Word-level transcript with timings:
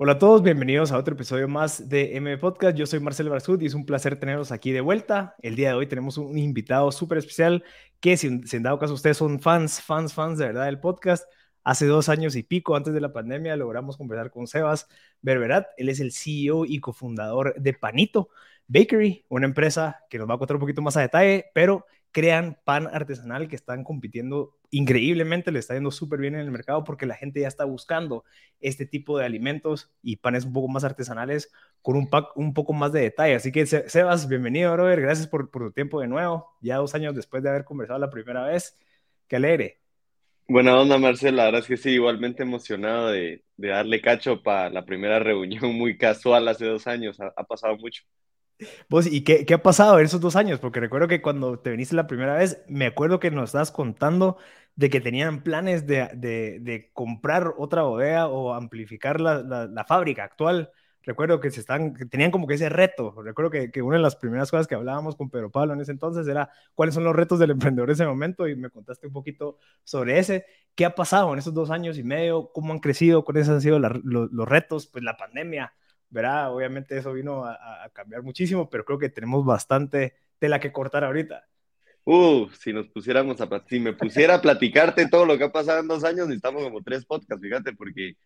Hola 0.00 0.12
a 0.12 0.18
todos, 0.18 0.44
bienvenidos 0.44 0.92
a 0.92 0.96
otro 0.96 1.14
episodio 1.14 1.48
más 1.48 1.88
de 1.88 2.16
M 2.16 2.38
Podcast. 2.38 2.76
Yo 2.76 2.86
soy 2.86 3.00
Marcelo 3.00 3.32
Barzud 3.32 3.60
y 3.60 3.66
es 3.66 3.74
un 3.74 3.84
placer 3.84 4.14
tenerlos 4.16 4.52
aquí 4.52 4.70
de 4.70 4.80
vuelta. 4.80 5.34
El 5.42 5.56
día 5.56 5.70
de 5.70 5.74
hoy 5.74 5.88
tenemos 5.88 6.18
un 6.18 6.38
invitado 6.38 6.92
súper 6.92 7.18
especial 7.18 7.64
que, 7.98 8.16
si, 8.16 8.28
en 8.28 8.62
dado 8.62 8.78
caso 8.78 8.94
ustedes 8.94 9.16
son 9.16 9.40
fans, 9.40 9.82
fans, 9.82 10.14
fans 10.14 10.38
de 10.38 10.46
verdad 10.46 10.66
del 10.66 10.78
podcast, 10.78 11.28
hace 11.64 11.86
dos 11.86 12.08
años 12.08 12.36
y 12.36 12.44
pico 12.44 12.76
antes 12.76 12.94
de 12.94 13.00
la 13.00 13.12
pandemia 13.12 13.56
logramos 13.56 13.96
conversar 13.96 14.30
con 14.30 14.46
Sebas 14.46 14.86
Berberat. 15.20 15.66
Él 15.76 15.88
es 15.88 15.98
el 15.98 16.12
CEO 16.12 16.64
y 16.64 16.78
cofundador 16.78 17.54
de 17.60 17.72
Panito 17.72 18.28
Bakery, 18.68 19.24
una 19.28 19.46
empresa 19.46 20.04
que 20.08 20.18
nos 20.18 20.30
va 20.30 20.34
a 20.34 20.38
contar 20.38 20.58
un 20.58 20.60
poquito 20.60 20.80
más 20.80 20.96
a 20.96 21.00
detalle, 21.00 21.46
pero 21.54 21.86
crean 22.12 22.58
pan 22.64 22.88
artesanal 22.92 23.48
que 23.48 23.56
están 23.56 23.84
compitiendo 23.84 24.56
increíblemente, 24.70 25.52
le 25.52 25.58
está 25.58 25.74
yendo 25.74 25.90
súper 25.90 26.20
bien 26.20 26.34
en 26.34 26.40
el 26.40 26.50
mercado 26.50 26.84
porque 26.84 27.06
la 27.06 27.14
gente 27.14 27.40
ya 27.40 27.48
está 27.48 27.64
buscando 27.64 28.24
este 28.60 28.86
tipo 28.86 29.18
de 29.18 29.24
alimentos 29.24 29.92
y 30.02 30.16
panes 30.16 30.44
un 30.44 30.52
poco 30.52 30.68
más 30.68 30.84
artesanales 30.84 31.52
con 31.82 31.96
un 31.96 32.10
pack 32.10 32.36
un 32.36 32.54
poco 32.54 32.72
más 32.72 32.92
de 32.92 33.00
detalle. 33.00 33.34
Así 33.34 33.52
que 33.52 33.66
Sebas, 33.66 34.28
bienvenido, 34.28 34.72
brother. 34.72 35.00
Gracias 35.00 35.26
por, 35.26 35.50
por 35.50 35.64
tu 35.64 35.72
tiempo 35.72 36.00
de 36.00 36.08
nuevo, 36.08 36.56
ya 36.60 36.76
dos 36.76 36.94
años 36.94 37.14
después 37.14 37.42
de 37.42 37.50
haber 37.50 37.64
conversado 37.64 37.98
la 37.98 38.10
primera 38.10 38.44
vez. 38.44 38.78
Qué 39.26 39.36
alegre. 39.36 39.78
Buena 40.48 40.80
onda, 40.80 40.96
Marcela. 40.98 41.36
La 41.36 41.44
verdad 41.44 41.60
es 41.60 41.66
que 41.66 41.76
sí, 41.76 41.90
igualmente 41.90 42.42
emocionado 42.42 43.08
de, 43.08 43.44
de 43.56 43.68
darle 43.68 44.00
cacho 44.00 44.42
para 44.42 44.70
la 44.70 44.84
primera 44.86 45.18
reunión 45.18 45.74
muy 45.74 45.98
casual 45.98 46.48
hace 46.48 46.64
dos 46.64 46.86
años. 46.86 47.18
ha 47.20 47.44
pasado 47.44 47.76
mucho. 47.76 48.02
Vos, 48.88 49.06
¿y 49.06 49.22
qué, 49.22 49.46
qué, 49.46 49.54
ha 49.54 49.62
pasado 49.62 49.98
en 49.98 50.06
esos 50.06 50.20
dos 50.20 50.34
años? 50.36 50.58
Porque 50.58 50.80
recuerdo 50.80 51.06
que 51.06 51.22
cuando 51.22 51.58
te 51.60 51.70
viniste 51.70 51.94
la 51.94 52.06
primera 52.06 52.34
vez, 52.34 52.62
me 52.68 52.86
acuerdo 52.86 53.20
que 53.20 53.30
nos 53.30 53.50
estabas 53.50 53.70
contando 53.70 54.36
de 54.74 54.90
que 54.90 55.00
tenían 55.00 55.42
planes 55.42 55.86
de, 55.86 56.08
de, 56.14 56.90
comprar 56.92 57.54
otra 57.58 57.82
bodega 57.82 58.28
o 58.28 58.54
amplificar 58.54 59.20
la, 59.20 59.42
la, 59.42 59.84
fábrica 59.84 60.24
actual. 60.24 60.70
Recuerdo 61.02 61.40
que, 61.40 61.50
se 61.50 61.60
están, 61.60 61.94
que 61.94 62.04
tenían 62.04 62.30
como 62.30 62.46
que 62.46 62.54
ese 62.54 62.68
reto. 62.68 63.14
Recuerdo 63.22 63.50
que, 63.50 63.70
que, 63.70 63.82
una 63.82 63.96
de 63.96 64.02
las 64.02 64.16
primeras 64.16 64.50
cosas 64.50 64.66
que 64.66 64.74
hablábamos 64.74 65.16
con 65.16 65.30
Pedro 65.30 65.50
Pablo 65.50 65.74
en 65.74 65.80
ese 65.80 65.92
entonces 65.92 66.28
era 66.28 66.50
cuáles 66.74 66.94
son 66.94 67.04
los 67.04 67.14
retos 67.16 67.38
del 67.38 67.50
emprendedor 67.50 67.88
en 67.90 67.94
ese 67.94 68.06
momento 68.06 68.46
y 68.46 68.56
me 68.56 68.70
contaste 68.70 69.06
un 69.06 69.12
poquito 69.12 69.58
sobre 69.84 70.18
ese. 70.18 70.46
¿Qué 70.74 70.84
ha 70.84 70.94
pasado 70.94 71.32
en 71.32 71.40
esos 71.40 71.54
dos 71.54 71.70
años 71.70 71.98
y 71.98 72.04
medio? 72.04 72.52
¿Cómo 72.52 72.72
han 72.72 72.78
crecido? 72.78 73.24
¿Cuáles 73.24 73.48
han 73.48 73.60
sido 73.60 73.78
los, 73.80 74.00
los 74.04 74.48
retos? 74.48 74.86
Pues 74.86 75.02
la 75.02 75.16
pandemia 75.16 75.72
verá, 76.10 76.50
obviamente 76.50 76.96
eso 76.96 77.12
vino 77.12 77.44
a, 77.44 77.88
cambiar 77.92 78.22
muchísimo, 78.22 78.68
pero 78.68 78.84
creo 78.84 78.98
que 78.98 79.08
tenemos 79.08 79.44
bastante 79.44 80.14
tela 80.38 80.60
que 80.60 80.72
cortar 80.72 81.04
ahorita. 81.04 81.46
Uh, 82.04 82.48
si 82.50 82.72
nos 82.72 82.88
pusiéramos 82.88 83.40
a, 83.40 83.48
si 83.66 83.80
me 83.80 83.92
pusiera 83.92 84.36
a 84.36 84.40
platicarte 84.40 85.08
todo 85.08 85.26
lo 85.26 85.36
que 85.36 85.44
ha 85.44 85.52
pasado 85.52 85.80
en 85.80 85.88
dos 85.88 86.04
años, 86.04 86.26
necesitamos 86.26 86.62
como 86.62 86.82
tres 86.82 87.04
podcasts, 87.04 87.42
fíjate, 87.42 87.74
porque 87.74 88.16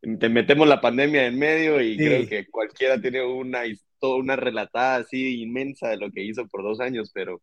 te 0.00 0.28
metemos 0.28 0.68
la 0.68 0.80
pandemia 0.80 1.26
en 1.26 1.38
medio 1.38 1.80
y 1.80 1.96
creo 1.96 2.28
que 2.28 2.46
cualquiera 2.46 3.00
tiene 3.00 3.24
una, 3.24 3.62
una 4.00 4.36
relatada 4.36 4.96
así 4.96 5.42
inmensa 5.42 5.88
de 5.88 5.96
lo 5.96 6.10
que 6.12 6.22
hizo 6.22 6.46
por 6.46 6.62
dos 6.62 6.80
años, 6.80 7.10
pero 7.12 7.42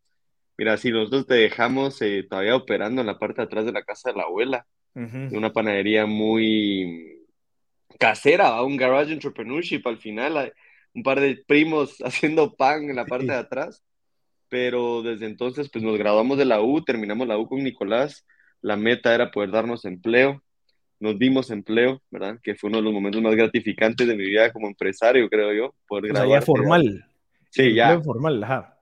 mira, 0.58 0.78
si 0.78 0.92
nosotros 0.92 1.28
te 1.28 1.36
dejamos 1.36 2.02
eh, 2.02 2.26
todavía 2.30 2.56
operando 2.56 3.02
en 3.02 3.08
la 3.08 3.20
parte 3.20 3.42
de 3.42 3.44
atrás 3.44 3.66
de 3.66 3.74
la 3.74 3.84
casa 3.84 4.12
de 4.12 4.18
la 4.18 4.24
abuela, 4.24 4.66
de 4.94 5.38
una 5.38 5.52
panadería 5.52 6.06
muy, 6.06 7.15
casera, 8.00 8.62
un 8.64 8.78
garage 8.78 9.14
entrepreneurship 9.14 9.82
al 9.86 9.98
final, 9.98 10.54
un 10.94 11.04
par 11.04 11.20
de 11.20 11.38
primos 11.48 11.98
haciendo 12.04 12.56
pan 12.56 12.90
en 12.90 12.96
la 12.96 13.06
parte 13.06 13.28
de 13.28 13.36
atrás, 13.36 13.84
pero 14.50 15.02
desde 15.02 15.26
entonces 15.26 15.70
pues 15.70 15.84
nos 15.84 15.98
graduamos 15.98 16.38
de 16.38 16.46
la 16.46 16.62
U, 16.62 16.84
terminamos 16.84 17.28
la 17.28 17.38
U 17.38 17.48
con 17.48 17.64
Nicolás, 17.64 18.26
la 18.62 18.78
meta 18.78 19.14
era 19.14 19.32
poder 19.32 19.52
darnos 19.52 19.86
empleo, 19.86 20.42
nos 21.00 21.20
dimos 21.20 21.52
empleo, 21.52 22.02
¿verdad? 22.10 22.40
Que 22.42 22.56
fue 22.56 22.70
uno 22.70 22.78
de 22.78 22.84
los 22.84 22.94
momentos 22.94 23.22
más 23.22 23.36
gratificantes 23.36 24.08
de 24.08 24.16
mi 24.16 24.26
vida 24.26 24.52
como 24.52 24.68
empresario, 24.68 25.30
creo 25.30 25.54
yo, 25.54 25.76
poder 25.88 26.14
o 26.14 26.16
sea, 26.16 26.28
ya 26.28 26.42
formal. 26.42 27.06
Sí, 27.50 27.74
ya. 27.74 28.00
formal, 28.02 28.44
ajá. 28.44 28.80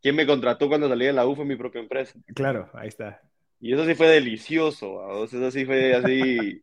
¿Quién 0.00 0.14
me 0.14 0.26
contrató 0.26 0.68
cuando 0.68 0.88
salí 0.88 1.06
de 1.06 1.12
la 1.12 1.26
U 1.26 1.34
fue 1.34 1.44
mi 1.44 1.56
propia 1.56 1.80
empresa. 1.80 2.18
Claro, 2.34 2.70
ahí 2.74 2.88
está. 2.88 3.20
Y 3.60 3.72
eso 3.72 3.84
sí 3.84 3.94
fue 3.94 4.06
delicioso, 4.06 5.24
eso 5.24 5.50
sí 5.50 5.64
fue 5.64 5.94
así 5.94 6.62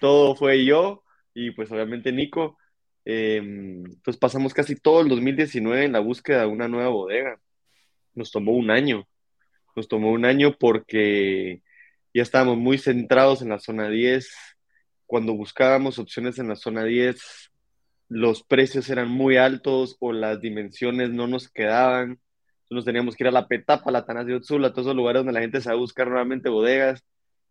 todo 0.00 0.34
fue 0.36 0.64
yo 0.64 1.04
y 1.34 1.50
pues 1.50 1.70
obviamente 1.72 2.12
Nico. 2.12 2.58
Em, 3.04 3.84
pues 4.02 4.16
pasamos 4.16 4.54
casi 4.54 4.76
todo 4.76 5.02
el 5.02 5.08
2019 5.08 5.84
en 5.84 5.92
la 5.92 6.00
búsqueda 6.00 6.42
de 6.42 6.46
una 6.46 6.68
nueva 6.68 6.88
bodega. 6.88 7.40
Nos 8.14 8.30
tomó 8.30 8.52
un 8.52 8.70
año. 8.70 9.06
Nos 9.76 9.88
tomó 9.88 10.12
un 10.12 10.24
año 10.24 10.56
porque 10.58 11.62
ya 12.14 12.22
estábamos 12.22 12.58
muy 12.58 12.78
centrados 12.78 13.42
en 13.42 13.50
la 13.50 13.58
zona 13.58 13.88
10. 13.88 14.30
Cuando 15.06 15.34
buscábamos 15.34 15.98
opciones 15.98 16.38
en 16.38 16.48
la 16.48 16.56
zona 16.56 16.84
10, 16.84 17.52
los 18.08 18.42
precios 18.44 18.88
eran 18.90 19.10
muy 19.10 19.36
altos 19.36 19.96
o 20.00 20.12
las 20.12 20.40
dimensiones 20.40 21.10
no 21.10 21.26
nos 21.26 21.48
quedaban. 21.48 22.20
Entonces 22.62 22.86
teníamos 22.86 23.16
que 23.16 23.24
ir 23.24 23.28
a 23.28 23.32
la 23.32 23.48
Petapa, 23.48 23.90
a 23.90 23.92
la 23.92 24.06
Tanasio 24.06 24.40
Tzula, 24.40 24.68
a 24.68 24.72
todos 24.72 24.86
esos 24.86 24.96
lugares 24.96 25.20
donde 25.20 25.32
la 25.32 25.40
gente 25.40 25.60
a 25.68 25.74
buscar 25.74 26.08
nuevamente 26.08 26.48
bodegas 26.48 27.04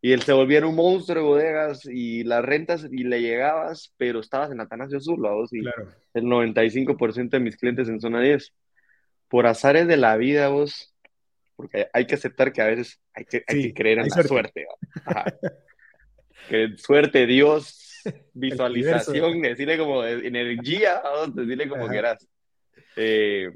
y 0.06 0.12
él 0.12 0.22
se 0.22 0.34
volviera 0.34 0.68
un 0.68 0.75
monstruo 0.75 1.16
de 1.16 1.22
bodegas 1.22 1.86
y 1.86 2.25
las 2.25 2.44
rentas 2.44 2.86
y 2.91 3.06
le 3.06 3.22
llegabas, 3.22 3.94
pero 3.96 4.19
estabas 4.19 4.52
en 4.52 4.59
Atanasio 4.59 5.00
Sur, 5.00 5.18
vos, 5.18 5.53
y 5.53 5.62
claro. 5.62 5.88
el 6.14 6.25
95% 6.25 7.30
de 7.30 7.40
mis 7.40 7.56
clientes 7.56 7.88
en 7.88 8.02
zona 8.02 8.19
10. 8.19 8.53
Por 9.30 9.47
azares 9.47 9.88
de 9.88 9.96
la 9.96 10.18
vida, 10.18 10.50
vos, 10.50 10.94
porque 11.56 11.88
hay 11.94 12.06
que 12.06 12.16
aceptar 12.16 12.52
que 12.52 12.62
a 12.62 12.66
veces 12.66 13.00
hay 13.13 13.24
que, 13.24 13.46
hay 13.47 13.62
que 13.62 13.74
creer 13.74 14.00
en 14.00 14.09
la 14.09 14.24
suerte. 14.24 14.68
que 16.50 16.75
suerte, 16.75 17.25
Dios, 17.25 18.02
visualización, 18.34 19.42
decirle 19.42 19.78
como 19.78 20.03
energía, 20.03 21.02
decirle 21.34 21.69
como 21.69 21.88
quieras. 21.88 22.28
Eh, 22.97 23.53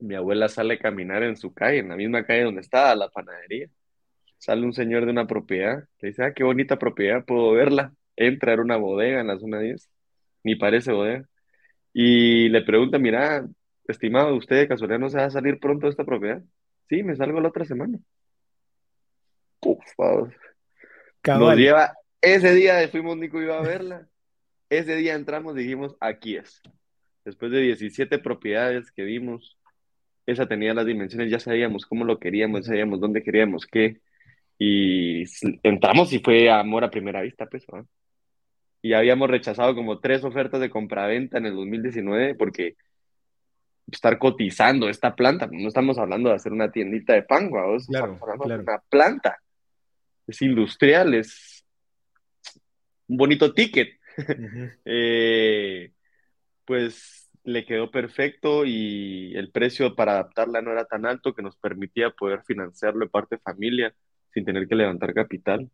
mi 0.00 0.16
abuela 0.16 0.48
sale 0.48 0.74
a 0.74 0.78
caminar 0.80 1.22
en 1.22 1.36
su 1.36 1.54
calle, 1.54 1.78
en 1.78 1.90
la 1.90 1.96
misma 1.96 2.26
calle 2.26 2.42
donde 2.42 2.62
estaba 2.62 2.92
la 2.96 3.08
panadería 3.08 3.70
sale 4.40 4.64
un 4.64 4.72
señor 4.72 5.04
de 5.04 5.12
una 5.12 5.26
propiedad, 5.26 5.84
le 6.00 6.08
dice, 6.08 6.24
ah, 6.24 6.32
qué 6.34 6.42
bonita 6.42 6.78
propiedad, 6.78 7.24
puedo 7.24 7.52
verla. 7.52 7.92
Entra 8.16 8.54
a 8.54 8.60
una 8.60 8.76
bodega 8.76 9.20
en 9.20 9.28
la 9.28 9.38
zona 9.38 9.60
10, 9.60 9.88
ni 10.44 10.56
parece 10.56 10.92
bodega, 10.92 11.28
y 11.92 12.48
le 12.48 12.62
pregunta, 12.62 12.98
mira, 12.98 13.46
estimado, 13.86 14.34
¿usted 14.34 14.56
de 14.56 14.68
casualidad 14.68 14.98
no 14.98 15.10
se 15.10 15.18
va 15.18 15.26
a 15.26 15.30
salir 15.30 15.60
pronto 15.60 15.86
de 15.86 15.90
esta 15.90 16.04
propiedad? 16.04 16.42
Sí, 16.88 17.02
me 17.02 17.16
salgo 17.16 17.40
la 17.40 17.48
otra 17.48 17.64
semana. 17.64 17.98
Uf, 19.60 19.84
Nos 21.26 21.56
lleva, 21.56 21.92
ese 22.22 22.54
día 22.54 22.88
fuimos 22.88 23.18
Nico 23.18 23.42
y 23.42 23.46
yo 23.46 23.54
a 23.54 23.62
verla, 23.62 24.08
ese 24.70 24.96
día 24.96 25.14
entramos 25.14 25.54
y 25.54 25.60
dijimos, 25.60 25.96
aquí 26.00 26.36
es. 26.36 26.62
Después 27.26 27.52
de 27.52 27.60
17 27.60 28.18
propiedades 28.18 28.90
que 28.90 29.02
vimos, 29.02 29.58
esa 30.24 30.46
tenía 30.46 30.72
las 30.72 30.86
dimensiones, 30.86 31.30
ya 31.30 31.40
sabíamos 31.40 31.84
cómo 31.84 32.06
lo 32.06 32.18
queríamos, 32.18 32.64
sabíamos 32.64 33.00
dónde 33.00 33.22
queríamos 33.22 33.66
qué, 33.66 34.00
y 34.62 35.24
entramos 35.62 36.12
y 36.12 36.18
fue 36.18 36.50
amor 36.50 36.84
a 36.84 36.90
primera 36.90 37.22
vista, 37.22 37.46
pues. 37.46 37.64
Y 38.82 38.92
habíamos 38.92 39.30
rechazado 39.30 39.74
como 39.74 40.00
tres 40.00 40.22
ofertas 40.22 40.60
de 40.60 40.68
compraventa 40.68 41.38
en 41.38 41.46
el 41.46 41.54
2019 41.54 42.34
porque 42.34 42.76
estar 43.90 44.18
cotizando 44.18 44.90
esta 44.90 45.16
planta, 45.16 45.48
no 45.50 45.66
estamos 45.66 45.96
hablando 45.96 46.28
de 46.28 46.34
hacer 46.34 46.52
una 46.52 46.70
tiendita 46.70 47.14
de 47.14 47.22
pan, 47.22 47.50
¿vamos? 47.50 47.86
Claro, 47.86 48.20
claro. 48.20 48.62
una 48.62 48.82
planta. 48.90 49.38
Es 50.26 50.42
industrial, 50.42 51.14
es 51.14 51.64
un 53.08 53.16
bonito 53.16 53.54
ticket. 53.54 53.98
Eh, 54.84 55.92
pues 56.66 57.30
le 57.44 57.64
quedó 57.64 57.90
perfecto 57.90 58.66
y 58.66 59.34
el 59.36 59.50
precio 59.50 59.96
para 59.96 60.12
adaptarla 60.12 60.60
no 60.60 60.72
era 60.72 60.84
tan 60.84 61.06
alto 61.06 61.32
que 61.32 61.40
nos 61.40 61.56
permitía 61.56 62.10
poder 62.10 62.42
financiarlo 62.42 63.06
de 63.06 63.10
parte 63.10 63.36
de 63.36 63.42
familia 63.42 63.94
sin 64.32 64.44
tener 64.44 64.66
que 64.68 64.74
levantar 64.74 65.14
capital. 65.14 65.70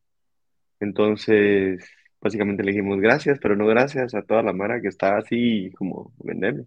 Entonces, 0.81 1.89
básicamente 2.21 2.63
le 2.63 2.73
dijimos 2.73 3.01
gracias, 3.01 3.39
pero 3.41 3.57
no 3.57 3.67
gracias 3.67 4.15
a 4.15 4.23
toda 4.23 4.43
la 4.43 4.53
mara 4.53 4.81
que 4.81 4.89
está 4.89 5.17
así 5.17 5.71
como 5.77 6.13
vendemos. 6.19 6.67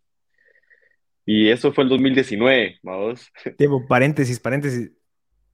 Y 1.25 1.49
eso 1.49 1.71
fue 1.71 1.83
el 1.83 1.89
2019, 1.89 2.79
vamos. 2.81 3.31
Tiempo, 3.57 3.85
paréntesis, 3.87 4.39
paréntesis. 4.39 4.91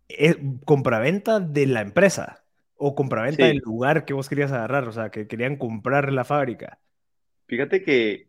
¿Es 0.07 0.37
compraventa 0.63 1.39
de 1.39 1.65
la 1.65 1.81
empresa 1.81 2.45
o 2.77 2.95
compraventa 2.95 3.47
del 3.47 3.57
lugar 3.57 4.05
que 4.05 4.13
vos 4.13 4.29
querías 4.29 4.51
agarrar? 4.51 4.87
O 4.87 4.91
sea, 4.91 5.09
que 5.09 5.27
querían 5.27 5.57
comprar 5.57 6.13
la 6.13 6.23
fábrica. 6.23 6.79
Fíjate 7.47 7.83
que 7.83 8.27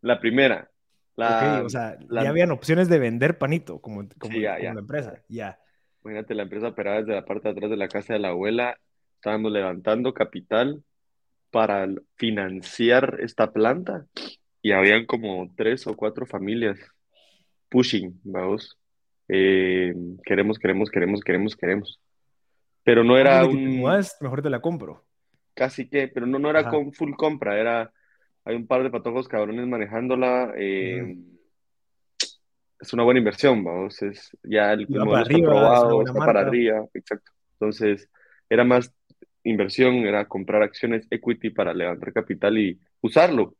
la 0.00 0.20
primera. 0.20 0.70
La, 1.16 1.62
o 1.64 1.68
sea, 1.68 1.98
ya 2.10 2.28
habían 2.28 2.50
opciones 2.50 2.88
de 2.88 2.98
vender 2.98 3.38
panito 3.38 3.80
como, 3.80 4.06
como, 4.18 4.36
empresa. 4.36 5.22
Ya. 5.28 5.58
Imagínate, 6.06 6.36
la 6.36 6.44
empresa 6.44 6.68
operaba 6.68 6.98
desde 6.98 7.14
la 7.14 7.24
parte 7.24 7.48
de 7.48 7.50
atrás 7.50 7.68
de 7.68 7.76
la 7.76 7.88
casa 7.88 8.12
de 8.12 8.20
la 8.20 8.28
abuela. 8.28 8.78
Estábamos 9.16 9.50
levantando 9.50 10.14
capital 10.14 10.84
para 11.50 11.88
financiar 12.14 13.16
esta 13.18 13.52
planta 13.52 14.06
y 14.62 14.70
habían 14.70 15.04
como 15.04 15.52
tres 15.56 15.84
o 15.88 15.96
cuatro 15.96 16.24
familias 16.24 16.78
pushing, 17.68 18.20
vamos. 18.22 18.78
Eh, 19.26 19.94
queremos, 20.24 20.60
queremos, 20.60 20.90
queremos, 20.90 21.22
queremos, 21.22 21.56
queremos. 21.56 22.00
Pero 22.84 23.02
no 23.02 23.18
era 23.18 23.44
un... 23.44 23.82
Más, 23.82 24.16
mejor 24.20 24.42
te 24.42 24.50
la 24.50 24.60
compro. 24.60 25.04
casi 25.54 25.88
que, 25.88 26.06
pero 26.06 26.24
no, 26.24 26.38
no 26.38 26.50
era 26.50 26.68
con 26.70 26.92
full 26.92 27.14
compra, 27.16 27.58
era, 27.58 27.92
hay 28.44 28.54
un 28.54 28.68
par 28.68 28.84
de 28.84 28.90
patojos 28.90 29.26
cabrones 29.26 29.66
manejándola. 29.66 30.52
Eh, 30.56 31.16
es 32.78 32.92
una 32.92 33.02
buena 33.02 33.18
inversión, 33.18 33.64
vamos, 33.64 34.00
es 34.02 34.36
ya 34.42 34.72
el 34.72 34.86
modelo 34.88 35.22
está 35.22 35.38
probado, 35.38 36.02
está 36.02 36.18
para 36.18 36.40
arriba, 36.40 36.86
exacto. 36.94 37.32
Entonces, 37.52 38.08
era 38.48 38.64
más 38.64 38.92
inversión, 39.44 39.94
era 40.06 40.26
comprar 40.26 40.62
acciones 40.62 41.06
equity 41.10 41.50
para 41.50 41.72
levantar 41.72 42.12
capital 42.12 42.58
y 42.58 42.78
usarlo. 43.00 43.54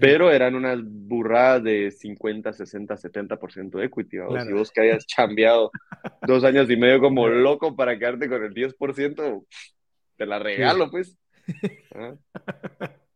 Pero 0.00 0.30
eran 0.30 0.54
unas 0.54 0.80
burradas 0.84 1.62
de 1.62 1.90
50, 1.90 2.52
60, 2.52 2.94
70% 2.94 3.78
de 3.78 3.86
equity. 3.86 4.18
¿vamos? 4.18 4.44
Si 4.44 4.52
vos 4.52 4.70
que 4.70 4.82
hayas 4.82 5.06
chambeado 5.06 5.70
dos 6.26 6.44
años 6.44 6.68
y 6.68 6.76
medio 6.76 7.00
como 7.00 7.26
loco 7.26 7.74
para 7.74 7.98
quedarte 7.98 8.28
con 8.28 8.44
el 8.44 8.52
10%, 8.52 9.46
te 10.16 10.26
la 10.26 10.38
regalo, 10.38 10.90
pues. 10.90 11.16
¿Ah? 11.94 12.14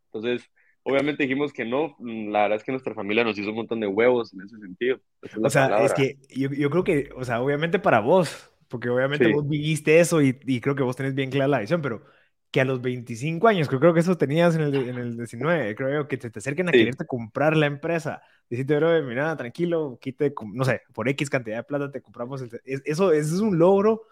Entonces, 0.07 0.49
obviamente 0.85 1.23
dijimos 1.23 1.53
que 1.53 1.65
no. 1.65 1.97
La 2.01 2.43
verdad 2.43 2.57
es 2.57 2.65
que 2.65 2.73
nuestra 2.73 2.95
familia 2.95 3.25
nos 3.25 3.39
hizo 3.39 3.51
un 3.51 3.57
montón 3.57 3.81
de 3.81 3.87
huevos 3.87 4.33
en 4.35 4.43
ese 4.43 4.59
sentido. 4.59 5.01
o 5.43 5.51
sea, 5.51 5.85
es 5.85 5.95
que 5.95 6.19
yo, 6.31 6.51
yo, 6.51 6.71
creo 6.71 6.85
que, 6.85 7.11
o 7.17 7.25
sea, 7.25 7.41
obviamente 7.41 7.79
para 7.79 8.01
vos, 8.01 8.51
porque 8.69 8.89
obviamente 8.89 9.33
vos 9.33 9.49
viviste 9.49 10.01
eso 10.01 10.23
y, 10.23 10.39
y, 10.47 10.61
creo 10.61 10.75
que 10.75 10.83
vos 10.83 10.97
tenés 10.97 11.15
bien 11.15 11.31
clara 11.31 11.49
la 11.49 11.61
visión, 11.61 11.83
pero 11.83 12.03
que 12.51 12.61
a 12.61 12.65
los 12.67 12.83
25 12.83 13.49
años, 13.49 13.69
que 13.69 13.79
creo 13.79 13.95
que 13.95 14.01
eso 14.01 14.19
tenías 14.19 14.55
en 14.55 14.61
el, 14.61 14.75
en 14.75 14.99
el 14.99 15.17
19, 15.17 15.75
creo 15.75 16.07
que 16.07 16.19
te, 16.19 16.31
te 16.31 16.39
acerquen 16.39 16.69
a 16.69 16.73
quererte 16.73 17.07
comprar 17.07 17.57
la 17.57 17.65
empresa. 17.65 18.23
Decirte, 18.51 18.77
bro, 18.77 19.03
mira, 19.05 19.35
tranquilo, 19.39 19.99
quite, 20.01 20.35
no 20.53 20.65
sé, 20.65 20.83
por 20.93 21.09
X 21.09 21.31
cantidad 21.31 21.57
de 21.57 21.63
plata 21.63 21.91
te 21.91 22.03
compramos. 22.03 22.43
El, 22.43 22.51
eso, 22.85 23.13
eso 23.13 23.35
es 23.35 23.41
un 23.41 23.59
logro 23.59 24.03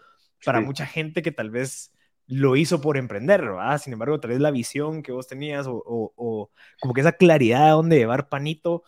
para 0.42 0.62
mucha 0.62 0.86
gente 0.86 1.20
que 1.20 1.32
tal 1.32 1.50
vez 1.50 1.92
lo 2.30 2.56
hizo 2.56 2.80
por 2.80 2.96
emprender, 2.96 3.42
¿verdad? 3.42 3.78
Sin 3.78 3.92
embargo, 3.92 4.20
tal 4.20 4.30
vez 4.30 4.40
la 4.40 4.50
visión 4.50 5.02
que 5.02 5.12
vos 5.12 5.26
tenías 5.26 5.66
o, 5.66 5.82
o, 5.84 6.50
como 6.80 6.94
que 6.94 7.00
esa 7.02 7.12
claridad 7.12 7.66
de 7.66 7.70
dónde 7.70 7.96
llevar 7.98 8.28
panito, 8.28 8.84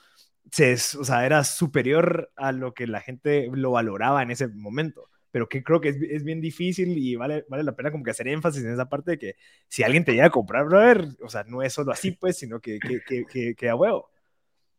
se, 0.51 0.75
o 0.75 1.05
sea, 1.05 1.27
era 1.27 1.45
superior 1.45 2.31
a 2.37 2.53
lo 2.53 2.75
que 2.75 2.87
la 2.87 3.01
gente 3.01 3.49
lo 3.53 3.73
valoraba 3.73 4.23
en 4.23 4.31
ese 4.31 4.49
momento 4.49 5.09
pero 5.33 5.49
que 5.49 5.65
creo 5.65 5.81
que 5.81 5.89
es, 5.89 5.97
es, 6.03 6.23
bien 6.23 6.41
difícil 6.41 6.97
y 6.97 7.17
vale, 7.17 7.45
vale 7.49 7.65
la 7.65 7.75
pena 7.75 7.91
como 7.91 8.05
que 8.05 8.11
hacer 8.11 8.29
énfasis 8.29 8.63
en 8.63 8.73
esa 8.75 8.89
parte 8.89 9.13
de 9.13 9.19
que 9.19 9.37
si 9.67 9.83
alguien 9.83 10.05
te 10.05 10.13
llega 10.13 10.27
a 10.27 10.31
comprar, 10.31 10.67
brother, 10.67 11.09
o 11.23 11.29
sea, 11.29 11.43
no 11.45 11.63
es 11.63 11.73
solo 11.73 11.91
así, 11.91 12.13
pues, 12.13 12.39
sino 12.39 12.61
que, 12.61 12.79
que, 12.79 13.25
que, 13.27 13.55
que, 13.55 13.69
a 13.69 13.75
huevo. 13.75 14.11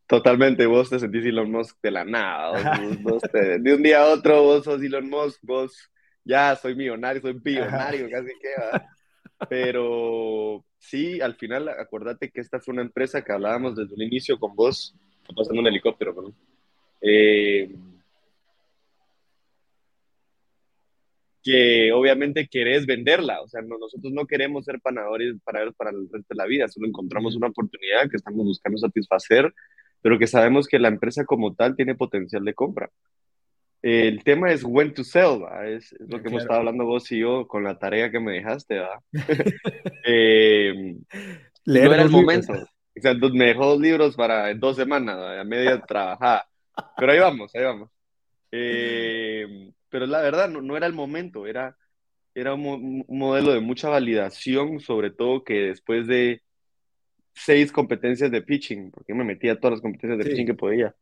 Totalmente, 0.06 0.64
vos 0.66 0.88
te 0.88 1.00
sentís 1.00 1.24
Elon 1.24 1.50
Musk 1.50 1.78
de 1.82 1.90
la 1.90 2.04
nada, 2.04 2.78
vos, 3.00 3.20
de 3.32 3.74
un 3.74 3.82
día 3.82 4.02
a 4.02 4.12
otro 4.12 4.42
vos 4.42 4.64
sos 4.64 4.80
Elon 4.80 5.10
Musk, 5.10 5.40
vos 5.42 5.90
ya 6.24 6.56
soy 6.56 6.74
millonario, 6.74 7.20
soy 7.20 7.34
billonario, 7.34 8.08
casi 8.10 8.28
que, 8.40 8.50
pero 9.48 10.64
sí, 10.78 11.20
al 11.20 11.34
final, 11.34 11.68
acuérdate 11.68 12.30
que 12.30 12.40
esta 12.40 12.60
fue 12.60 12.72
una 12.72 12.82
empresa 12.82 13.22
que 13.22 13.32
hablábamos 13.32 13.76
desde 13.76 13.94
un 13.94 14.02
inicio 14.02 14.38
con 14.38 14.54
vos, 14.54 14.94
pasando 15.36 15.60
un 15.60 15.66
helicóptero, 15.66 16.14
¿no? 16.14 16.34
Eh, 17.00 17.74
que 21.42 21.92
obviamente 21.92 22.48
querés 22.48 22.86
venderla. 22.86 23.42
O 23.42 23.48
sea, 23.48 23.60
nosotros 23.60 24.12
no 24.12 24.26
queremos 24.26 24.64
ser 24.64 24.80
panadores 24.80 25.34
para, 25.44 25.70
para 25.72 25.90
el 25.90 26.08
resto 26.10 26.26
de 26.30 26.36
la 26.36 26.46
vida, 26.46 26.68
solo 26.68 26.88
encontramos 26.88 27.36
una 27.36 27.48
oportunidad 27.48 28.08
que 28.10 28.16
estamos 28.16 28.44
buscando 28.46 28.78
satisfacer, 28.78 29.52
pero 30.00 30.18
que 30.18 30.26
sabemos 30.26 30.66
que 30.66 30.78
la 30.78 30.88
empresa 30.88 31.24
como 31.26 31.54
tal 31.54 31.76
tiene 31.76 31.94
potencial 31.94 32.44
de 32.44 32.54
compra. 32.54 32.90
El 33.86 34.24
tema 34.24 34.50
es 34.50 34.64
when 34.64 34.94
to 34.94 35.04
sell, 35.04 35.42
Es, 35.66 35.94
lo 36.08 36.22
que 36.22 36.28
hemos 36.28 36.40
estado 36.40 36.60
hablando 36.60 36.86
vos 36.86 37.12
y 37.12 37.18
yo 37.18 37.46
con 37.46 37.62
la 37.62 37.78
tarea 37.78 38.10
que 38.10 38.18
me 38.18 38.32
dejaste, 38.32 38.76
¿verdad? 38.76 38.98
eh, 40.06 40.96
no 41.66 41.76
era 41.76 42.02
el 42.02 42.08
momento. 42.08 42.54
O 42.54 43.00
sea, 43.02 43.12
me 43.12 43.44
dejó 43.44 43.66
dos 43.66 43.80
libros 43.80 44.16
para 44.16 44.54
dos 44.54 44.76
semanas, 44.76 45.18
a 45.38 45.44
media 45.44 45.78
trabajada. 45.82 46.46
Pero 46.96 47.12
ahí 47.12 47.18
vamos, 47.18 47.54
ahí 47.54 47.62
vamos. 47.62 47.90
Eh, 48.52 49.70
pero 49.90 50.06
la 50.06 50.22
verdad, 50.22 50.48
no, 50.48 50.62
no 50.62 50.78
era 50.78 50.86
el 50.86 50.94
momento, 50.94 51.46
era, 51.46 51.76
era 52.34 52.54
un, 52.54 53.04
modelo 53.06 53.52
de 53.52 53.60
mucha 53.60 53.90
validación, 53.90 54.80
sobre 54.80 55.10
todo 55.10 55.44
que 55.44 55.60
después 55.60 56.06
de 56.06 56.40
seis 57.34 57.70
competencias 57.70 58.30
de 58.30 58.40
pitching, 58.40 58.90
porque 58.90 59.12
me 59.12 59.24
metía 59.24 59.60
todas 59.60 59.72
las 59.72 59.82
competencias 59.82 60.18
de 60.18 60.24
pitching 60.24 60.46
que 60.46 60.54
podía, 60.54 60.94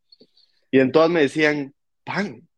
y 0.72 0.80
en 0.80 0.90
todas 0.90 1.10
me 1.10 1.20
decían, 1.20 1.74
pan, 2.02 2.48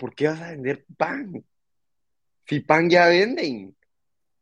¿por 0.00 0.14
qué 0.14 0.28
vas 0.28 0.40
a 0.40 0.50
vender 0.52 0.86
pan? 0.96 1.44
Si 2.46 2.60
pan 2.60 2.88
ya 2.88 3.06
venden, 3.06 3.76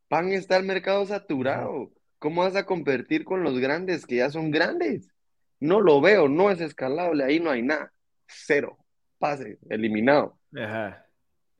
pan 0.06 0.32
está 0.32 0.56
el 0.56 0.64
mercado 0.64 1.04
saturado, 1.04 1.92
¿cómo 2.20 2.42
vas 2.42 2.54
a 2.54 2.64
competir 2.64 3.24
con 3.24 3.42
los 3.42 3.58
grandes 3.58 4.06
que 4.06 4.16
ya 4.16 4.30
son 4.30 4.52
grandes? 4.52 5.10
No 5.58 5.80
lo 5.80 6.00
veo, 6.00 6.28
no 6.28 6.52
es 6.52 6.60
escalable, 6.60 7.24
ahí 7.24 7.40
no 7.40 7.50
hay 7.50 7.62
nada, 7.62 7.92
cero, 8.26 8.78
pase, 9.18 9.58
eliminado. 9.68 10.38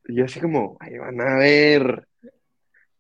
Y 0.05 0.23
así 0.23 0.41
como, 0.41 0.77
ahí 0.79 0.97
van 0.97 1.21
a 1.21 1.37
ver. 1.39 2.06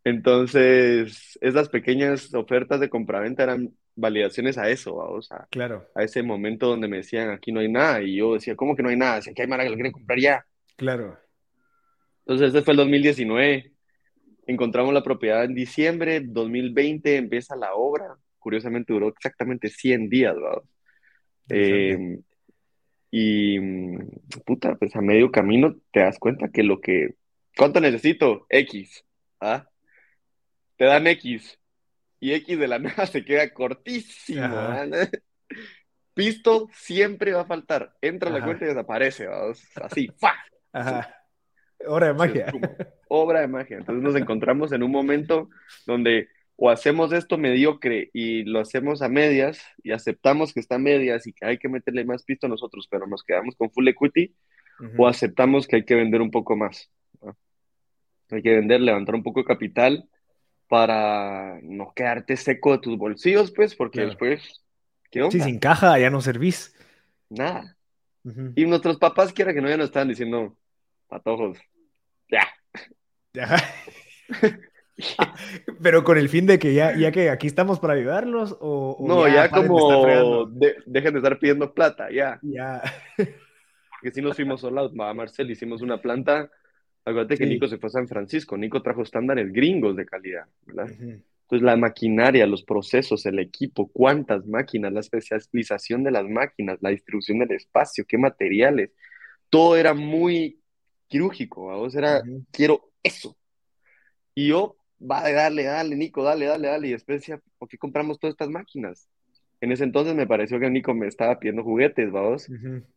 Entonces, 0.02 1.38
esas 1.40 1.68
pequeñas 1.68 2.34
ofertas 2.34 2.80
de 2.80 2.90
compraventa 2.90 3.44
eran 3.44 3.72
validaciones 3.94 4.58
a 4.58 4.68
eso, 4.68 4.96
vamos, 4.96 5.30
a, 5.30 5.46
claro. 5.50 5.88
a 5.94 6.02
ese 6.02 6.24
momento 6.24 6.66
donde 6.66 6.88
me 6.88 6.98
decían, 6.98 7.30
aquí 7.30 7.52
no 7.52 7.60
hay 7.60 7.70
nada, 7.70 8.02
y 8.02 8.16
yo 8.16 8.34
decía, 8.34 8.56
¿cómo 8.56 8.74
que 8.74 8.82
no 8.82 8.88
hay 8.88 8.96
nada? 8.96 9.16
Decía, 9.16 9.32
que 9.32 9.42
hay 9.42 9.48
mara 9.48 9.62
que 9.62 9.70
lo 9.70 9.76
quieren 9.76 9.92
comprar 9.92 10.18
ya. 10.18 10.44
Claro. 10.78 11.18
Entonces, 12.20 12.48
este 12.48 12.62
fue 12.62 12.72
el 12.72 12.78
2019. 12.78 13.72
Encontramos 14.46 14.94
la 14.94 15.02
propiedad 15.02 15.44
en 15.44 15.54
diciembre, 15.54 16.20
2020 16.20 17.16
empieza 17.16 17.56
la 17.56 17.74
obra. 17.74 18.16
Curiosamente 18.38 18.92
duró 18.92 19.08
exactamente 19.08 19.68
100 19.70 20.08
días, 20.08 20.36
vamos. 20.40 20.62
Eh, 21.48 22.20
y, 23.10 23.58
puta, 24.46 24.76
pues 24.76 24.94
a 24.94 25.00
medio 25.00 25.32
camino 25.32 25.76
te 25.90 26.00
das 26.00 26.18
cuenta 26.18 26.48
que 26.48 26.62
lo 26.62 26.80
que... 26.80 27.16
¿Cuánto 27.56 27.80
necesito? 27.80 28.46
X. 28.48 29.04
¿Ah? 29.40 29.66
Te 30.76 30.84
dan 30.84 31.08
X. 31.08 31.58
Y 32.20 32.34
X 32.34 32.56
de 32.56 32.68
la 32.68 32.78
nada 32.78 33.04
se 33.06 33.24
queda 33.24 33.52
cortísimo. 33.52 34.44
¿ah? 34.44 34.86
Pisto 36.14 36.68
siempre 36.72 37.32
va 37.32 37.40
a 37.40 37.46
faltar. 37.46 37.96
Entra 38.00 38.30
la 38.30 38.44
cuenta 38.44 38.64
y 38.64 38.68
desaparece. 38.68 39.26
Así, 39.74 40.08
¡fa! 40.16 40.34
Ajá. 40.80 41.14
Obra 41.86 42.08
de 42.08 42.14
magia. 42.14 42.46
obra 43.08 43.40
de 43.40 43.48
magia. 43.48 43.78
Entonces 43.78 44.02
nos 44.02 44.16
encontramos 44.16 44.72
en 44.72 44.82
un 44.82 44.90
momento 44.90 45.48
donde 45.86 46.28
o 46.60 46.70
hacemos 46.70 47.12
esto 47.12 47.38
mediocre 47.38 48.10
y 48.12 48.42
lo 48.42 48.58
hacemos 48.58 49.00
a 49.00 49.08
medias 49.08 49.60
y 49.84 49.92
aceptamos 49.92 50.52
que 50.52 50.58
está 50.58 50.74
a 50.74 50.80
medias 50.80 51.24
y 51.28 51.32
que 51.32 51.46
hay 51.46 51.58
que 51.58 51.68
meterle 51.68 52.04
más 52.04 52.24
pisto 52.24 52.46
a 52.46 52.50
nosotros, 52.50 52.88
pero 52.90 53.06
nos 53.06 53.22
quedamos 53.22 53.54
con 53.54 53.70
full 53.70 53.86
equity, 53.86 54.34
o 54.96 55.06
aceptamos 55.06 55.68
que 55.68 55.76
hay 55.76 55.84
que 55.84 55.94
vender 55.94 56.20
un 56.20 56.32
poco 56.32 56.56
más. 56.56 56.90
Hay 58.30 58.42
que 58.42 58.56
vender, 58.56 58.80
levantar 58.80 59.14
un 59.14 59.22
poco 59.22 59.40
de 59.40 59.46
capital 59.46 60.08
para 60.66 61.60
no 61.62 61.92
quedarte 61.94 62.36
seco 62.36 62.72
de 62.72 62.78
tus 62.78 62.98
bolsillos, 62.98 63.52
pues, 63.52 63.76
porque 63.76 64.00
después, 64.00 64.64
¿qué 65.12 65.22
onda? 65.22 65.32
Si 65.32 65.40
sin 65.40 65.60
caja 65.60 65.96
ya 65.98 66.10
no 66.10 66.20
servís. 66.20 66.74
Nada. 67.30 67.76
Y 68.56 68.66
nuestros 68.66 68.98
papás, 68.98 69.32
quiera 69.32 69.54
que 69.54 69.62
no, 69.62 69.68
ya 69.68 69.76
nos 69.76 69.86
estaban 69.86 70.08
diciendo, 70.08 70.56
patojos, 71.08 71.58
ya. 72.30 72.46
Ya. 73.32 73.56
Pero 75.82 76.02
con 76.02 76.18
el 76.18 76.28
fin 76.28 76.46
de 76.46 76.58
que 76.58 76.74
ya, 76.74 76.96
ya 76.96 77.12
que 77.12 77.30
aquí 77.30 77.46
estamos 77.46 77.78
para 77.78 77.94
ayudarlos 77.94 78.56
o, 78.60 79.04
no, 79.06 79.28
ya, 79.28 79.48
como 79.48 80.46
dejen 80.86 81.12
de 81.12 81.18
estar 81.18 81.38
pidiendo 81.38 81.72
plata, 81.72 82.10
ya. 82.10 82.38
Ya. 82.42 82.82
Porque 83.16 84.12
si 84.12 84.22
nos 84.22 84.36
fuimos 84.36 84.60
solos, 84.60 84.92
a 84.98 85.14
Marcel, 85.14 85.50
hicimos 85.50 85.82
una 85.82 86.00
planta. 86.00 86.50
Acuérdate 87.04 87.38
que 87.38 87.46
Nico 87.46 87.66
se 87.68 87.78
fue 87.78 87.88
a 87.88 87.90
San 87.90 88.08
Francisco. 88.08 88.56
Nico 88.56 88.82
trajo 88.82 89.02
estándares 89.02 89.52
gringos 89.52 89.96
de 89.96 90.04
calidad, 90.04 90.46
¿verdad? 90.66 90.88
Entonces, 90.90 91.64
la 91.64 91.76
maquinaria, 91.76 92.46
los 92.46 92.62
procesos, 92.62 93.24
el 93.24 93.38
equipo, 93.38 93.90
cuántas 93.90 94.46
máquinas, 94.46 94.92
la 94.92 95.00
especialización 95.00 96.04
de 96.04 96.10
las 96.10 96.28
máquinas, 96.28 96.78
la 96.82 96.90
distribución 96.90 97.38
del 97.38 97.52
espacio, 97.52 98.04
qué 98.06 98.18
materiales, 98.18 98.90
todo 99.48 99.76
era 99.76 99.94
muy 99.94 100.60
quirúrgico. 101.08 101.62
Vos 101.62 101.94
era, 101.94 102.22
quiero 102.52 102.90
eso. 103.02 103.36
Y 104.34 104.48
yo 104.48 104.76
va, 105.00 105.30
dale, 105.30 105.64
dale, 105.64 105.96
Nico, 105.96 106.22
dale, 106.22 106.46
dale, 106.46 106.68
dale. 106.68 106.88
Y 106.88 106.92
después 106.92 107.20
decía, 107.20 107.40
¿por 107.58 107.68
qué 107.68 107.78
compramos 107.78 108.18
todas 108.18 108.34
estas 108.34 108.50
máquinas? 108.50 109.08
En 109.60 109.72
ese 109.72 109.84
entonces 109.84 110.14
me 110.14 110.26
pareció 110.26 110.60
que 110.60 110.70
Nico 110.70 110.94
me 110.94 111.08
estaba 111.08 111.38
pidiendo 111.38 111.64
juguetes, 111.64 112.12
vamos. 112.12 112.48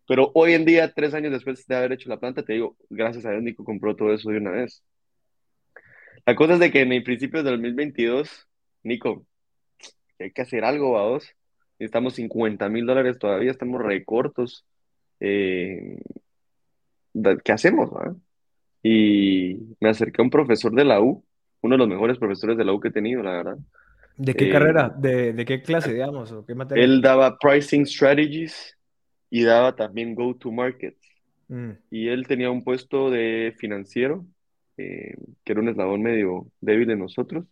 Pero 0.08 0.32
hoy 0.36 0.53
en 0.53 0.65
día, 0.65 0.94
tres 0.94 1.13
años 1.13 1.32
después 1.32 1.65
de 1.65 1.75
haber 1.75 1.94
hecho 1.94 2.10
la 2.10 2.20
planta, 2.20 2.44
te 2.44 2.53
digo, 2.53 2.77
gracias 2.89 3.25
a 3.25 3.32
Dios, 3.32 3.41
Nico 3.41 3.63
compró 3.63 3.96
todo 3.96 4.13
eso 4.13 4.30
de 4.30 4.38
una 4.38 4.51
vez. 4.51 4.84
La 6.25 6.36
cosa 6.36 6.53
es 6.53 6.60
de 6.60 6.72
que 6.72 6.82
en 6.82 6.91
el 6.91 7.03
principio 7.03 7.41
del 7.41 7.53
2022, 7.56 8.48
Nico, 8.84 9.25
hay 10.20 10.32
que 10.32 10.41
hacer 10.44 10.63
algo, 10.63 10.91
vamos. 10.91 11.27
Necesitamos 11.80 12.13
50 12.13 12.70
mil 12.70 12.86
dólares 12.86 13.18
todavía, 13.18 13.50
estamos 13.50 13.82
recortos. 13.82 14.65
Eh, 15.20 15.98
¿Qué 17.44 17.51
hacemos? 17.51 17.89
Va? 17.91 18.15
Y 18.84 19.58
me 19.80 19.89
acerqué 19.89 20.22
a 20.22 20.25
un 20.25 20.30
profesor 20.32 20.74
de 20.74 20.86
la 20.86 21.01
U 21.01 21.24
uno 21.63 21.75
de 21.75 21.80
los 21.80 21.88
mejores 21.88 22.18
profesores 22.18 22.58
de 22.58 22.65
la 22.65 22.74
U 22.74 22.80
que 22.80 22.88
he 22.88 22.91
tenido, 22.91 23.22
la 23.22 23.32
verdad. 23.34 23.58
¿De 24.18 24.36
qué 24.36 24.46
Eh, 24.46 24.51
carrera? 24.51 24.89
¿De, 24.89 25.34
de 25.34 25.46
qué 25.46 25.62
clase, 25.62 25.94
digamos? 25.94 26.32
¿O 26.32 26.46
qué 26.46 26.56
materia? 26.56 26.84
Él 26.84 27.01
daba 27.01 27.38
pricing 27.38 27.86
strategies 27.86 28.77
y 29.30 29.44
daba 29.44 29.75
también 29.75 30.15
go 30.15 30.36
to 30.36 30.51
market. 30.51 30.96
Mm, 31.50 31.72
Y 31.91 32.08
él 32.08 32.25
tenía 32.27 32.50
un 32.50 32.63
puesto 32.63 33.10
de 33.12 33.53
financiero, 33.60 34.25
eh, 34.77 35.15
que 35.44 35.51
era 35.51 35.62
un 35.62 35.70
eslabón 35.70 36.01
medio 36.01 36.48
débil 36.62 36.88
de 36.88 36.96
nosotros. 36.96 37.46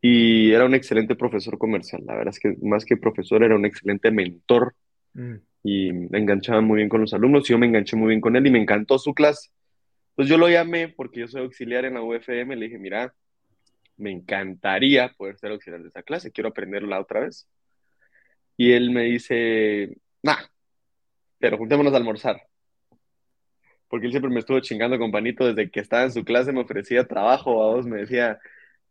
Y 0.00 0.52
era 0.52 0.66
un 0.66 0.74
excelente 0.74 1.16
profesor 1.16 1.58
comercial. 1.58 2.02
La 2.06 2.14
verdad 2.14 2.34
es 2.34 2.40
que 2.40 2.56
más 2.62 2.84
que 2.84 2.96
profesor, 2.96 3.42
era 3.42 3.56
un 3.56 3.64
excelente 3.64 4.10
mentor 4.10 4.74
mm, 5.14 5.40
y 5.64 5.88
enganchaba 5.88 6.60
muy 6.60 6.76
bien 6.76 6.90
con 6.90 7.00
los 7.00 7.14
alumnos. 7.14 7.48
Yo 7.48 7.58
me 7.58 7.66
enganché 7.66 7.96
muy 7.96 8.08
bien 8.08 8.20
con 8.20 8.36
él 8.36 8.46
y 8.46 8.50
me 8.50 8.60
encantó 8.60 8.98
su 8.98 9.14
clase. 9.14 9.50
Entonces 10.10 10.30
yo 10.30 10.36
lo 10.36 10.48
llamé 10.48 10.88
porque 10.88 11.20
yo 11.20 11.26
soy 11.26 11.40
auxiliar 11.40 11.86
en 11.86 11.94
la 11.94 12.02
UFM. 12.02 12.54
Le 12.54 12.66
dije, 12.66 12.78
mira, 12.78 13.14
me 13.96 14.12
encantaría 14.12 15.08
poder 15.16 15.38
ser 15.38 15.52
auxiliar 15.52 15.82
de 15.82 15.88
esa 15.88 16.02
clase. 16.02 16.30
Quiero 16.30 16.50
aprenderla 16.50 17.00
otra 17.00 17.20
vez. 17.20 17.48
Y 18.58 18.72
él 18.72 18.90
me 18.90 19.04
dice, 19.04 19.96
nah, 20.22 20.36
pero 21.38 21.56
juntémonos 21.56 21.94
a 21.94 21.96
almorzar. 21.96 22.42
Porque 23.88 24.06
él 24.06 24.12
siempre 24.12 24.30
me 24.30 24.40
estuvo 24.40 24.60
chingando 24.60 24.98
con 24.98 25.10
Panito 25.10 25.46
desde 25.46 25.70
que 25.70 25.80
estaba 25.80 26.04
en 26.04 26.12
su 26.12 26.24
clase, 26.24 26.52
me 26.52 26.60
ofrecía 26.60 27.06
trabajo, 27.06 27.62
a 27.62 27.74
vos 27.74 27.86
me 27.86 28.00
decía, 28.00 28.38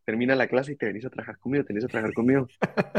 termina 0.05 0.35
la 0.35 0.47
clase 0.47 0.71
y 0.71 0.75
te 0.75 0.87
venís 0.87 1.05
a 1.05 1.09
trabajar 1.09 1.37
conmigo, 1.37 1.63
te 1.63 1.73
venís 1.73 1.85
a 1.85 1.87
trabajar 1.87 2.13
conmigo. 2.13 2.47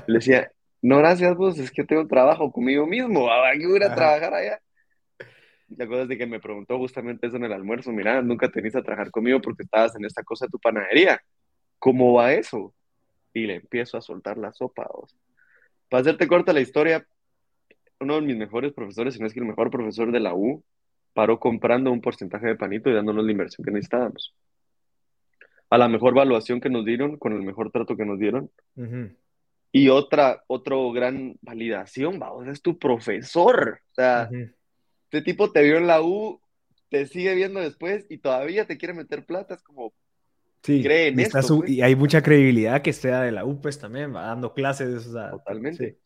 Le 0.07 0.14
decía, 0.14 0.50
no, 0.84 0.98
gracias 0.98 1.34
vos, 1.34 1.58
es 1.58 1.70
que 1.70 1.82
tengo 1.82 2.06
trabajo 2.06 2.52
conmigo 2.52 2.86
mismo, 2.86 3.30
¿a 3.30 3.50
qué 3.52 3.66
voy 3.66 3.82
a 3.82 3.86
Ajá. 3.86 3.94
trabajar 3.94 4.34
allá? 4.34 4.60
La 5.70 5.86
cosa 5.86 6.02
es 6.02 6.08
de 6.08 6.18
que 6.18 6.26
me 6.26 6.40
preguntó 6.40 6.76
justamente 6.76 7.26
eso 7.26 7.36
en 7.36 7.44
el 7.44 7.54
almuerzo, 7.54 7.90
mira, 7.90 8.20
nunca 8.20 8.50
te 8.50 8.60
a 8.60 8.82
trabajar 8.82 9.10
conmigo 9.10 9.40
porque 9.40 9.62
estabas 9.62 9.96
en 9.96 10.04
esta 10.04 10.22
cosa 10.22 10.44
de 10.44 10.50
tu 10.50 10.58
panadería. 10.58 11.18
¿Cómo 11.78 12.12
va 12.12 12.34
eso? 12.34 12.74
Y 13.32 13.46
le 13.46 13.54
empiezo 13.54 13.96
a 13.96 14.02
soltar 14.02 14.36
la 14.36 14.52
sopa, 14.52 14.86
vos. 14.92 15.16
Para 15.88 16.02
hacerte 16.02 16.28
corta 16.28 16.52
la 16.52 16.60
historia, 16.60 17.06
uno 17.98 18.16
de 18.16 18.20
mis 18.20 18.36
mejores 18.36 18.74
profesores, 18.74 19.14
si 19.14 19.20
no 19.20 19.26
es 19.26 19.32
que 19.32 19.40
el 19.40 19.46
mejor 19.46 19.70
profesor 19.70 20.12
de 20.12 20.20
la 20.20 20.34
U, 20.34 20.62
paró 21.14 21.40
comprando 21.40 21.92
un 21.92 22.02
porcentaje 22.02 22.46
de 22.46 22.56
panito 22.56 22.90
y 22.90 22.92
dándonos 22.92 23.24
la 23.24 23.32
inversión 23.32 23.64
que 23.64 23.70
necesitábamos. 23.70 24.34
A 25.70 25.78
la 25.78 25.88
mejor 25.88 26.12
valuación 26.12 26.60
que 26.60 26.68
nos 26.68 26.84
dieron, 26.84 27.16
con 27.16 27.32
el 27.32 27.42
mejor 27.42 27.70
trato 27.70 27.96
que 27.96 28.04
nos 28.04 28.18
dieron. 28.18 28.50
Y 29.76 29.88
otra, 29.88 30.40
otro 30.47 30.93
gran 30.93 31.37
validación, 31.43 32.21
vamos, 32.21 32.47
es 32.47 32.62
tu 32.62 32.78
profesor. 32.78 33.81
O 33.90 33.95
sea, 33.95 34.28
Ujú. 34.31 34.49
este 35.11 35.23
tipo 35.23 35.50
te 35.50 35.64
vio 35.64 35.78
en 35.78 35.88
la 35.88 36.00
U, 36.00 36.40
te 36.90 37.09
sigue 37.09 37.35
viendo 37.35 37.59
después 37.59 38.07
y 38.09 38.19
todavía 38.19 38.69
te 38.69 38.78
quiere 38.78 38.95
meter 38.95 39.26
plata. 39.26 39.54
Es 39.54 39.62
como, 39.64 39.93
Sí, 40.62 40.81
cree 40.81 41.09
en 41.09 41.19
y, 41.19 41.23
esto, 41.25 41.43
su- 41.43 41.59
pues. 41.59 41.71
y 41.73 41.83
hay 41.83 41.97
mucha 41.97 42.23
credibilidad 42.23 42.83
que 42.83 42.93
sea 42.93 43.23
de 43.23 43.33
la 43.33 43.45
UPES 43.45 43.81
también, 43.81 44.14
va 44.14 44.26
dando 44.26 44.54
clases, 44.54 45.09
o 45.09 45.12
sea, 45.12 45.31
Totalmente. 45.33 45.90
sí. 45.90 45.99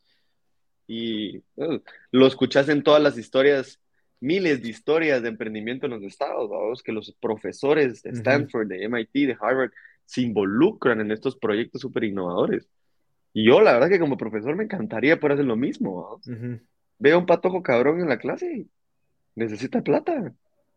Y 0.87 1.37
eh, 1.59 1.83
lo 2.11 2.27
escuchas 2.27 2.71
en 2.71 2.83
todas 2.83 3.03
las 3.03 3.19
historias, 3.19 3.79
miles 4.19 4.63
de 4.63 4.71
historias 4.71 5.23
de 5.23 5.29
emprendimiento 5.29 5.85
en 5.85 5.93
los 5.93 6.03
estados, 6.05 6.49
vamos, 6.49 6.83
que 6.83 6.93
los 6.93 7.15
profesores 7.21 8.03
de. 8.03 8.11
Stanford, 8.13 8.69
de 8.69 8.85
MIT, 8.85 9.27
de 9.27 9.37
Harvard, 9.39 9.73
se 10.07 10.23
involucran 10.23 11.03
en 11.03 11.13
estos 11.13 11.37
proyectos 11.37 11.83
súper 11.83 12.05
innovadores. 12.05 12.67
Y 13.33 13.47
yo, 13.47 13.61
la 13.61 13.73
verdad 13.73 13.89
que 13.89 14.01
como 14.01 14.17
profesor 14.17 14.57
me 14.57 14.65
encantaría 14.65 15.21
poder 15.21 15.35
hacer 15.35 15.47
lo 15.47 15.57
mismo. 15.57 16.21
Veo 16.99 17.17
a 17.17 17.19
un 17.19 17.27
patojo 17.27 17.63
cabrón 17.63 18.01
en 18.01 18.09
la 18.09 18.19
clase 18.19 18.67
necesita 19.39 19.83
plata. 19.83 20.33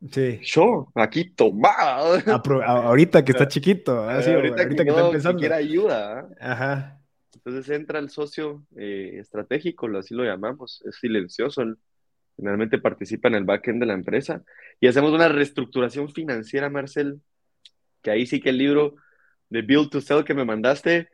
Sí. 0.10 0.40
Yo, 0.44 0.92
aquí 0.96 1.32
tomado. 1.32 2.20
Ahorita 2.66 3.24
que 3.26 3.34
está 3.34 3.48
chiquito, 3.48 4.04
¿ah? 4.08 4.22
Sí, 4.22 4.32
ahorita, 4.32 4.64
ahorita 4.64 4.84
que, 4.84 4.86
que 4.86 4.90
está 4.90 5.02
no, 5.02 5.10
que 5.10 5.16
empezando. 5.18 5.40
quiera 5.40 5.56
ayuda. 5.58 6.20
¿ah? 6.20 6.28
Ajá. 6.40 7.02
Entonces 7.36 7.70
entra 7.70 8.00
el 8.00 8.10
socio 8.10 8.64
eh, 8.76 9.18
estratégico, 9.20 9.88
así 9.98 10.14
lo 10.14 10.24
llamamos, 10.24 10.84
es 10.86 10.96
silencioso, 10.98 11.62
él 11.64 11.78
generalmente 12.36 12.78
participa 12.78 13.30
en 13.30 13.36
el 13.36 13.46
backend 13.46 13.80
de 13.80 13.88
la 13.88 13.94
empresa 13.94 14.44
y 14.80 14.88
hacemos 14.88 15.12
una 15.12 15.28
reestructuración 15.28 16.10
financiera, 16.10 16.70
Marcel, 16.70 17.20
que 18.04 18.12
ahí 18.12 18.26
sí 18.26 18.42
que 18.42 18.50
el 18.50 18.58
libro 18.58 18.96
de 19.50 19.64
Build 19.64 19.90
to 19.90 20.02
Sell 20.02 20.24
que 20.24 20.36
me 20.36 20.46
mandaste, 20.46 21.10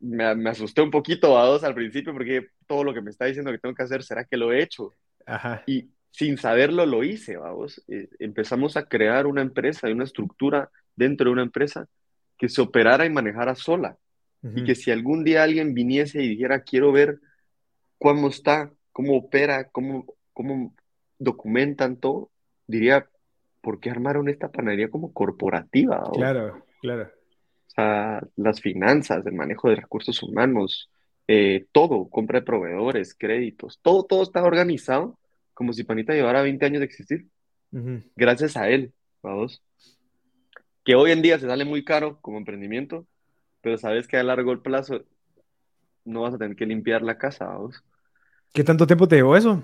me, 0.00 0.34
me 0.34 0.50
asusté 0.50 0.82
un 0.82 0.90
poquito 0.90 1.38
a 1.38 1.46
dos 1.46 1.62
al 1.62 1.74
principio 1.74 2.12
porque 2.12 2.48
todo 2.66 2.84
lo 2.84 2.92
que 2.92 3.02
me 3.02 3.10
está 3.10 3.26
diciendo 3.26 3.52
que 3.52 3.58
tengo 3.58 3.74
que 3.74 3.82
hacer, 3.82 4.02
¿será 4.02 4.24
que 4.24 4.36
lo 4.36 4.52
he 4.52 4.62
hecho? 4.62 4.92
Ajá. 5.26 5.62
Y 5.66 5.90
sin 6.10 6.38
saberlo 6.38 6.86
lo 6.86 7.04
hice, 7.04 7.36
vamos. 7.36 7.82
Eh, 7.88 8.08
empezamos 8.18 8.76
a 8.76 8.86
crear 8.86 9.26
una 9.26 9.42
empresa 9.42 9.88
y 9.88 9.92
una 9.92 10.04
estructura 10.04 10.70
dentro 10.96 11.26
de 11.26 11.32
una 11.32 11.42
empresa 11.42 11.86
que 12.36 12.48
se 12.48 12.60
operara 12.60 13.06
y 13.06 13.10
manejara 13.10 13.54
sola 13.54 13.96
y 14.42 14.64
que 14.64 14.74
si 14.74 14.90
algún 14.90 15.22
día 15.22 15.42
alguien 15.42 15.74
viniese 15.74 16.22
y 16.22 16.28
dijera, 16.28 16.62
quiero 16.62 16.92
ver 16.92 17.20
cómo 17.98 18.28
está, 18.28 18.72
cómo 18.90 19.14
opera, 19.18 19.68
cómo, 19.68 20.06
cómo 20.32 20.74
documentan 21.18 21.96
todo, 21.96 22.30
diría, 22.66 23.06
¿por 23.60 23.80
qué 23.80 23.90
armaron 23.90 24.30
esta 24.30 24.50
panadería 24.50 24.88
como 24.88 25.12
corporativa? 25.12 25.98
vamos? 25.98 26.16
Claro, 26.16 26.64
claro. 26.80 27.10
O 27.70 27.72
sea, 27.72 28.20
las 28.36 28.60
finanzas, 28.60 29.24
el 29.26 29.34
manejo 29.34 29.68
de 29.68 29.76
recursos 29.76 30.20
humanos, 30.24 30.90
eh, 31.28 31.66
todo, 31.70 32.08
compra 32.10 32.40
de 32.40 32.46
proveedores, 32.46 33.14
créditos, 33.14 33.78
todo, 33.80 34.02
todo 34.04 34.24
está 34.24 34.42
organizado 34.42 35.20
como 35.54 35.72
si 35.72 35.84
Panita 35.84 36.14
llevara 36.14 36.40
20 36.40 36.64
años 36.64 36.80
de 36.80 36.86
existir, 36.86 37.26
gracias 38.16 38.56
a 38.56 38.70
él, 38.70 38.94
vamos. 39.22 39.62
Que 40.82 40.94
hoy 40.94 41.10
en 41.10 41.20
día 41.20 41.38
se 41.38 41.46
sale 41.46 41.66
muy 41.66 41.84
caro 41.84 42.18
como 42.22 42.38
emprendimiento, 42.38 43.06
pero 43.60 43.76
sabes 43.76 44.08
que 44.08 44.16
a 44.16 44.22
largo 44.22 44.60
plazo 44.62 45.04
no 46.06 46.22
vas 46.22 46.32
a 46.32 46.38
tener 46.38 46.56
que 46.56 46.64
limpiar 46.64 47.02
la 47.02 47.18
casa, 47.18 47.44
vamos. 47.44 47.84
¿Qué 48.54 48.64
tanto 48.64 48.86
tiempo 48.86 49.06
te 49.06 49.16
llevó 49.16 49.36
eso? 49.36 49.62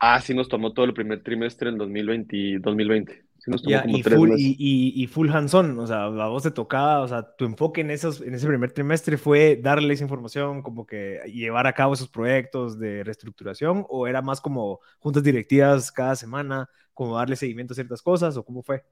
Ah, 0.00 0.20
sí 0.20 0.34
nos 0.34 0.48
tomó 0.48 0.72
todo 0.72 0.86
el 0.86 0.92
primer 0.92 1.22
trimestre 1.22 1.70
en 1.70 1.78
2020, 1.78 2.58
2020. 2.58 3.24
Sí 3.44 3.50
nos 3.52 3.62
tomó 3.62 3.80
Ya, 3.80 3.80
como 3.80 3.98
y 3.98 4.02
tres 4.02 4.22
full, 4.22 4.32
meses. 4.32 4.52
y, 4.56 4.56
y, 4.58 5.02
y 5.02 5.06
full 5.06 5.30
hands-on, 5.30 5.78
o 5.78 5.86
sea, 5.86 6.04
a 6.04 6.28
vos 6.28 6.42
te 6.42 6.50
tocaba, 6.50 7.00
o 7.00 7.08
sea, 7.08 7.34
tu 7.36 7.46
enfoque 7.46 7.80
en, 7.80 7.90
esos, 7.90 8.20
en 8.20 8.34
ese 8.34 8.46
primer 8.46 8.72
trimestre 8.72 9.16
fue 9.16 9.56
darles 9.62 10.02
información, 10.02 10.62
como 10.62 10.86
que 10.86 11.20
llevar 11.32 11.66
a 11.66 11.72
cabo 11.72 11.94
esos 11.94 12.08
proyectos 12.10 12.78
de 12.78 13.02
reestructuración, 13.04 13.86
o 13.88 14.06
era 14.06 14.20
más 14.20 14.40
como 14.42 14.80
juntas 14.98 15.22
directivas 15.22 15.90
cada 15.90 16.14
semana, 16.14 16.68
como 16.92 17.16
darle 17.16 17.36
seguimiento 17.36 17.72
a 17.72 17.76
ciertas 17.76 18.02
cosas, 18.02 18.36
o 18.36 18.44
cómo 18.44 18.62
fue? 18.62 18.84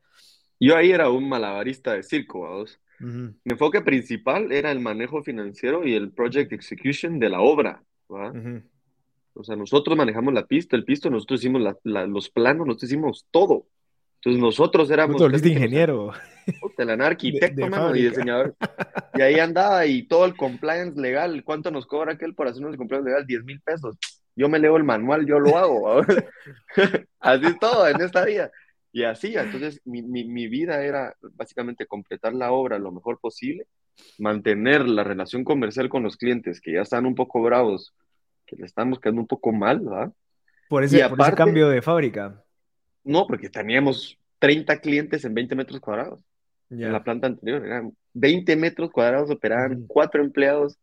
Yo 0.60 0.76
ahí 0.76 0.90
era 0.92 1.10
un 1.10 1.28
malabarista 1.28 1.92
de 1.94 2.02
circo. 2.02 2.64
Ujú, 3.00 3.34
Mi 3.44 3.52
enfoque 3.52 3.80
principal 3.82 4.52
era 4.52 4.72
el 4.72 4.80
manejo 4.80 5.22
financiero 5.22 5.86
y 5.86 5.94
el 5.94 6.12
project 6.12 6.52
execution 6.52 7.18
de 7.20 7.28
la 7.30 7.40
obra, 7.40 7.84
¿va? 8.10 8.36
ujú. 8.36 8.62
O 9.34 9.44
sea, 9.44 9.56
nosotros 9.56 9.96
manejamos 9.96 10.34
la 10.34 10.46
pista, 10.46 10.76
el 10.76 10.84
pisto, 10.84 11.10
nosotros 11.10 11.40
hicimos 11.40 11.62
la- 11.62 11.78
la- 11.84 12.06
los 12.06 12.30
planos, 12.30 12.66
nosotros 12.66 12.90
hicimos 12.90 13.26
todo. 13.30 13.66
Entonces 14.24 14.40
nosotros 14.40 14.90
éramos 14.90 15.20
que 15.20 15.28
los- 15.28 15.44
ingeniero 15.44 16.12
puta, 16.60 16.82
el 16.84 17.00
arquitecto, 17.00 17.56
de 17.64 17.70
mano, 17.70 17.84
y 17.84 17.86
fábrica. 17.88 18.08
diseñador. 18.10 18.54
Y 19.14 19.20
ahí 19.22 19.38
andaba 19.40 19.84
y 19.86 20.04
todo 20.06 20.24
el 20.24 20.36
compliance 20.36 21.00
legal. 21.00 21.42
¿Cuánto 21.44 21.70
nos 21.70 21.86
cobra 21.86 22.12
aquel 22.12 22.34
por 22.34 22.46
hacernos 22.46 22.72
el 22.72 22.78
compliance 22.78 23.08
legal? 23.08 23.26
10 23.26 23.44
mil 23.44 23.60
pesos. 23.60 23.96
Yo 24.36 24.48
me 24.48 24.58
leo 24.58 24.76
el 24.76 24.84
manual, 24.84 25.26
yo 25.26 25.38
lo 25.38 25.58
hago. 25.58 26.00
Así 27.20 27.46
es 27.46 27.58
todo 27.58 27.86
en 27.88 28.00
esta 28.00 28.24
vida. 28.24 28.50
Y 28.94 29.04
así, 29.04 29.34
entonces 29.36 29.80
mi, 29.86 30.02
mi, 30.02 30.24
mi 30.24 30.48
vida 30.48 30.82
era 30.84 31.14
básicamente 31.34 31.86
completar 31.86 32.34
la 32.34 32.52
obra 32.52 32.78
lo 32.78 32.92
mejor 32.92 33.18
posible, 33.20 33.66
mantener 34.18 34.86
la 34.86 35.02
relación 35.02 35.44
comercial 35.44 35.88
con 35.88 36.02
los 36.02 36.16
clientes 36.18 36.60
que 36.60 36.72
ya 36.74 36.82
están 36.82 37.06
un 37.06 37.14
poco 37.14 37.40
bravos, 37.42 37.94
que 38.46 38.56
le 38.56 38.66
están 38.66 38.90
buscando 38.90 39.18
un 39.20 39.26
poco 39.26 39.50
mal, 39.50 39.80
¿verdad? 39.80 40.12
por 40.68 40.82
Y 40.82 40.86
ese, 40.86 40.96
por 40.98 41.04
ese 41.06 41.14
aparte- 41.14 41.36
cambio 41.36 41.68
de 41.70 41.80
fábrica. 41.80 42.41
No, 43.04 43.26
porque 43.26 43.48
teníamos 43.48 44.18
30 44.38 44.78
clientes 44.80 45.24
en 45.24 45.34
20 45.34 45.54
metros 45.54 45.80
cuadrados. 45.80 46.20
En 46.86 46.92
la 46.92 47.04
planta 47.04 47.26
anterior 47.26 47.64
eran 47.64 47.96
20 48.14 48.56
metros 48.56 48.90
cuadrados, 48.90 49.30
operaban 49.30 49.84
cuatro 49.86 50.22
empleados, 50.22 50.78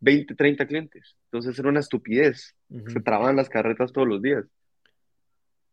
20, 0.00 0.34
30 0.34 0.66
clientes. 0.66 1.16
Entonces 1.26 1.58
era 1.58 1.68
una 1.68 1.80
estupidez. 1.80 2.54
Se 2.92 3.00
trababan 3.00 3.36
las 3.36 3.48
carretas 3.48 3.92
todos 3.92 4.08
los 4.08 4.22
días. 4.22 4.44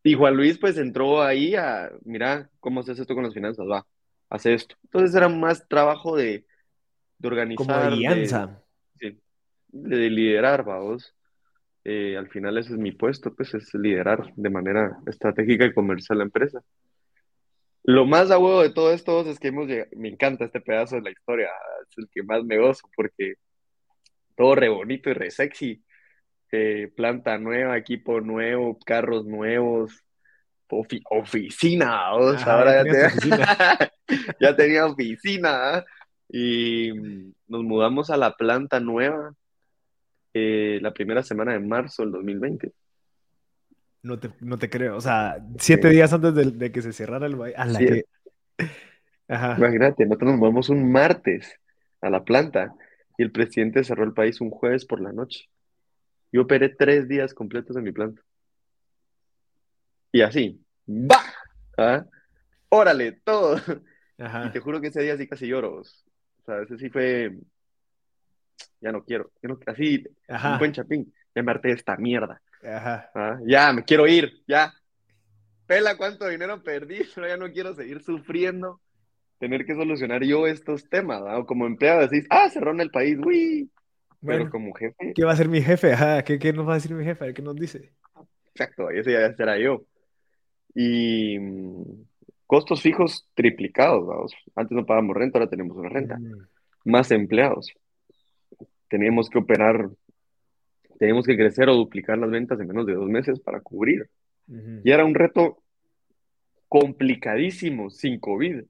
Y 0.04 0.14
Juan 0.14 0.36
Luis 0.36 0.58
pues 0.58 0.78
entró 0.78 1.22
ahí 1.22 1.56
a, 1.56 1.92
mira, 2.06 2.50
¿cómo 2.60 2.80
haces 2.82 3.00
esto 3.00 3.14
con 3.14 3.24
las 3.24 3.34
finanzas? 3.34 3.66
Va, 3.70 3.86
hace 4.30 4.54
esto. 4.54 4.76
Entonces 4.84 5.16
era 5.16 5.28
más 5.28 5.68
trabajo 5.68 6.16
de, 6.16 6.46
de 7.18 7.28
organizar, 7.28 7.66
Como 7.68 7.80
de 7.80 7.96
de- 9.00 9.18
de 9.70 10.10
liderar, 10.10 10.64
vamos. 10.64 11.14
Eh, 11.90 12.18
al 12.18 12.28
final 12.28 12.58
ese 12.58 12.74
es 12.74 12.78
mi 12.78 12.92
puesto, 12.92 13.34
pues 13.34 13.54
es 13.54 13.74
liderar 13.74 14.34
de 14.36 14.50
manera 14.50 14.98
estratégica 15.06 15.64
y 15.64 15.74
comercial 15.74 16.18
la 16.18 16.26
empresa. 16.26 16.62
Lo 17.84 18.06
más 18.06 18.30
a 18.30 18.38
huevo 18.38 18.62
de 18.62 18.72
todo 18.72 18.92
esto 18.92 19.22
es 19.22 19.40
que 19.40 19.48
hemos 19.48 19.68
llegado, 19.68 19.90
me 19.96 20.10
encanta 20.10 20.44
este 20.44 20.60
pedazo 20.60 20.98
de 20.98 21.04
la 21.04 21.12
historia, 21.12 21.48
es 21.90 21.98
el 21.98 22.10
que 22.12 22.24
más 22.24 22.44
me 22.44 22.58
gozo 22.58 22.90
porque 22.94 23.36
todo 24.36 24.56
re 24.56 24.68
bonito 24.68 25.10
y 25.10 25.14
re 25.14 25.32
sexy. 25.32 25.82
Eh, 26.52 26.92
planta 26.94 27.38
nueva, 27.38 27.78
equipo 27.78 28.20
nuevo, 28.20 28.78
carros 28.86 29.26
nuevos, 29.26 30.04
oficina, 31.10 32.08
ahora 32.08 32.84
ya, 34.42 34.56
tenía 34.58 34.88
oficina. 34.88 35.86
Y 36.28 36.92
nos 37.48 37.64
mudamos 37.64 38.10
a 38.10 38.18
la 38.18 38.34
planta 38.36 38.82
nueva 38.82 39.34
eh, 40.38 40.80
la 40.82 40.94
primera 40.94 41.24
semana 41.24 41.54
de 41.54 41.60
marzo 41.60 42.04
del 42.04 42.12
2020. 42.12 42.72
No 44.04 44.20
te, 44.20 44.32
no 44.40 44.58
te 44.58 44.70
creo, 44.70 44.96
o 44.96 45.02
sea, 45.02 45.44
siete 45.58 45.90
días 45.90 46.14
antes 46.14 46.34
de, 46.58 46.72
que 46.72 46.82
se 46.82 46.94
cerrara 46.94 47.26
el 47.26 47.36
baile. 47.36 48.06
Que... 48.58 48.66
Imagínate, 49.58 50.06
nosotros 50.06 50.32
nos 50.32 50.40
mudamos 50.40 50.70
un 50.70 50.92
martes 50.92 51.60
a 52.02 52.10
la 52.10 52.24
planta 52.24 52.74
y 53.18 53.24
el 53.24 53.32
presidente 53.32 53.84
cerró 53.84 54.04
el 54.04 54.14
país 54.14 54.40
un 54.40 54.52
jueves 54.52 54.86
por 54.86 55.02
la 55.02 55.12
noche. 55.12 55.50
Yo 56.32 56.44
operé 56.44 56.70
tres 56.70 57.08
días 57.08 57.34
completos 57.34 57.76
en 57.76 57.84
mi 57.84 57.92
planta. 57.92 58.22
Y 60.12 60.22
así, 60.22 60.64
¡va! 60.88 61.22
¿Ah? 61.78 62.06
¡Órale! 62.70 63.14
Todo. 63.24 63.58
Y 64.20 64.50
te 64.50 64.60
juro 64.60 64.82
que 64.82 64.88
ese 64.88 65.04
día 65.04 65.16
sí 65.16 65.28
casi 65.28 65.46
lloro. 65.46 65.76
O 65.76 65.84
sea, 66.44 66.64
ese 66.64 66.76
sí 66.80 66.90
fue. 66.90 67.38
Ya 68.82 68.92
no 68.92 69.04
quiero. 69.04 69.32
Así, 69.66 70.04
un 70.28 70.58
buen 70.60 70.72
chapín. 70.72 71.14
Ya 71.36 71.44
me 71.44 71.52
harté 71.52 71.70
de 71.70 71.74
esta 71.76 71.98
mierda. 71.98 72.42
¿Ah? 72.64 73.40
Ya, 73.46 73.72
me 73.74 73.84
quiero 73.84 74.08
ir. 74.08 74.44
Ya. 74.48 74.74
Pela 75.66 75.98
cuánto 75.98 76.28
dinero 76.28 76.62
perdí, 76.64 77.00
pero 77.16 77.28
ya 77.28 77.38
no 77.38 77.52
quiero 77.52 77.74
seguir 77.74 78.02
sufriendo. 78.02 78.80
Tener 79.40 79.66
que 79.66 79.76
solucionar 79.76 80.24
yo 80.24 80.48
estos 80.48 80.90
temas. 80.90 81.22
O 81.22 81.46
como 81.46 81.68
empleado 81.68 82.02
decís, 82.02 82.26
ah, 82.30 82.50
cerró 82.50 82.72
en 82.72 82.82
el 82.82 82.90
país, 82.90 83.18
uy. 83.24 83.70
pero 84.26 84.50
como 84.50 84.74
jefe. 84.74 85.14
¿Qué 85.14 85.24
va 85.24 85.32
a 85.32 85.34
hacer 85.34 85.48
mi 85.48 85.62
jefe? 85.62 85.96
¿Qué, 86.26 86.40
¿Qué, 86.40 86.54
nos 86.54 86.68
va 86.68 86.72
a 86.72 86.76
decir 86.76 86.94
mi 86.94 87.04
jefe? 87.04 87.34
¿Qué 87.34 87.42
nos 87.42 87.56
dice? 87.56 87.94
Exacto, 88.54 88.90
ese 88.90 89.12
ya 89.12 89.32
será 89.36 89.60
yo 89.60 89.86
y 90.80 91.40
mm, 91.40 92.06
costos 92.46 92.82
fijos 92.82 93.28
triplicados. 93.34 94.32
Antes 94.56 94.76
no 94.76 94.86
pagábamos 94.86 95.18
renta, 95.18 95.40
ahora 95.40 95.50
tenemos 95.50 95.76
una 95.76 95.90
renta. 95.90 96.20
Mm. 96.20 96.48
Más 96.86 97.10
empleados. 97.12 97.74
Teníamos 98.90 99.30
que 99.30 99.40
operar, 99.40 99.90
teníamos 101.00 101.26
que 101.26 101.36
crecer 101.36 101.70
o 101.70 101.76
duplicar 101.76 102.18
las 102.18 102.30
ventas 102.30 102.60
en 102.60 102.68
menos 102.68 102.86
de 102.86 102.94
dos 102.94 103.08
meses 103.08 103.40
para 103.40 103.62
cubrir. 103.62 104.10
Y 104.84 104.92
era 104.92 105.04
un 105.04 105.14
reto 105.14 105.62
complicadísimo 106.70 107.90
sin 107.90 108.20
COVID. 108.20 108.64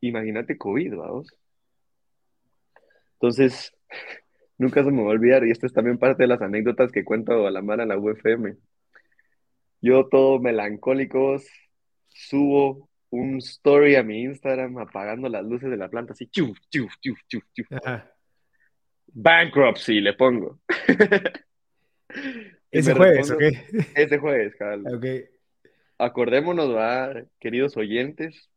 Imagínate 0.00 0.56
COVID, 0.56 0.96
vamos. 0.96 1.34
Entonces, 3.14 3.72
nunca 4.58 4.84
se 4.84 4.90
me 4.90 5.02
va 5.02 5.08
a 5.08 5.12
olvidar, 5.12 5.46
y 5.46 5.50
esta 5.50 5.66
es 5.66 5.72
también 5.72 5.98
parte 5.98 6.22
de 6.24 6.28
las 6.28 6.42
anécdotas 6.42 6.92
que 6.92 7.04
cuento 7.04 7.46
a 7.46 7.50
la 7.50 7.62
mano 7.62 7.82
en 7.82 7.88
la 7.88 7.98
UFM. 7.98 8.56
Yo 9.80 10.08
todo 10.08 10.40
melancólico 10.40 11.36
subo 12.08 12.88
un 13.10 13.36
story 13.38 13.96
a 13.96 14.02
mi 14.02 14.22
Instagram 14.22 14.78
apagando 14.78 15.28
las 15.28 15.44
luces 15.44 15.70
de 15.70 15.76
la 15.76 15.88
planta 15.88 16.12
así, 16.12 16.26
chuf, 16.28 16.58
chuf, 16.70 16.92
chuf, 17.00 17.18
chuf, 17.28 17.44
chuf. 17.52 17.66
Bankruptcy 19.12 20.00
le 20.00 20.14
pongo. 20.14 20.60
Ese 22.70 22.94
jueves, 22.94 23.30
¿ok? 23.30 23.42
Ese 23.94 24.18
jueves, 24.18 24.56
cabrón. 24.56 24.84
Acordémonos, 25.98 26.74
queridos 27.38 27.76
oyentes, 27.76 28.50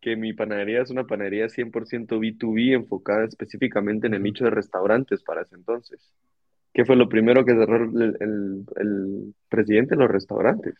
que 0.00 0.16
mi 0.16 0.34
panadería 0.34 0.82
es 0.82 0.90
una 0.90 1.04
panadería 1.04 1.46
100% 1.46 1.72
B2B 2.18 2.74
enfocada 2.74 3.24
específicamente 3.24 4.06
en 4.06 4.12
el 4.14 4.22
nicho 4.22 4.44
de 4.44 4.50
restaurantes 4.50 5.22
para 5.22 5.42
ese 5.42 5.54
entonces. 5.54 6.12
¿Qué 6.74 6.84
fue 6.84 6.96
lo 6.96 7.08
primero 7.08 7.44
que 7.44 7.52
cerró 7.52 7.84
el, 7.84 9.34
presidente? 9.48 9.96
Los 9.96 10.10
restaurantes. 10.10 10.74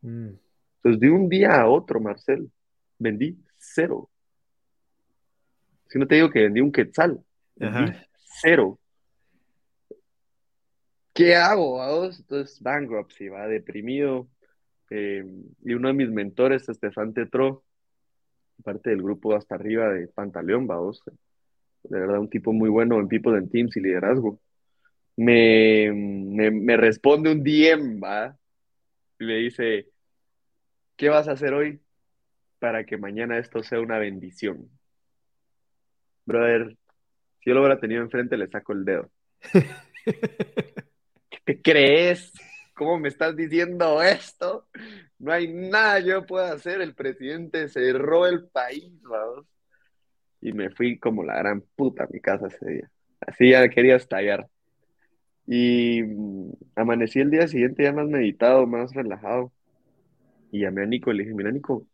Mm. 0.00 0.30
Entonces, 0.76 1.00
de 1.00 1.10
un 1.10 1.28
día 1.28 1.60
a 1.60 1.68
otro, 1.68 2.00
Marcel, 2.00 2.50
vendí 2.98 3.36
cero. 3.58 4.08
Si 5.88 5.98
no 5.98 6.06
te 6.06 6.14
digo 6.14 6.30
que 6.30 6.44
vendí 6.44 6.62
un 6.62 6.72
quetzal, 6.72 7.20
vendí 7.56 7.92
cero. 8.42 8.78
¿Qué 11.14 11.36
hago? 11.36 11.78
¿vos? 11.78 12.18
Entonces, 12.20 12.60
bankruptcy, 12.60 13.28
va 13.28 13.46
deprimido. 13.46 14.28
Eh, 14.90 15.24
y 15.64 15.74
uno 15.74 15.88
de 15.88 15.94
mis 15.94 16.10
mentores, 16.10 16.68
Estefan 16.68 17.14
Tetro, 17.14 17.64
parte 18.62 18.90
del 18.90 19.02
grupo 19.02 19.34
hasta 19.34 19.54
arriba 19.54 19.88
de 19.88 20.08
Pantaleón, 20.08 20.66
vamos. 20.66 21.02
De 21.84 22.00
verdad, 22.00 22.18
un 22.18 22.30
tipo 22.30 22.52
muy 22.52 22.68
bueno 22.68 22.98
en 22.98 23.08
People 23.08 23.36
and 23.36 23.50
Teams 23.50 23.76
y 23.76 23.80
liderazgo 23.80 24.40
me, 25.16 25.92
me, 25.92 26.76
responde 26.76 27.32
un 27.32 27.42
DM, 27.42 28.00
¿va? 28.00 28.36
Y 29.18 29.24
me 29.24 29.36
dice, 29.36 29.88
¿qué 30.96 31.08
vas 31.08 31.28
a 31.28 31.32
hacer 31.32 31.52
hoy 31.54 31.80
para 32.58 32.84
que 32.84 32.96
mañana 32.96 33.38
esto 33.38 33.62
sea 33.62 33.80
una 33.80 33.98
bendición? 33.98 34.70
Brother, 36.24 36.76
si 37.42 37.50
yo 37.50 37.54
lo 37.54 37.60
hubiera 37.60 37.80
tenido 37.80 38.02
enfrente, 38.02 38.36
le 38.36 38.48
saco 38.48 38.72
el 38.72 38.84
dedo. 38.84 39.10
¿Qué 41.44 41.60
crees? 41.60 42.32
¿Cómo 42.74 42.98
me 42.98 43.08
estás 43.08 43.34
diciendo 43.34 44.00
esto? 44.00 44.68
No 45.18 45.32
hay 45.32 45.52
nada 45.52 45.98
yo 46.00 46.24
pueda 46.24 46.52
hacer. 46.52 46.80
El 46.80 46.94
presidente 46.94 47.68
cerró 47.68 48.26
el 48.26 48.48
país, 48.48 48.92
vamos. 49.02 49.46
Y 50.40 50.52
me 50.52 50.70
fui 50.70 50.98
como 50.98 51.24
la 51.24 51.36
gran 51.36 51.62
puta 51.74 52.04
a 52.04 52.08
mi 52.10 52.20
casa 52.20 52.46
ese 52.46 52.70
día. 52.70 52.90
Así 53.20 53.50
ya 53.50 53.68
quería 53.68 53.96
estallar. 53.96 54.48
Y 55.46 56.02
mm, 56.02 56.52
amanecí 56.76 57.20
el 57.20 57.30
día 57.30 57.48
siguiente 57.48 57.82
ya 57.82 57.92
más 57.92 58.06
meditado, 58.06 58.66
más 58.66 58.94
relajado. 58.94 59.52
Y 60.52 60.60
llamé 60.60 60.82
a 60.82 60.86
Nico 60.86 61.10
y 61.10 61.16
le 61.16 61.24
dije, 61.24 61.34
mira 61.34 61.50
Nico, 61.50 61.86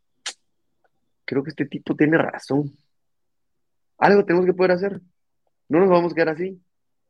creo 1.25 1.43
que 1.43 1.49
este 1.49 1.65
tipo 1.65 1.95
tiene 1.95 2.17
razón. 2.17 2.71
Algo 3.97 4.25
tenemos 4.25 4.45
que 4.45 4.53
poder 4.53 4.71
hacer. 4.71 5.01
No 5.69 5.79
nos 5.79 5.89
vamos 5.89 6.11
a 6.11 6.15
quedar 6.15 6.29
así. 6.29 6.61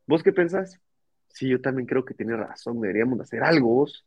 ¿Vos 0.05 0.21
qué 0.21 0.31
pensás? 0.31 0.79
Sí, 1.29 1.47
yo 1.47 1.61
también 1.61 1.87
creo 1.87 2.05
que 2.05 2.13
tiene 2.13 2.35
razón. 2.35 2.79
Deberíamos 2.81 3.19
hacer 3.21 3.43
algo. 3.43 3.69
Vos. 3.69 4.05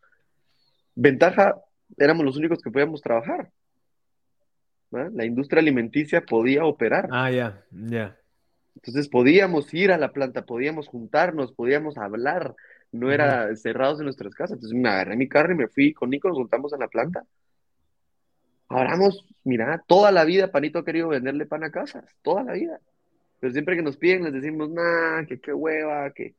Ventaja, 0.94 1.56
éramos 1.96 2.24
los 2.24 2.36
únicos 2.36 2.60
que 2.60 2.70
podíamos 2.70 3.00
trabajar. 3.00 3.50
La 4.90 5.24
industria 5.24 5.60
alimenticia 5.60 6.20
podía 6.20 6.66
operar. 6.66 7.08
Ah, 7.10 7.30
ya, 7.30 7.64
ya. 7.70 8.18
Entonces 8.74 9.08
podíamos 9.08 9.72
ir 9.72 9.90
a 9.90 9.98
la 9.98 10.12
planta, 10.12 10.44
podíamos 10.44 10.88
juntarnos, 10.88 11.52
podíamos 11.52 11.96
hablar, 11.98 12.54
no 12.90 13.10
era 13.10 13.54
cerrados 13.56 14.00
en 14.00 14.04
nuestras 14.04 14.34
casas. 14.34 14.56
Entonces 14.56 14.78
me 14.78 14.88
agarré 14.88 15.16
mi 15.16 15.28
carro 15.28 15.52
y 15.52 15.56
me 15.56 15.68
fui 15.68 15.94
con 15.94 16.10
Nico, 16.10 16.28
nos 16.28 16.38
juntamos 16.38 16.72
en 16.72 16.80
la 16.80 16.88
planta. 16.88 17.24
Hablamos, 18.68 19.26
mira, 19.44 19.82
toda 19.86 20.12
la 20.12 20.24
vida 20.24 20.50
Panito 20.50 20.78
ha 20.78 20.84
querido 20.84 21.08
venderle 21.08 21.46
pan 21.46 21.64
a 21.64 21.70
casas, 21.70 22.04
toda 22.22 22.42
la 22.42 22.52
vida. 22.52 22.80
Pero 23.42 23.54
siempre 23.54 23.74
que 23.74 23.82
nos 23.82 23.96
piden 23.96 24.22
les 24.22 24.34
decimos, 24.34 24.70
nah, 24.70 25.24
que 25.26 25.40
qué 25.40 25.52
hueva, 25.52 26.12
que 26.12 26.36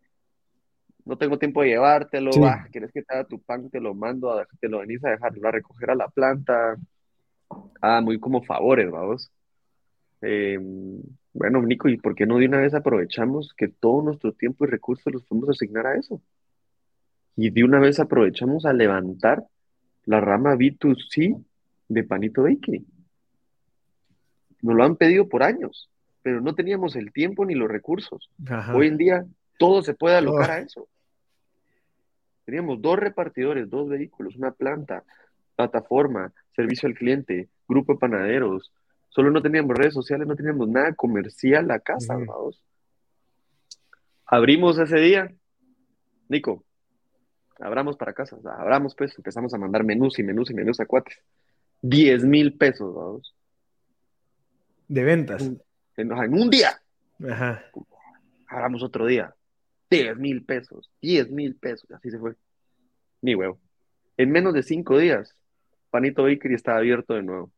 no 1.03 1.17
tengo 1.17 1.37
tiempo 1.37 1.61
de 1.61 1.67
llevártelo, 1.67 2.31
ah, 2.45 2.65
quieres 2.71 2.93
que 2.93 3.03
te 3.03 3.13
haga 3.13 3.25
tu 3.25 3.41
pan, 3.41 3.69
te 3.69 3.81
lo 3.81 3.93
mando, 3.93 4.41
te 4.61 4.69
lo 4.69 4.79
venís 4.79 5.03
a 5.03 5.09
dejarlo 5.09 5.45
a 5.45 5.51
recoger 5.51 5.89
a 5.89 5.95
la 5.95 6.07
planta. 6.07 6.77
Ah, 7.81 7.99
muy 7.99 8.21
como 8.21 8.41
favores, 8.41 8.89
vamos. 8.89 9.29
Eh, 10.21 10.57
bueno, 11.33 11.61
Nico, 11.63 11.89
¿y 11.89 11.97
por 11.97 12.15
qué 12.15 12.25
no 12.25 12.37
de 12.37 12.45
una 12.45 12.61
vez 12.61 12.73
aprovechamos 12.73 13.53
que 13.57 13.67
todo 13.67 14.01
nuestro 14.01 14.31
tiempo 14.31 14.63
y 14.63 14.69
recursos 14.69 15.11
los 15.11 15.25
podemos 15.25 15.49
asignar 15.49 15.85
a 15.85 15.97
eso? 15.97 16.21
Y 17.35 17.49
de 17.49 17.65
una 17.65 17.81
vez 17.81 17.99
aprovechamos 17.99 18.65
a 18.65 18.71
levantar 18.71 19.43
la 20.05 20.21
rama 20.21 20.55
B2C 20.55 21.43
de 21.89 22.03
Panito 22.05 22.43
Bakery. 22.43 22.85
Nos 24.61 24.73
lo 24.73 24.85
han 24.85 24.95
pedido 24.95 25.27
por 25.27 25.43
años, 25.43 25.89
pero 26.23 26.41
no 26.41 26.55
teníamos 26.55 26.95
el 26.95 27.11
tiempo 27.11 27.45
ni 27.45 27.53
los 27.53 27.69
recursos. 27.69 28.31
Hoy 28.73 28.87
en 28.87 28.97
día 28.97 29.25
todo 29.59 29.83
se 29.83 29.93
puede 29.93 30.15
alocar 30.15 30.51
a 30.51 30.59
eso. 30.59 30.87
Teníamos 32.45 32.81
dos 32.81 32.97
repartidores, 32.97 33.69
dos 33.69 33.87
vehículos, 33.87 34.35
una 34.35 34.51
planta, 34.51 35.03
plataforma, 35.55 36.33
servicio 36.55 36.87
al 36.87 36.95
cliente, 36.95 37.49
grupo 37.67 37.93
de 37.93 37.99
panaderos, 37.99 38.71
Solo 39.13 39.29
no 39.29 39.43
teníamos 39.43 39.77
redes 39.77 39.93
sociales, 39.93 40.27
no 40.27 40.35
teníamos 40.35 40.67
nada 40.67 40.93
comercial 40.95 41.69
a 41.69 41.79
casa, 41.79 42.15
vamos. 42.15 42.63
Abrimos 44.25 44.79
ese 44.79 44.97
día, 44.97 45.31
Nico, 46.29 46.65
abramos 47.59 47.95
para 47.95 48.13
casa, 48.13 48.37
abramos 48.57 48.95
pues, 48.95 49.15
empezamos 49.15 49.53
a 49.53 49.59
mandar 49.59 49.83
menús 49.83 50.17
y 50.17 50.23
menús 50.23 50.49
y 50.49 50.55
menús 50.55 50.79
a 50.79 50.87
cuates. 50.87 51.15
10 51.83 52.25
mil 52.25 52.57
pesos, 52.57 52.95
vamos. 52.95 53.35
De 54.87 55.03
ventas. 55.03 55.51
En, 55.97 56.11
un 56.11 56.49
día. 56.49 56.81
Ajá. 57.29 57.63
Abramos 58.47 58.83
otro 58.83 59.05
día. 59.05 59.33
10 59.89 60.17
mil 60.17 60.43
pesos, 60.43 60.89
10 61.01 61.29
mil 61.29 61.55
pesos, 61.55 61.89
así 61.91 62.09
se 62.09 62.17
fue. 62.17 62.33
Ni 63.21 63.35
huevo. 63.35 63.59
En 64.17 64.31
menos 64.31 64.53
de 64.53 64.63
cinco 64.63 64.97
días, 64.97 65.35
Panito 65.91 66.23
Bakery 66.23 66.55
estaba 66.55 66.79
abierto 66.79 67.13
de 67.13 67.23
nuevo. 67.23 67.51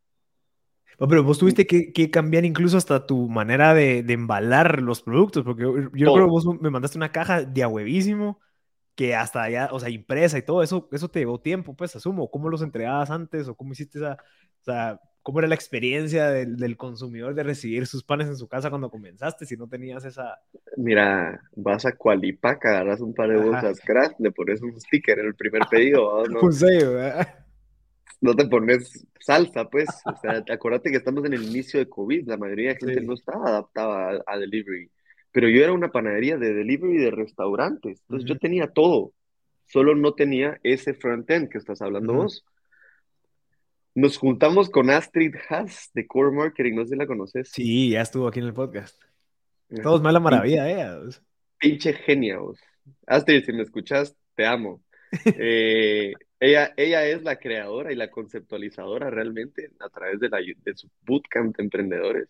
Pero 0.97 1.23
vos 1.23 1.37
tuviste 1.37 1.67
que, 1.67 2.11
cambiar 2.11 2.45
incluso 2.45 2.77
hasta 2.77 3.05
tu 3.05 3.27
manera 3.27 3.73
de, 3.73 3.99
embalar 4.07 4.81
los 4.81 5.01
productos, 5.01 5.43
porque 5.43 5.63
yo, 5.63 5.89
creo 5.91 6.15
que 6.15 6.21
vos 6.21 6.45
me 6.61 6.69
mandaste 6.69 6.97
una 6.97 7.11
caja 7.11 7.43
de 7.43 7.63
a 7.63 7.67
huevísimo, 7.67 8.39
que 8.95 9.13
hasta 9.15 9.49
ya, 9.49 9.69
o 9.71 9.79
sea, 9.79 9.89
impresa 9.89 10.37
y 10.37 10.41
todo 10.41 10.63
eso, 10.63 10.87
eso 10.91 11.09
te 11.09 11.19
llevó 11.19 11.41
tiempo, 11.41 11.75
pues 11.75 11.95
asumo. 11.95 12.31
¿Cómo 12.31 12.49
los 12.49 12.61
entregabas 12.61 13.11
antes 13.11 13.47
o 13.49 13.55
cómo 13.55 13.73
hiciste 13.73 13.99
esa, 13.99 14.13
o 14.13 14.63
sea, 14.63 15.01
cómo 15.25 15.39
era 15.39 15.47
la 15.47 15.55
experiencia 15.55 16.29
del, 16.29 16.55
del, 16.55 16.77
consumidor 16.77 17.33
de 17.33 17.41
recibir 17.41 17.87
sus 17.87 18.03
panes 18.03 18.27
en 18.27 18.37
su 18.37 18.47
casa 18.47 18.69
cuando 18.69 18.91
comenzaste, 18.91 19.47
si 19.47 19.57
no 19.57 19.67
tenías 19.67 20.05
esa... 20.05 20.39
Mira, 20.77 21.41
vas 21.55 21.83
a 21.87 21.93
Cualipaca, 21.93 22.69
agarras 22.69 23.01
un 23.01 23.15
par 23.15 23.31
de 23.31 23.37
bolsas 23.37 23.79
craft, 23.79 24.19
le 24.19 24.31
pones 24.31 24.61
un 24.61 24.79
sticker 24.79 25.17
en 25.17 25.25
el 25.25 25.33
primer 25.33 25.63
pedido, 25.67 26.23
¿no? 26.29 26.41
un 26.41 26.53
sello, 26.53 26.93
¿verdad? 26.93 27.39
No 28.21 28.35
te 28.35 28.45
pones 28.45 29.07
salsa, 29.19 29.67
pues, 29.67 29.89
o 30.05 30.15
sea, 30.15 30.43
acuérdate 30.53 30.91
que 30.91 30.97
estamos 30.97 31.25
en 31.25 31.33
el 31.33 31.43
inicio 31.43 31.79
de 31.79 31.89
COVID, 31.89 32.27
la 32.27 32.37
mayoría 32.37 32.69
de 32.69 32.75
gente 32.75 32.99
Sí. 32.99 33.07
no 33.07 33.15
estaba 33.15 33.49
adaptada 33.49 34.21
a, 34.27 34.33
a 34.33 34.37
delivery, 34.37 34.91
pero 35.31 35.49
yo 35.49 35.63
era 35.63 35.73
una 35.73 35.91
panadería 35.91 36.37
de 36.37 36.53
delivery 36.53 36.99
de 36.99 37.09
restaurantes, 37.09 37.99
entonces 38.01 38.29
yo 38.29 38.35
Ujú. 38.35 38.41
tenía 38.41 38.67
todo, 38.67 39.11
solo 39.65 39.95
no 39.95 40.13
tenía 40.13 40.59
ese 40.61 40.93
front-end 40.93 41.49
que 41.49 41.57
estás 41.57 41.81
hablando 41.81 42.13
vos. 42.13 42.45
Nos 43.95 44.17
juntamos 44.17 44.69
con 44.69 44.89
Astrid 44.89 45.35
Haas 45.49 45.89
de 45.93 46.05
Core 46.05 46.31
Marketing, 46.35 46.75
no 46.75 46.83
sé 46.83 46.91
si 46.91 46.95
la 46.97 47.07
conoces. 47.07 47.49
Sí, 47.51 47.91
ya 47.91 48.01
estuvo 48.01 48.27
aquí 48.27 48.39
en 48.39 48.45
el 48.47 48.53
podcast. 48.53 49.01
Todos 49.81 50.01
más 50.01 50.13
la 50.13 50.19
pin- 50.19 50.23
maravilla, 50.23 50.65
sea. 50.65 50.99
pinche 51.57 51.93
genia, 51.93 52.37
vos. 52.39 52.59
Astrid, 53.07 53.43
si 53.45 53.53
me 53.53 53.63
escuchas, 53.63 54.15
te 54.35 54.45
amo. 54.45 54.81
Eh, 55.37 56.13
ella, 56.41 56.73
ella 56.75 57.07
es 57.07 57.23
la 57.23 57.37
creadora 57.37 57.91
y 57.93 57.95
la 57.95 58.11
conceptualizadora 58.11 59.09
realmente 59.09 59.71
a 59.79 59.87
través 59.89 60.19
de, 60.19 60.27
la, 60.29 60.39
de 60.39 60.75
su 60.75 60.89
bootcamp 61.05 61.55
de 61.55 61.63
emprendedores 61.63 62.27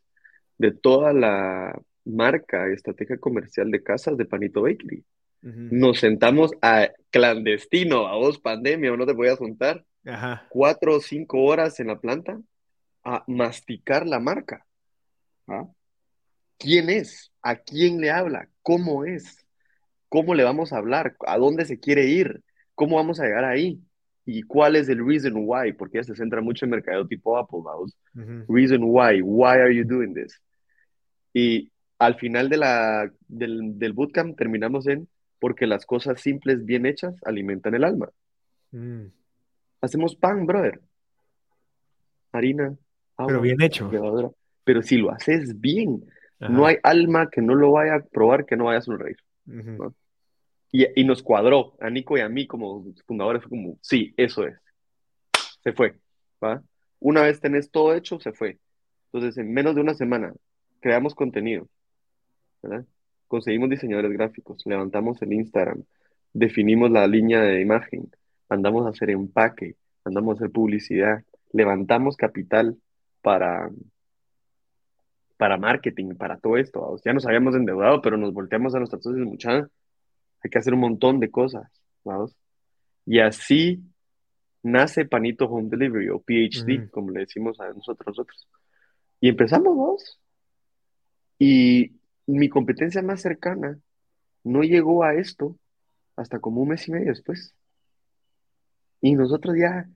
de 0.60 0.72
toda 0.72 1.12
la 1.12 1.82
marca 2.06 2.70
y 2.70 2.74
estrategia 2.74 3.18
comercial 3.18 3.72
de 3.72 3.82
casas 3.82 4.16
de 4.18 4.26
Panito 4.26 4.62
Bakery. 4.62 5.04
Nos 5.46 6.00
sentamos 6.00 6.52
a 6.64 6.90
clandestino, 7.12 8.08
a 8.08 8.16
vos 8.16 8.40
pandemia, 8.40 8.92
o 8.92 8.98
no 8.98 9.06
te 9.06 9.14
podías 9.14 9.38
juntar, 9.38 9.86
Ajá. 10.04 10.48
cuatro 10.50 10.96
o 10.96 11.00
cinco 11.00 11.44
horas 11.44 11.80
en 11.80 11.88
la 11.88 12.00
planta 12.00 12.40
a 13.04 13.24
masticar 13.28 14.08
la 14.08 14.20
marca. 14.20 14.66
¿ah? 15.48 15.68
¿Quién 16.58 16.90
es? 16.90 17.32
¿A 17.44 17.58
quién 17.58 18.02
le 18.02 18.10
habla? 18.10 18.50
¿Cómo 18.64 19.06
es? 19.06 19.46
¿Cómo 20.10 20.34
le 20.34 20.44
vamos 20.44 20.74
a 20.74 20.78
hablar? 20.78 21.16
¿A 21.28 21.38
dónde 21.38 21.66
se 21.66 21.80
quiere 21.80 22.08
ir? 22.08 22.42
¿Cómo 22.74 22.96
vamos 22.96 23.20
a 23.20 23.26
llegar 23.26 23.46
ahí? 23.46 23.80
¿Y 24.26 24.42
cuál 24.42 24.76
es 24.76 24.90
el 24.90 25.06
reason 25.06 25.34
why? 25.36 25.74
Porque 25.74 26.00
ella 26.00 26.06
se 26.06 26.16
centra 26.16 26.42
mucho 26.42 26.66
en 26.66 26.72
mercado 26.72 27.06
tipo 27.06 27.38
Apple. 27.38 27.60
Ujú. 28.16 28.52
Reason 28.52 28.80
why. 28.82 29.22
Why 29.22 29.60
are 29.60 29.76
you 29.76 29.84
doing 29.84 30.16
this? 30.16 30.42
Y 31.34 31.72
al 32.00 32.16
final 32.16 32.50
de 32.50 32.58
la, 32.58 33.12
del, 33.28 33.78
del 33.78 33.94
bootcamp 33.94 34.36
terminamos 34.36 34.88
en 34.88 35.08
porque 35.40 35.68
las 35.68 35.86
cosas 35.86 36.22
simples 36.22 36.66
bien 36.66 36.86
hechas 36.86 37.16
alimentan 37.26 37.76
el 37.76 37.84
alma. 37.84 38.10
Mm. 38.72 39.06
Hacemos 39.82 40.16
pan, 40.16 40.46
brother. 40.46 40.82
Harina, 42.32 42.76
Pero 43.18 43.30
agua, 43.30 43.42
bien 43.42 43.62
hecho. 43.62 43.90
levadura. 43.92 44.30
Pero 44.64 44.82
si 44.82 44.98
lo 44.98 45.12
haces 45.12 45.60
bien, 45.60 46.04
Ajá. 46.40 46.52
no 46.52 46.66
hay 46.66 46.78
alma 46.84 47.30
que 47.30 47.42
no 47.42 47.56
lo 47.56 47.72
vaya 47.72 47.96
a 47.96 48.00
probar 48.04 48.46
que 48.46 48.58
no 48.58 48.66
vaya 48.66 48.80
a 48.80 48.82
sonreír. 48.82 49.18
¿no? 49.46 49.94
Y, 50.72 50.86
y 51.00 51.06
nos 51.06 51.22
cuadró, 51.24 51.78
a 51.80 51.90
Nico 51.90 52.18
y 52.18 52.22
a 52.22 52.30
mí 52.30 52.48
como 52.48 52.84
fundadores, 53.06 53.44
fue 53.44 53.50
como, 53.52 53.78
sí, 53.82 54.14
eso 54.18 54.46
es. 54.46 54.60
Se 55.64 55.72
fue, 55.72 55.96
¿va? 56.44 56.62
Una 57.00 57.22
vez 57.22 57.40
tenés 57.40 57.70
todo 57.72 57.94
hecho, 57.94 58.20
se 58.20 58.34
fue. 58.34 58.58
Entonces, 59.12 59.38
en 59.38 59.54
menos 59.54 59.76
de 59.76 59.82
una 59.82 59.94
semana, 59.94 60.34
creamos 60.82 61.16
contenido, 61.16 61.70
¿verdad? 62.62 62.86
Conseguimos 63.28 63.70
diseñadores 63.70 64.12
gráficos, 64.12 64.62
levantamos 64.66 65.22
el 65.22 65.34
Instagram, 65.34 65.84
definimos 66.34 66.92
la 66.92 67.08
línea 67.08 67.42
de 67.42 67.62
imagen, 67.62 68.10
mandamos 68.50 68.86
a 68.86 68.90
hacer 68.90 69.10
empaque, 69.10 69.76
mandamos 70.04 70.36
a 70.36 70.38
hacer 70.40 70.52
publicidad, 70.52 71.24
levantamos 71.52 72.18
capital 72.18 72.78
para, 73.22 73.70
para 75.38 75.58
marketing, 75.58 76.16
para 76.16 76.38
todo 76.38 76.58
esto. 76.58 76.82
¿va? 76.82 76.98
Ya 77.04 77.14
nos 77.14 77.26
habíamos 77.26 77.56
endeudado, 77.56 78.02
pero 78.02 78.18
nos 78.18 78.34
volteamos 78.34 78.76
a 78.76 78.80
nuestros 78.80 79.04
socios 79.04 79.26
mucha. 79.26 79.68
Hay 80.44 80.50
que 80.52 80.60
hacer 80.60 80.74
un 80.74 80.82
montón 80.82 81.20
de 81.20 81.32
cosas, 81.32 81.72
¿vamos? 82.04 82.36
Y 83.06 83.20
así 83.20 83.82
nace 84.62 85.06
Panito 85.06 85.46
Home 85.46 85.70
Delivery 85.70 86.10
o 86.10 86.20
PhD, 86.20 86.84
Ujú. 86.84 86.92
como 86.92 87.12
le 87.12 87.22
decimos 87.22 87.60
a 87.60 87.68
nosotros, 87.70 88.08
nosotros. 88.08 88.48
Y 89.22 89.30
empezamos 89.30 89.76
dos. 89.76 90.20
Y 91.40 91.94
mi 92.28 92.50
competencia 92.50 93.02
más 93.02 93.22
cercana 93.22 93.78
no 94.44 94.62
llegó 94.64 95.04
a 95.04 95.16
esto 95.16 95.58
hasta 96.16 96.40
como 96.40 96.62
un 96.62 96.70
mes 96.70 96.88
y 96.88 96.92
medio 96.92 97.08
después. 97.10 97.54
Y 99.02 99.16
nosotros 99.16 99.56
ya, 99.58 99.88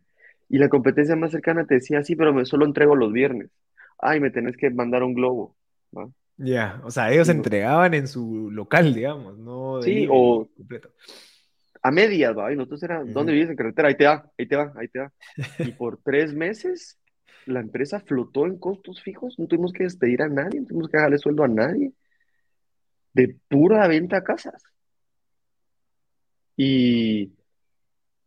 y 0.49 0.57
la 0.57 0.69
competencia 0.69 1.15
más 1.15 1.31
cercana 1.31 1.65
te 1.65 1.75
decía, 1.75 2.03
sí, 2.03 2.15
pero 2.15 2.33
me 2.33 2.45
solo 2.45 2.65
entrego 2.65 2.95
los 2.95 3.11
viernes. 3.11 3.49
Ay, 3.97 4.19
me 4.19 4.29
tenés 4.31 4.55
que 4.57 4.69
mandar 4.69 5.03
un 5.03 5.13
globo. 5.13 5.55
Ya, 6.37 6.79
o 6.83 6.91
sea, 6.91 7.11
ellos 7.11 7.27
Y 7.27 7.31
no- 7.31 7.37
entregaban 7.37 7.93
en 7.93 8.07
su 8.07 8.49
local, 8.51 8.93
digamos, 8.93 9.37
no 9.37 9.81
Sí, 9.81 10.07
o- 10.09 10.47
completo. 10.55 10.89
a 11.81 11.91
medias, 11.91 12.37
¿va? 12.37 12.51
Y 12.51 12.55
nosotros 12.55 12.83
era. 12.83 13.03
¿dónde 13.03 13.33
vives 13.33 13.49
en 13.49 13.55
carretera? 13.55 13.87
Ahí 13.89 13.95
te 13.95 14.05
va, 14.05 14.31
ahí 14.37 14.45
te 14.45 14.55
va, 14.55 14.73
ahí 14.75 14.87
te 14.87 14.99
va. 14.99 15.11
Y 15.59 15.71
por 15.71 15.97
tres 16.03 16.33
meses 16.33 16.97
la 17.45 17.61
empresa 17.61 17.99
flotó 18.01 18.45
en 18.45 18.57
costos 18.57 19.01
fijos, 19.01 19.39
no 19.39 19.47
tuvimos 19.47 19.73
que 19.73 19.83
despedir 19.83 20.21
a 20.21 20.29
nadie, 20.29 20.59
no 20.61 20.67
tuvimos 20.67 20.89
que 20.89 20.97
darle 20.97 21.17
sueldo 21.17 21.43
a 21.43 21.47
nadie, 21.47 21.91
de 23.19 23.35
pura 23.47 23.87
venta 23.87 24.17
a 24.17 24.23
casas. 24.23 24.63
Y 26.55 27.31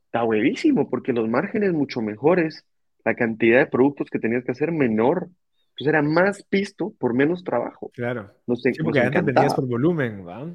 está 0.06 0.24
huevísimo, 0.24 0.88
porque 0.88 1.12
los 1.12 1.28
márgenes 1.28 1.72
mucho 1.72 2.00
mejores, 2.00 2.64
la 3.04 3.14
cantidad 3.14 3.58
de 3.58 3.66
productos 3.66 4.08
que 4.10 4.18
tenías 4.18 4.44
que 4.44 4.52
hacer 4.52 4.72
menor, 4.72 5.28
pues 5.76 5.88
era 5.88 6.02
más 6.02 6.42
pisto 6.44 6.92
por 6.98 7.14
menos 7.14 7.44
trabajo. 7.44 7.90
Claro. 7.94 8.30
Nos, 8.46 8.62
Sí, 8.62 8.70
nos 8.70 8.78
porque 8.84 9.00
antes 9.00 9.20
encantaba. 9.20 9.40
vendías 9.42 9.54
por 9.54 9.68
volumen, 9.68 10.26
¿va? 10.26 10.48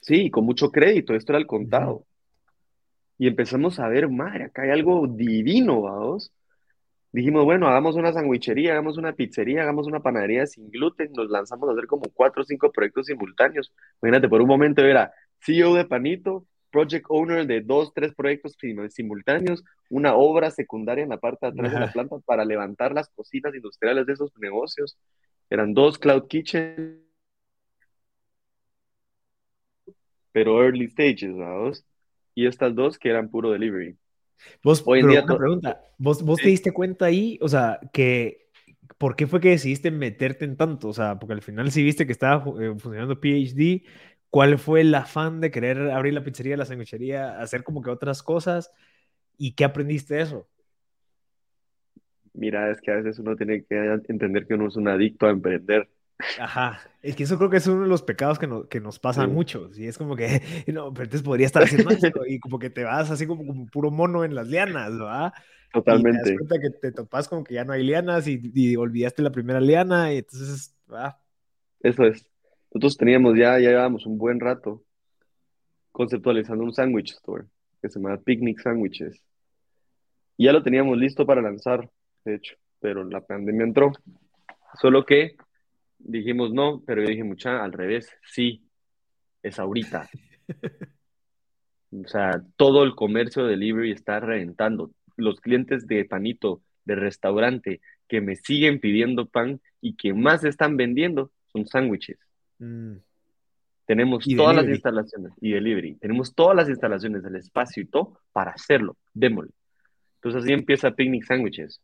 Sí, 0.00 0.30
con 0.30 0.44
mucho 0.44 0.70
crédito, 0.70 1.14
esto 1.14 1.32
era 1.32 1.38
el 1.38 1.46
contado. 1.46 2.04
Y 3.18 3.26
empezamos 3.28 3.78
a 3.80 3.88
ver, 3.88 4.08
madre, 4.10 4.44
acá 4.44 4.62
hay 4.62 4.70
algo 4.70 5.06
divino, 5.06 5.82
vamos. 5.82 6.32
Dijimos, 7.16 7.46
bueno, 7.46 7.66
hagamos 7.66 7.96
una 7.96 8.12
sandwichería, 8.12 8.72
hagamos 8.72 8.98
una 8.98 9.14
pizzería, 9.14 9.62
hagamos 9.62 9.86
una 9.86 10.00
panadería 10.00 10.46
sin 10.46 10.70
gluten. 10.70 11.10
Nos 11.14 11.30
lanzamos 11.30 11.66
a 11.66 11.72
hacer 11.72 11.86
como 11.86 12.10
cuatro 12.12 12.42
o 12.42 12.44
cinco 12.44 12.70
proyectos 12.70 13.06
simultáneos. 13.06 13.72
Imagínate, 14.02 14.28
por 14.28 14.42
un 14.42 14.48
momento 14.48 14.82
era 14.84 15.14
CEO 15.40 15.72
de 15.72 15.86
Panito, 15.86 16.44
project 16.70 17.06
owner 17.08 17.46
de 17.46 17.62
dos, 17.62 17.94
tres 17.94 18.14
proyectos 18.14 18.54
sim- 18.60 18.90
simultáneos, 18.90 19.64
una 19.88 20.14
obra 20.14 20.50
secundaria 20.50 21.04
en 21.04 21.08
la 21.08 21.16
parte 21.16 21.46
de 21.46 21.52
atrás 21.52 21.72
de 21.72 21.80
la 21.80 21.90
planta 21.90 22.16
para 22.26 22.44
levantar 22.44 22.92
las 22.92 23.08
cocinas 23.08 23.54
industriales 23.54 24.04
de 24.04 24.12
esos 24.12 24.30
negocios. 24.36 24.98
Eran 25.48 25.72
dos 25.72 25.96
cloud 25.98 26.26
kitchen, 26.28 27.02
pero 30.32 30.62
early 30.62 30.86
stages, 30.88 31.34
vamos. 31.34 31.82
Y 32.34 32.46
estas 32.46 32.74
dos 32.74 32.98
que 32.98 33.08
eran 33.08 33.30
puro 33.30 33.52
delivery. 33.52 33.96
Vos, 34.62 34.82
Hoy 34.86 35.00
en 35.00 35.08
día 35.08 35.24
una 35.24 35.38
pregunta, 35.38 35.80
¿vos, 35.98 36.22
vos 36.22 36.38
te 36.38 36.48
diste 36.48 36.72
cuenta 36.72 37.06
ahí, 37.06 37.38
o 37.40 37.48
sea, 37.48 37.80
que, 37.92 38.48
¿por 38.98 39.16
qué 39.16 39.26
fue 39.26 39.40
que 39.40 39.50
decidiste 39.50 39.90
meterte 39.90 40.44
en 40.44 40.56
tanto? 40.56 40.88
O 40.88 40.92
sea, 40.92 41.18
porque 41.18 41.34
al 41.34 41.42
final 41.42 41.70
sí 41.70 41.82
viste 41.82 42.06
que 42.06 42.12
estaba 42.12 42.44
eh, 42.60 42.74
funcionando 42.78 43.20
PhD, 43.20 43.82
¿cuál 44.30 44.58
fue 44.58 44.82
el 44.82 44.94
afán 44.94 45.40
de 45.40 45.50
querer 45.50 45.90
abrir 45.90 46.14
la 46.14 46.24
pizzería, 46.24 46.56
la 46.56 46.64
sandwichería, 46.64 47.40
hacer 47.40 47.62
como 47.62 47.82
que 47.82 47.90
otras 47.90 48.22
cosas? 48.22 48.72
¿Y 49.38 49.52
qué 49.52 49.64
aprendiste 49.64 50.14
de 50.14 50.22
eso? 50.22 50.48
Mira, 52.32 52.70
es 52.70 52.80
que 52.80 52.90
a 52.90 52.96
veces 52.96 53.18
uno 53.18 53.34
tiene 53.34 53.64
que 53.64 53.98
entender 54.08 54.46
que 54.46 54.54
uno 54.54 54.68
es 54.68 54.76
un 54.76 54.88
adicto 54.88 55.26
a 55.26 55.30
emprender. 55.30 55.88
Ajá, 56.40 56.80
es 57.02 57.14
que 57.16 57.24
eso 57.24 57.36
creo 57.38 57.50
que 57.50 57.58
es 57.58 57.66
uno 57.66 57.82
de 57.82 57.88
los 57.88 58.02
pecados 58.02 58.38
que, 58.38 58.46
no- 58.46 58.68
que 58.68 58.80
nos 58.80 58.98
pasan 58.98 59.28
Sí. 59.28 59.34
muchos, 59.34 59.78
y 59.78 59.86
es 59.86 59.98
como 59.98 60.16
que, 60.16 60.26
no, 60.68 60.92
pero 60.92 61.04
entonces 61.04 61.22
podría 61.22 61.46
estar 61.46 61.62
haciendo 61.62 61.90
esto, 62.20 62.24
y 62.26 62.38
como 62.40 62.58
que 62.58 62.70
te 62.70 62.84
vas 62.84 63.10
así 63.10 63.26
como, 63.26 63.46
como 63.46 63.66
puro 63.66 63.90
mono 63.90 64.24
en 64.24 64.34
las 64.34 64.46
lianas, 64.48 64.92
¿verdad? 64.92 65.32
Y 65.34 65.70
te 65.72 65.78
das 65.78 65.84
Totalmente. 65.84 66.34
cuenta 66.36 66.58
que 66.60 66.70
te 66.70 66.92
topas 66.92 67.28
con 67.28 67.44
que 67.44 67.54
ya 67.54 67.64
no 67.64 67.72
hay 67.74 67.82
lianas 67.84 68.26
y, 68.28 68.40
y 68.54 68.76
olvidaste 68.76 69.22
la 69.22 69.30
primera 69.30 69.60
liana, 69.60 70.12
y 70.12 70.18
entonces, 70.18 70.74
ah, 70.90 71.18
Eso 71.80 72.04
es. 72.04 72.26
Nosotros 72.72 72.96
teníamos 72.96 73.36
ya, 73.36 73.58
ya 73.58 73.70
llevábamos 73.70 74.06
un 74.06 74.18
buen 74.18 74.40
rato 74.40 74.82
conceptualizando 75.92 76.64
un 76.64 76.72
sandwich 76.74 77.12
store 77.12 77.44
que 77.80 77.88
se 77.88 77.98
llama 77.98 78.18
Picnic 78.18 78.60
Sandwiches. 78.60 79.22
Y 80.36 80.44
ya 80.44 80.52
lo 80.52 80.62
teníamos 80.62 80.98
listo 80.98 81.24
para 81.24 81.40
lanzar, 81.40 81.90
de 82.24 82.34
hecho, 82.36 82.56
pero 82.80 83.04
la 83.04 83.20
pandemia 83.22 83.64
entró. 83.64 83.92
Solo 84.80 85.06
que 85.06 85.36
dijimos 86.06 86.52
no, 86.52 86.82
pero 86.86 87.02
yo 87.02 87.08
dije 87.08 87.24
mucha, 87.24 87.62
al 87.62 87.72
revés, 87.72 88.10
sí, 88.24 88.62
es 89.42 89.58
ahorita. 89.58 90.08
O 91.92 92.08
sea, 92.08 92.42
todo 92.56 92.82
el 92.82 92.94
comercio 92.94 93.44
de 93.44 93.50
delivery 93.50 93.92
está 93.92 94.20
reventando. 94.20 94.90
Los 95.16 95.40
clientes 95.40 95.86
de 95.86 96.04
panito, 96.04 96.62
de 96.84 96.96
restaurante, 96.96 97.80
que 98.08 98.20
me 98.20 98.36
siguen 98.36 98.80
pidiendo 98.80 99.26
pan 99.26 99.60
y 99.80 99.94
que 99.94 100.12
más 100.12 100.44
están 100.44 100.76
vendiendo 100.76 101.30
son 101.52 101.66
sándwiches. 101.66 102.18
mm, 102.58 102.96
Tenemos 103.86 104.24
todas 104.36 104.56
las 104.56 104.66
instalaciones 104.66 105.32
y 105.40 105.52
delivery. 105.52 105.94
Tenemos 105.94 106.34
todas 106.34 106.56
las 106.56 106.68
instalaciones, 106.68 107.24
el 107.24 107.36
espacio 107.36 107.82
y 107.82 107.86
todo 107.86 108.20
para 108.32 108.50
hacerlo. 108.50 108.96
Démosle. 109.14 109.52
Entonces 110.16 110.42
así 110.42 110.52
empieza 110.52 110.90
Picnic 110.90 111.24
Sandwiches. 111.24 111.80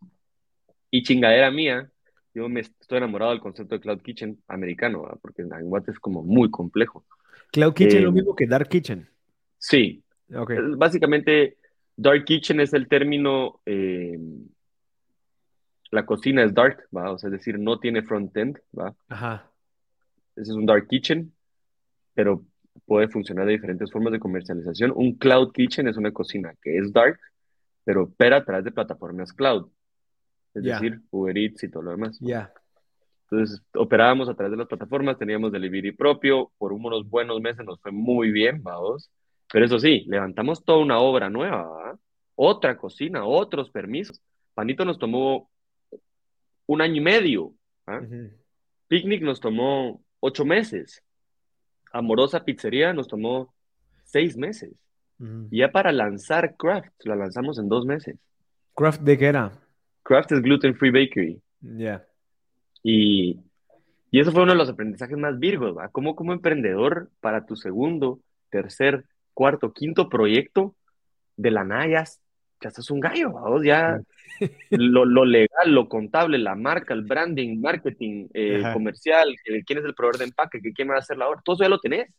Y 0.91 1.05
chingadera 1.05 1.51
mía, 1.51 1.91
yo 2.35 2.49
me 2.49 2.61
estoy 2.61 2.99
enamorado 2.99 3.33
del 3.33 3.41
concepto 3.41 3.75
de 3.75 3.81
Cloud 3.81 4.01
Kitchen 4.01 4.39
americano, 4.49 5.19
porque 5.21 5.43
en 5.43 5.69
Guate 5.69 5.91
es 5.91 5.99
como 5.99 6.23
muy 6.23 6.51
complejo. 6.51 7.05
Cloud 7.53 7.75
Kitchen 7.75 7.99
es 7.99 8.05
lo 8.05 8.11
eh, 8.11 8.13
mismo 8.13 8.35
que 8.35 8.47
Dark 8.47 8.69
Kitchen. 8.69 9.09
Sí. 9.59 10.03
Okay. 10.35 10.59
Básicamente, 10.77 11.59
Dark 11.97 12.25
Kitchen 12.25 12.61
es 12.61 12.73
el 12.73 12.89
término, 12.89 13.61
eh, 13.67 14.19
la 15.91 16.07
cocina 16.07 16.43
es 16.43 16.55
dark, 16.55 16.89
¿va? 16.97 17.11
O 17.13 17.19
sea, 17.19 17.29
es 17.29 17.33
decir, 17.33 17.59
no 17.59 17.79
tiene 17.79 18.03
front-end, 18.03 18.59
¿va? 18.79 18.95
Ajá. 19.09 19.51
Ese 20.35 20.51
es 20.51 20.57
un 20.57 20.65
Dark 20.65 20.89
Kitchen 20.89 21.33
pero 22.15 22.45
puede 22.87 23.09
funcionar 23.09 23.47
de 23.47 23.53
diferentes 23.53 23.91
formas 23.91 24.13
de 24.13 24.21
comercialización. 24.21 24.93
Un 24.95 25.15
cloud 25.15 25.53
kitchen 25.53 25.89
es 25.89 25.97
una 25.97 26.13
cocina 26.13 26.55
que 26.63 26.79
es 26.79 26.93
dark, 26.93 27.19
pero 27.85 28.05
opera 28.05 28.39
a 28.39 28.45
través 28.45 28.65
de 28.65 28.73
plataformas 28.73 29.33
cloud, 29.33 29.69
es 30.55 30.63
decir, 30.63 31.01
Uber 31.11 31.37
Eats 31.37 31.65
y 31.65 31.71
todo 31.71 31.83
lo 31.83 31.91
demás. 31.93 32.19
Ya. 32.21 32.53
Entonces, 33.31 33.63
operábamos 33.75 34.29
a 34.29 34.35
través 34.35 34.51
de 34.51 34.59
las 34.59 34.69
plataformas, 34.69 35.19
teníamos 35.19 35.53
delivery 35.53 35.93
propio, 35.93 36.53
por 36.59 36.73
unos 36.73 37.09
buenos 37.09 37.41
meses 37.41 37.65
nos 37.65 37.81
fue 37.81 37.91
muy 37.91 38.31
bien, 38.31 38.63
vamos. 38.63 39.11
Pero 39.51 39.65
eso 39.65 39.79
sí, 39.79 40.05
levantamos 40.07 40.65
toda 40.65 40.79
una 40.79 40.99
obra 40.99 41.31
nueva, 41.31 41.97
otra 42.35 42.77
cocina, 42.77 43.25
otros 43.25 43.71
permisos. 43.71 44.21
Panito 44.55 44.85
nos 44.85 44.99
tomó 44.99 45.51
un 46.67 46.81
año 46.83 46.97
y 46.97 47.01
medio. 47.01 47.55
Picnic 48.89 49.23
nos 49.23 49.41
tomó 49.41 50.03
ocho 50.21 50.45
meses. 50.45 51.03
Amorosa 51.91 52.45
Pizzería 52.45 52.93
nos 52.93 53.09
tomó 53.09 53.55
seis 54.05 54.37
meses. 54.37 54.73
Ya 55.51 55.71
para 55.71 55.93
lanzar 55.93 56.57
Craft, 56.57 56.93
la 57.05 57.15
lanzamos 57.15 57.59
en 57.59 57.69
dos 57.69 57.87
meses. 57.87 58.19
¿Craft 58.75 59.03
de 59.03 59.17
qué 59.17 59.27
era? 59.27 59.53
Craft 60.03 60.33
es 60.33 60.43
Gluten 60.43 60.75
Free 60.75 60.91
Bakery. 60.91 61.41
Ya. 61.61 62.05
Y, 62.83 63.41
y, 64.11 64.21
eso 64.21 64.33
fue 64.33 64.43
uno 64.43 64.53
de 64.53 64.59
los 64.59 64.69
aprendizajes 64.69 65.17
más 65.17 65.39
virgos, 65.39 65.77
¿va? 65.77 65.89
Como 65.89 66.17
como 66.17 66.33
emprendedor 66.33 67.11
para 67.21 67.47
tu 67.47 67.57
segundo, 67.57 68.21
tercer, 68.51 69.05
cuarto, 69.33 69.73
quinto 69.73 70.09
proyecto, 70.09 70.75
de 71.37 71.51
la 71.51 71.65
nada 71.65 71.87
ya, 71.87 72.05
estás 72.61 72.91
un 72.91 73.01
gallo, 73.01 73.33
¿va? 73.33 73.65
Ya 73.65 74.01
lo, 74.71 75.05
lo, 75.05 75.25
legal, 75.25 75.73
lo 75.73 75.89
contable, 75.89 76.39
la 76.39 76.55
marca, 76.55 76.95
el 76.95 77.03
branding, 77.03 77.61
marketing, 77.61 78.29
eh, 78.35 78.63
comercial, 78.73 79.35
quién 79.67 79.79
es 79.79 79.85
el 79.85 79.95
proveedor 79.95 80.19
de 80.19 80.25
empaque, 80.25 80.61
quién 80.75 80.91
va 80.91 80.97
a 80.97 80.99
hacer 80.99 81.17
la 81.17 81.29
obra, 81.29 81.41
todo 81.45 81.55
eso 81.57 81.65
ya 81.65 81.69
lo 81.69 81.81
tenés. 81.81 82.13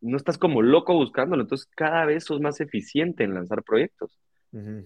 No 0.00 0.18
estás 0.18 0.36
como 0.36 0.60
loco 0.60 0.94
buscándolo, 0.94 1.42
entonces 1.42 1.66
cada 1.74 2.04
vez 2.04 2.24
sos 2.24 2.40
más 2.40 2.60
eficiente 2.60 3.24
en 3.24 3.34
lanzar 3.34 3.62
proyectos. 3.62 4.18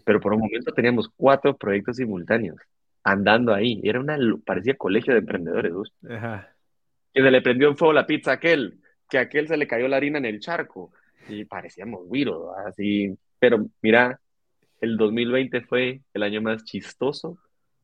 Pero 0.04 0.20
por 0.20 0.32
un 0.32 0.40
momento 0.40 0.72
teníamos 0.72 1.10
cuatro 1.16 1.56
proyectos 1.56 1.96
simultáneos 1.96 2.56
andando 3.02 3.54
ahí. 3.54 3.80
Era 3.82 4.00
una, 4.00 4.16
parecía 4.44 4.76
colegio 4.76 5.12
de 5.12 5.20
emprendedores. 5.20 5.72
Que 7.12 7.22
se 7.22 7.30
le 7.30 7.42
prendió 7.42 7.68
en 7.68 7.76
fuego 7.76 7.92
la 7.92 8.06
pizza 8.06 8.32
a 8.32 8.34
aquel, 8.34 8.80
que 9.08 9.18
a 9.18 9.22
aquel 9.22 9.48
se 9.48 9.56
le 9.56 9.66
cayó 9.66 9.88
la 9.88 9.96
harina 9.96 10.18
en 10.18 10.24
el 10.24 10.40
charco. 10.40 10.92
Y 11.28 11.44
parecíamos 11.44 12.06
güiros, 12.06 12.56
así. 12.66 13.16
Pero 13.38 13.66
mira, 13.82 14.20
el 14.80 14.96
2020 14.96 15.60
fue 15.62 16.00
el 16.14 16.22
año 16.22 16.40
más 16.40 16.64
chistoso, 16.64 17.38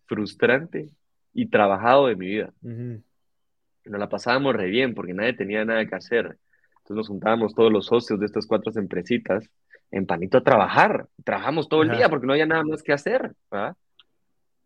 frustrante 0.06 0.90
y 1.32 1.46
trabajado 1.46 2.06
de 2.06 2.16
mi 2.16 2.26
vida. 2.26 2.52
Nos 2.62 4.00
la 4.00 4.08
pasábamos 4.08 4.54
re 4.54 4.68
bien 4.68 4.94
porque 4.94 5.14
nadie 5.14 5.34
tenía 5.34 5.64
nada 5.64 5.86
que 5.86 5.94
hacer. 5.94 6.38
Entonces 6.78 6.96
nos 6.96 7.08
juntábamos 7.08 7.54
todos 7.54 7.72
los 7.72 7.86
socios 7.86 8.20
de 8.20 8.26
estas 8.26 8.46
cuatro 8.46 8.72
empresitas 8.76 9.48
en 9.94 10.06
Panito 10.06 10.38
a 10.38 10.42
trabajar. 10.42 11.06
Trabajamos 11.24 11.68
todo 11.68 11.82
el 11.82 11.90
día 11.90 12.08
porque 12.08 12.26
no 12.26 12.32
había 12.32 12.46
nada 12.46 12.64
más 12.64 12.82
que 12.82 12.92
hacer. 12.92 13.32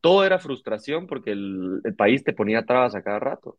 Todo 0.00 0.24
era 0.24 0.38
frustración 0.38 1.06
porque 1.06 1.32
el, 1.32 1.80
el, 1.84 1.94
país 1.94 2.24
te 2.24 2.32
ponía 2.32 2.64
trabas 2.64 2.94
a 2.94 3.02
cada 3.02 3.18
rato. 3.18 3.58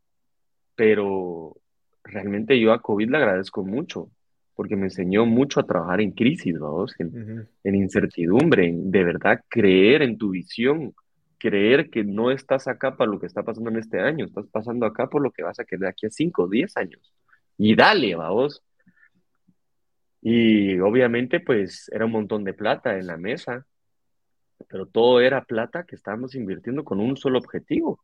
Pero 0.75 1.57
realmente 2.03 2.59
yo 2.59 2.73
a 2.73 2.81
COVID 2.81 3.09
le 3.09 3.17
agradezco 3.17 3.63
mucho 3.63 4.09
porque 4.55 4.75
me 4.75 4.87
enseñó 4.87 5.25
mucho 5.25 5.59
a 5.59 5.65
trabajar 5.65 6.01
en 6.01 6.11
crisis, 6.11 6.59
vamos, 6.59 6.93
en, 6.99 7.47
incertidumbre, 7.63 8.67
en 8.67 8.91
de 8.91 9.05
verdad 9.05 9.41
creer 9.47 10.01
en 10.01 10.17
tu 10.17 10.31
visión, 10.31 10.93
creer 11.37 11.89
que 11.89 12.03
no 12.03 12.29
estás 12.29 12.67
acá 12.67 12.97
para 12.97 13.09
lo 13.09 13.21
que 13.21 13.27
está 13.27 13.43
pasando 13.43 13.69
en 13.69 13.77
este 13.77 14.01
año, 14.01 14.25
estás 14.25 14.47
pasando 14.47 14.85
acá 14.85 15.07
por 15.07 15.21
lo 15.21 15.31
que 15.31 15.43
vas 15.43 15.61
a 15.61 15.63
quedar 15.63 15.91
aquí 15.91 16.07
a 16.07 16.09
5 16.09 16.43
o 16.43 16.49
10 16.49 16.75
años. 16.75 17.13
Y 17.57 17.73
dale, 17.73 18.15
vamos. 18.15 18.61
Y 20.21 20.79
obviamente, 20.79 21.39
pues 21.39 21.89
era 21.93 22.05
un 22.05 22.11
montón 22.11 22.43
de 22.43 22.53
plata 22.53 22.97
en 22.97 23.07
la 23.07 23.17
mesa, 23.17 23.65
pero 24.67 24.85
todo 24.85 25.21
era 25.21 25.45
plata 25.45 25.85
que 25.85 25.95
estábamos 25.95 26.35
invirtiendo 26.35 26.83
con 26.83 26.99
un 26.99 27.15
solo 27.17 27.39
objetivo, 27.39 27.99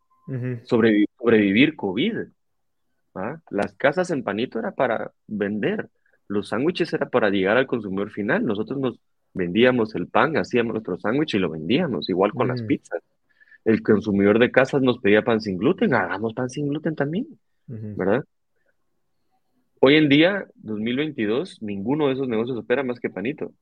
sobrevivir 0.63 1.75
COVID. 1.75 2.19
Las 3.49 3.73
casas 3.75 4.11
en 4.11 4.23
Panito 4.23 4.59
era 4.59 4.71
para 4.71 5.11
vender 5.27 5.89
los 6.27 6.49
sándwiches 6.49 6.91
era 6.93 7.09
para 7.09 7.29
llegar 7.29 7.57
al 7.57 7.67
consumidor 7.67 8.09
final. 8.09 8.45
Nosotros 8.45 8.79
nos 8.79 8.99
vendíamos 9.33 9.93
el 9.95 10.07
pan, 10.07 10.37
hacíamos 10.37 10.73
nuestro 10.73 10.97
sándwich 10.97 11.35
y 11.35 11.39
lo 11.39 11.51
vendíamos, 11.51 12.09
igual 12.09 12.31
con 12.33 12.47
las 12.47 12.63
pizzas. 12.63 13.01
El 13.63 13.83
consumidor 13.83 14.39
de 14.39 14.51
casas 14.51 14.81
nos 14.81 14.99
pedía 14.99 15.23
pan 15.23 15.41
sin 15.41 15.57
gluten, 15.57 15.93
hagamos 15.93 16.33
pan 16.33 16.49
sin 16.49 16.67
gluten 16.67 16.95
también, 16.95 17.27
¿verdad? 17.67 18.23
Hoy 19.87 19.97
en 19.97 20.09
día, 20.09 20.47
2022, 20.55 21.61
ninguno 21.61 22.07
de 22.07 22.13
esos 22.13 22.27
negocios 22.27 22.57
opera 22.57 22.81
más 22.81 22.99
que 22.99 23.11
panito. 23.11 23.53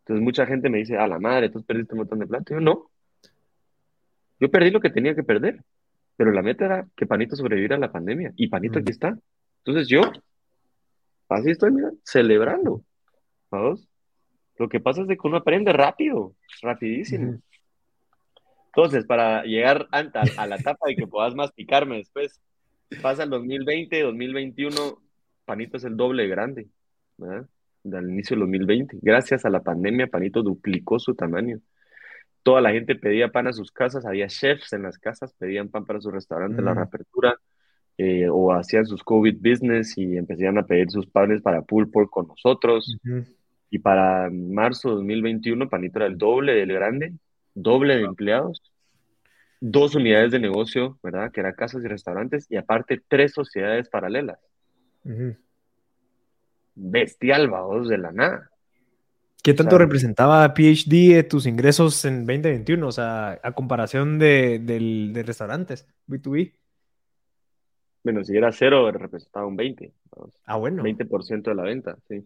Entonces 0.00 0.24
mucha 0.24 0.44
gente 0.44 0.68
me 0.68 0.78
dice, 0.78 0.98
a 0.98 1.06
la 1.06 1.20
madre, 1.20 1.50
tú 1.50 1.62
perdiste 1.62 1.94
un 1.94 1.98
montón 1.98 2.18
de 2.18 2.26
plata. 2.26 2.52
Yo 2.52 2.58
no. 2.58 2.90
Yo 4.40 4.50
perdí 4.50 4.72
lo 4.72 4.80
que 4.80 4.90
tenía 4.90 5.14
que 5.14 5.22
perder, 5.22 5.62
pero 6.16 6.32
la 6.32 6.42
meta 6.42 6.64
era 6.64 6.88
que 6.96 7.06
Panito 7.06 7.36
sobreviviera 7.36 7.76
a 7.76 7.78
la 7.78 7.92
pandemia 7.92 8.32
y 8.34 8.48
Panito 8.48 8.80
aquí 8.80 8.90
está. 8.90 9.16
Entonces 9.58 9.86
yo 9.86 10.00
Así 11.28 11.52
estoy, 11.52 11.70
mira, 11.70 11.92
celebrando. 12.02 12.82
¿Vamos? 13.52 13.86
Lo 14.56 14.68
que 14.68 14.80
pasa 14.80 15.02
es 15.02 15.06
que 15.06 15.28
uno 15.28 15.36
aprende 15.36 15.72
rápido, 15.72 16.34
rapidísimo. 16.60 17.40
Entonces, 18.66 19.06
para 19.06 19.44
llegar 19.44 19.86
a, 19.92 20.46
la 20.48 20.56
etapa 20.56 20.88
de 20.88 20.96
que 20.96 21.06
puedas 21.06 21.36
masticarme 21.36 21.98
después, 21.98 22.40
pasa 23.02 23.24
el 23.24 23.30
2020, 23.30 24.02
2021, 24.02 25.02
Panito 25.44 25.76
es 25.76 25.84
el 25.84 25.96
doble 25.96 26.26
grande, 26.26 26.68
¿verdad? 27.16 27.46
Del 27.82 28.10
inicio 28.10 28.34
del 28.34 28.40
2020. 28.40 28.98
Gracias 29.02 29.44
a 29.44 29.50
la 29.50 29.62
pandemia, 29.62 30.08
Panito 30.08 30.42
duplicó 30.42 30.98
su 30.98 31.14
tamaño. 31.14 31.60
Toda 32.42 32.60
la 32.60 32.72
gente 32.72 32.96
pedía 32.96 33.28
pan 33.28 33.46
a 33.46 33.52
sus 33.52 33.70
casas, 33.70 34.06
había 34.06 34.26
chefs 34.28 34.72
en 34.72 34.82
las 34.82 34.98
casas, 34.98 35.34
pedían 35.34 35.68
pan 35.68 35.84
para 35.84 36.00
su 36.00 36.10
restaurante, 36.10 36.62
la 36.62 36.74
reapertura. 36.74 37.38
Eh, 38.02 38.30
o 38.30 38.50
hacían 38.54 38.86
sus 38.86 39.04
COVID 39.04 39.36
business 39.42 39.98
y 39.98 40.16
empezaron 40.16 40.56
a 40.56 40.64
pedir 40.64 40.90
sus 40.90 41.06
panes 41.06 41.42
para 41.42 41.60
pull 41.60 41.90
pork 41.90 42.08
con 42.08 42.28
nosotros. 42.28 42.96
Y 43.68 43.78
para 43.78 44.30
marzo 44.30 44.88
de 44.88 44.94
2021, 44.96 45.68
Panito 45.68 45.98
era 45.98 46.06
el 46.06 46.16
doble 46.16 46.54
del 46.54 46.72
grande, 46.72 47.12
doble 47.52 47.96
de 47.96 48.04
empleados, 48.04 48.69
dos 49.60 49.94
unidades 49.94 50.32
de 50.32 50.40
negocio, 50.40 50.98
¿verdad? 51.02 51.30
Que 51.30 51.40
eran 51.40 51.54
casas 51.54 51.84
y 51.84 51.88
restaurantes, 51.88 52.46
y 52.50 52.56
aparte 52.56 53.02
tres 53.06 53.32
sociedades 53.32 53.88
paralelas. 53.88 54.38
Bestial, 56.74 57.48
vamos, 57.48 57.88
de 57.88 57.98
la 57.98 58.12
nada. 58.12 58.50
¿Qué 59.42 59.54
tanto 59.54 59.78
representaba 59.78 60.52
PhD 60.52 61.14
de 61.14 61.22
tus 61.22 61.46
ingresos 61.46 62.04
en 62.04 62.26
2021? 62.26 62.86
O 62.86 62.92
sea, 62.92 63.38
a 63.42 63.52
comparación 63.52 64.18
de, 64.18 64.58
de 64.58 65.22
restaurantes, 65.22 65.86
B2B. 66.08 66.52
Bueno, 68.02 68.24
si 68.24 68.36
era 68.36 68.50
cero, 68.52 68.90
representaba 68.90 69.46
un 69.46 69.56
20. 69.56 69.92
Ah, 70.44 70.56
bueno. 70.56 70.82
20% 70.82 71.42
de 71.42 71.54
la 71.54 71.62
venta, 71.62 71.96
sí. 72.08 72.24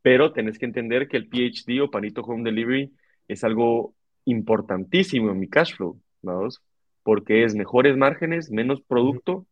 Pero 0.00 0.32
tenés 0.32 0.58
que 0.58 0.66
entender 0.66 1.06
que 1.06 1.16
el 1.16 1.28
PhD 1.28 1.80
o 1.82 1.90
Panito 1.90 2.22
Home 2.22 2.42
Delivery 2.42 2.92
es 3.28 3.44
algo 3.44 3.94
importantísimo 4.24 5.30
en 5.30 5.38
mi 5.38 5.48
cash 5.48 5.76
flow, 5.76 6.00
¿vamos? 6.22 6.60
Porque 7.02 7.44
es 7.44 7.54
mejores 7.54 7.96
márgenes, 7.96 8.50
menos 8.50 8.80
producto. 8.82 9.46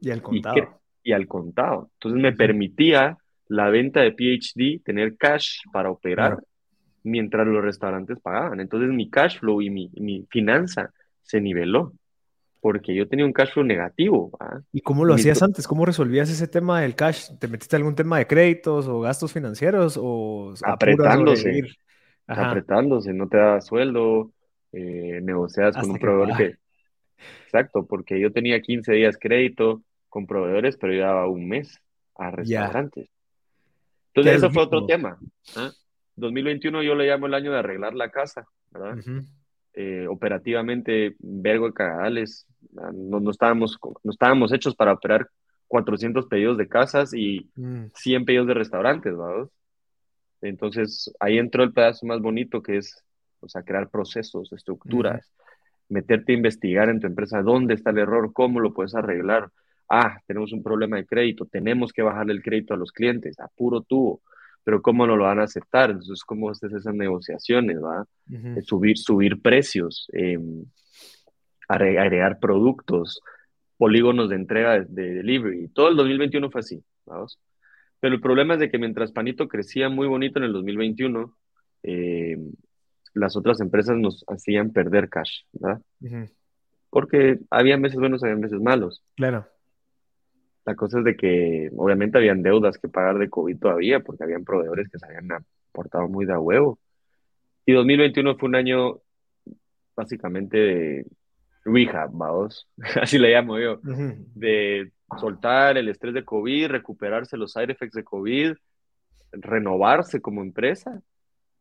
Y 0.00 0.10
al 0.10 0.22
contado. 0.22 0.80
Y, 1.02 1.12
al 1.12 1.26
contado. 1.26 1.90
Entonces 1.94 2.22
me 2.22 2.32
permitía 2.32 3.18
la 3.48 3.68
venta 3.68 4.00
de 4.00 4.12
PhD 4.12 4.82
tener 4.82 5.16
cash 5.16 5.58
para 5.72 5.90
operar 5.90 6.38
mientras 7.02 7.46
los 7.46 7.62
restaurantes 7.62 8.18
pagaban. 8.20 8.60
Entonces 8.60 8.90
mi 8.90 9.10
cash 9.10 9.38
flow 9.38 9.60
y 9.60 9.70
mi, 9.70 9.90
mi 9.94 10.26
finanza 10.30 10.90
se 11.22 11.40
niveló 11.40 11.92
porque 12.64 12.94
yo 12.94 13.06
tenía 13.06 13.26
un 13.26 13.32
cash 13.34 13.52
flow 13.52 13.62
negativo. 13.62 14.30
¿Y 14.72 14.80
cómo 14.80 15.04
lo 15.04 15.12
hacías 15.12 15.42
antes? 15.42 15.68
¿Cómo 15.68 15.84
resolvías 15.84 16.30
ese 16.30 16.48
tema 16.48 16.80
del 16.80 16.94
cash? 16.94 17.28
¿Te 17.38 17.46
metiste 17.46 17.76
algún 17.76 17.94
tema 17.94 18.16
de 18.16 18.26
créditos 18.26 18.88
o 18.88 19.00
gastos 19.00 19.34
financieros 19.34 20.00
o 20.00 20.54
apretándose? 20.64 21.60
Apretándose, 22.26 23.12
no 23.12 23.28
te 23.28 23.36
da 23.36 23.60
sueldo, 23.60 24.30
eh, 24.74 25.20
negocias 25.22 25.76
con 25.76 25.90
un 25.90 25.98
proveedor 25.98 26.36
que... 26.36 26.56
Exacto, 27.44 27.86
porque 27.86 28.20
yo 28.20 28.32
tenía 28.32 28.60
15 28.60 28.92
días 28.92 29.16
crédito 29.18 29.82
con 30.08 30.26
proveedores, 30.26 30.76
pero 30.76 30.92
yo 30.92 31.00
daba 31.00 31.28
un 31.28 31.48
mes. 31.48 31.80
a 32.16 32.30
restaurantes. 32.30 33.08
Entonces, 34.08 34.36
eso 34.36 34.50
fue 34.50 34.62
otro 34.62 34.86
tema. 34.86 35.18
2021 36.16 36.78
¿ah? 36.78 36.82
yo 36.84 36.94
le 36.94 37.06
llamo 37.06 37.26
el 37.26 37.34
año 37.34 37.52
de 37.52 37.58
arreglar 37.58 37.94
la 37.94 38.10
casa, 38.10 38.46
¿verdad? 38.70 38.98
Eh, 39.72 40.06
operativamente, 40.08 41.16
vergo 41.18 41.66
de 41.66 41.72
cagadales, 41.72 42.46
no, 42.72 43.18
no, 43.18 43.30
estábamos, 43.30 43.76
no 44.04 44.12
estábamos 44.12 44.52
hechos 44.52 44.76
para 44.76 44.92
operar 44.92 45.28
400 45.66 46.26
pedidos 46.26 46.58
de 46.58 46.68
casas 46.68 47.12
y 47.12 47.50
100 47.94 48.22
mm. 48.22 48.24
pedidos 48.24 48.46
de 48.46 48.54
restaurantes, 48.54 49.16
¿verdad? 49.16 49.48
Entonces, 50.42 51.12
ahí 51.18 51.38
entró 51.38 51.64
el 51.64 51.72
pedazo 51.72 52.06
más 52.06 52.20
bonito 52.20 52.62
que 52.62 52.76
es, 52.76 53.02
o 53.44 53.48
sea, 53.48 53.62
crear 53.62 53.90
procesos, 53.90 54.52
estructuras, 54.52 55.32
meterte 55.88 56.32
a 56.32 56.36
investigar 56.36 56.88
en 56.88 57.00
tu 57.00 57.06
empresa 57.06 57.42
dónde 57.42 57.74
está 57.74 57.90
el 57.90 57.98
error, 57.98 58.32
cómo 58.32 58.60
lo 58.60 58.72
puedes 58.72 58.94
arreglar. 58.94 59.50
Ah, 59.88 60.18
tenemos 60.26 60.52
un 60.52 60.62
problema 60.62 60.96
de 60.96 61.06
crédito, 61.06 61.46
tenemos 61.46 61.92
que 61.92 62.02
bajarle 62.02 62.32
el 62.32 62.42
crédito 62.42 62.74
a 62.74 62.76
los 62.76 62.90
clientes, 62.90 63.38
a 63.38 63.48
puro 63.48 63.82
tubo, 63.82 64.22
pero 64.64 64.80
¿cómo 64.80 65.06
no 65.06 65.16
lo 65.16 65.24
van 65.24 65.40
a 65.40 65.44
aceptar? 65.44 65.90
Entonces, 65.90 66.24
¿cómo 66.24 66.50
haces 66.50 66.72
esas 66.72 66.94
negociaciones, 66.94 67.76
va? 67.82 68.06
Eh, 68.30 68.62
subir, 68.62 68.96
subir 68.96 69.40
precios, 69.42 70.08
em, 70.12 70.64
agregar 71.68 72.38
productos, 72.40 73.20
polígonos 73.76 74.30
de 74.30 74.36
entrega 74.36 74.80
de, 74.80 75.14
delivery. 75.14 75.68
Todo 75.68 75.90
el 75.90 75.96
2021 75.96 76.50
fue 76.50 76.60
así, 76.60 76.82
¿vamos? 77.04 77.38
Pero 78.00 78.14
el 78.14 78.20
problema 78.20 78.54
es 78.54 78.60
de 78.60 78.70
que 78.70 78.78
mientras 78.78 79.12
Panito 79.12 79.48
crecía 79.48 79.88
muy 79.88 80.06
bonito 80.06 80.38
en 80.38 80.46
el 80.46 80.52
2021, 80.52 81.36
em, 81.82 82.52
las 83.14 83.36
otras 83.36 83.60
empresas 83.60 83.96
nos 83.96 84.24
hacían 84.28 84.70
perder 84.70 85.08
cash, 85.08 85.42
¿verdad? 85.52 85.80
Porque 86.90 87.38
había 87.50 87.76
meses 87.76 87.98
buenos, 87.98 88.22
había 88.22 88.36
meses 88.36 88.60
malos. 88.60 89.02
Claro. 89.16 89.46
La 90.66 90.74
cosa 90.74 90.98
es 90.98 91.04
de 91.04 91.16
que 91.16 91.70
obviamente 91.76 92.18
habían 92.18 92.42
deudas 92.42 92.78
que 92.78 92.88
pagar 92.88 93.18
de 93.18 93.30
COVID 93.30 93.58
todavía, 93.58 94.00
porque 94.00 94.24
habían 94.24 94.44
proveedores 94.44 94.88
que 94.90 94.98
se 94.98 95.06
habían 95.06 95.28
portado 95.72 96.08
muy 96.08 96.26
de 96.26 96.36
huevo. 96.36 96.78
Y 97.66 97.72
2021 97.72 98.36
fue 98.36 98.48
un 98.48 98.56
año 98.56 98.98
básicamente 99.96 100.56
de 100.56 101.06
rehab, 101.64 102.10
vamos, 102.12 102.68
así 103.00 103.18
le 103.18 103.30
llamo 103.30 103.58
yo, 103.58 103.80
de 104.34 104.92
soltar 105.18 105.78
el 105.78 105.88
estrés 105.88 106.14
de 106.14 106.24
COVID, 106.24 106.66
recuperarse 106.66 107.36
los 107.36 107.52
side 107.52 107.72
effects 107.72 107.94
de 107.94 108.04
COVID, 108.04 108.54
renovarse 109.32 110.20
como 110.20 110.42
empresa 110.42 111.00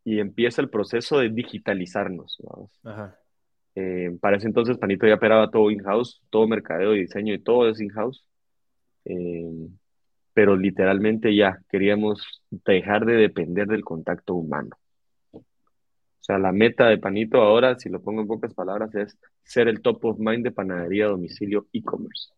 y 0.04 0.20
empieza 0.20 0.62
el 0.62 0.70
proceso 0.70 1.20
de 1.20 1.30
digitalizarnos. 1.30 2.38
Ajá. 2.84 3.18
Eh, 3.76 4.16
para 4.22 4.38
ese 4.38 4.48
entonces 4.48 4.78
Panito 4.78 5.08
ya 5.08 5.16
operaba 5.16 5.50
todo 5.50 5.72
in-house, 5.72 6.22
todo 6.30 6.48
mercadeo 6.48 6.96
y 6.96 7.02
diseño 7.02 7.34
y 7.34 7.39
todo 7.39 7.70
es 7.70 7.82
in-house. 7.82 8.28
Eh, 9.06 9.68
pero 10.34 10.56
literalmente 10.56 11.36
ya 11.36 11.60
queríamos 11.70 12.44
dejar 12.50 13.06
de 13.06 13.13
depender 13.13 13.68
del 13.68 13.84
contacto 13.84 14.34
humano. 14.34 14.76
O 15.32 16.26
sea, 16.26 16.39
la 16.39 16.52
meta 16.52 16.88
de 16.88 16.98
Panito 16.98 17.42
ahora, 17.42 17.78
si 17.78 17.89
lo 17.89 18.02
pongo 18.02 18.22
en 18.22 18.28
pocas 18.28 18.54
palabras, 18.54 18.96
es 18.96 19.18
ser 19.44 19.68
el 19.68 19.82
top 19.82 20.06
of 20.06 20.20
mind 20.20 20.44
de 20.44 20.52
panadería 20.52 21.06
a 21.06 21.10
domicilio 21.10 21.68
e-commerce. 21.74 22.30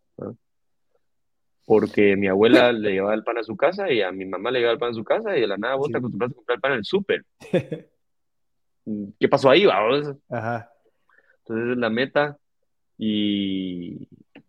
Porque 1.66 2.16
mi 2.16 2.28
abuela 2.28 2.72
le 2.74 2.94
llevaba 2.94 3.14
el 3.14 3.24
pan 3.24 3.38
a 3.40 3.44
su 3.44 3.58
casa 3.58 3.92
y 3.92 4.02
a 4.02 4.12
mi 4.12 4.26
mamá 4.26 4.52
le 4.52 4.60
llevaba 4.60 4.74
el 4.74 4.80
pan 4.80 4.92
a 4.92 4.96
su 4.96 5.04
casa 5.04 5.38
y 5.38 5.42
de 5.42 5.48
la 5.48 5.58
nada 5.58 5.76
vos 5.76 5.92
te 5.92 5.98
acostumbraste 5.98 6.34
a 6.34 6.38
comprar 6.38 6.56
el 6.56 6.62
pan 6.62 6.72
en 6.74 6.78
el 6.78 6.86
súper. 6.86 7.26
¿Qué 9.20 9.28
pasó 9.28 9.50
ahí, 9.50 9.66
vamos? 9.66 10.16
Ajá. 10.30 10.72
Entonces, 11.40 11.78
la 11.78 11.90
meta 11.90 12.38
y 12.98 14.08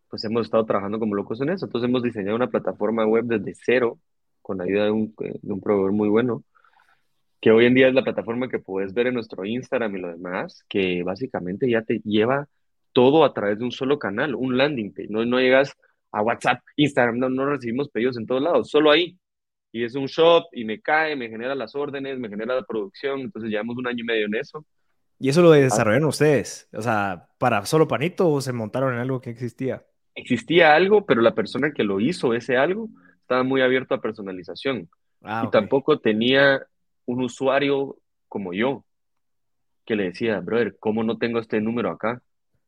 pues 0.09 0.25
hemos 0.25 0.47
estado 0.47 0.65
trabajando 0.65 0.99
como 0.99 1.15
locos 1.15 1.41
en 1.41 1.51
eso. 1.51 1.67
Entonces 1.67 1.89
hemos 1.89 2.03
diseñado 2.03 2.37
una 2.37 2.51
plataforma 2.51 3.07
web 3.07 3.25
desde 3.25 3.55
cero 3.55 3.99
con 4.43 4.59
la 4.59 4.65
ayuda 4.65 4.85
de 4.85 4.91
un, 4.93 5.15
de 5.19 5.53
un 5.53 5.61
proveedor 5.61 5.93
muy 5.93 6.09
bueno, 6.09 6.45
que 7.41 7.51
hoy 7.51 7.67
en 7.67 7.75
día 7.75 7.89
es 7.89 7.95
la 7.95 8.05
plataforma 8.05 8.49
que 8.49 8.61
puedes 8.61 8.95
ver 8.95 9.09
en 9.09 9.15
nuestro 9.15 9.45
Instagram 9.45 9.97
y 9.97 10.01
lo 10.01 10.09
demás, 10.09 10.65
que 10.69 11.03
básicamente 11.03 11.69
ya 11.69 11.83
te 11.83 12.01
lleva 12.05 12.49
todo 12.93 13.25
a 13.25 13.35
través 13.35 13.59
de 13.59 13.65
un 13.65 13.73
solo 13.73 13.99
canal, 13.99 14.35
un 14.35 14.57
landing 14.57 14.95
page. 14.95 15.09
No, 15.11 15.25
no 15.25 15.41
llegas 15.41 15.77
a 16.17 16.23
WhatsApp, 16.23 16.61
Instagram, 16.77 17.19
no, 17.19 17.29
no 17.29 17.47
recibimos 17.47 17.89
pedidos 17.89 18.17
en 18.17 18.27
todos 18.27 18.43
lados, 18.43 18.71
solo 18.71 18.91
ahí. 18.91 19.17
Y 19.73 19.85
es 19.85 19.95
un 19.95 20.07
shop 20.07 20.45
y 20.53 20.65
me 20.65 20.81
cae, 20.81 21.17
me 21.17 21.29
genera 21.29 21.55
las 21.55 21.75
órdenes, 21.75 22.19
me 22.19 22.29
genera 22.29 22.55
la 22.55 22.63
producción. 22.63 23.21
Entonces 23.21 23.51
llevamos 23.51 23.77
un 23.77 23.87
año 23.87 24.03
y 24.03 24.07
medio 24.07 24.27
en 24.27 24.37
eso. 24.37 24.65
¿Y 25.19 25.29
eso 25.29 25.43
lo 25.43 25.53
ah. 25.53 25.57
desarrollaron 25.57 26.09
ustedes? 26.09 26.69
O 26.73 26.81
sea, 26.81 27.29
¿para 27.39 27.67
solo 27.67 27.87
Panito 27.87 28.31
o 28.31 28.41
se 28.41 28.53
montaron 28.53 28.95
en 28.95 29.01
algo 29.01 29.21
que 29.21 29.31
existía? 29.31 29.85
existía 30.17 30.75
algo, 30.75 31.07
pero 31.07 31.21
la 31.21 31.35
persona 31.35 31.73
que 31.73 31.85
lo 31.85 32.01
hizo, 32.01 32.35
ese 32.35 32.57
algo, 32.57 32.89
estaba 33.21 33.45
muy 33.45 33.61
abierto 33.61 33.95
a 33.95 34.01
personalización. 34.01 34.89
Ah, 35.23 35.45
y 35.47 35.51
tampoco 35.51 36.01
tenía 36.01 36.67
un 37.05 37.23
usuario 37.23 37.97
como 38.29 38.53
yo, 38.53 38.85
que 39.85 39.95
le 39.95 40.05
decía, 40.05 40.41
brother, 40.41 40.77
¿cómo 40.81 41.05
no 41.05 41.19
tengo 41.19 41.39
este 41.39 41.61
número 41.61 41.91
acá? 41.91 42.21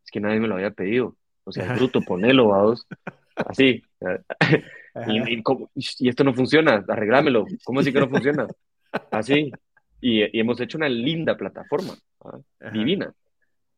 Es 0.04 0.11
que 0.11 0.20
nadie 0.20 0.38
me 0.38 0.46
lo 0.46 0.54
había 0.54 0.70
pedido. 0.70 1.16
O 1.44 1.50
sea, 1.50 1.74
bruto, 1.74 2.00
ponelo, 2.02 2.48
vamos. 2.48 2.87
Así. 3.46 3.83
Y, 5.07 6.09
esto 6.09 6.24
no 6.24 6.35
funciona, 6.35 6.85
arreglámelo. 6.88 7.46
¿Cómo 7.64 7.81
así 7.81 7.92
que 7.92 8.01
no 8.01 8.09
funciona? 8.09 8.46
Así. 9.11 9.53
Y, 10.01 10.38
hemos 10.38 10.61
hecho 10.61 10.79
una 10.79 10.88
linda 10.88 11.37
plataforma, 11.37 11.94
¿ah? 12.24 12.38
divina. 12.72 13.12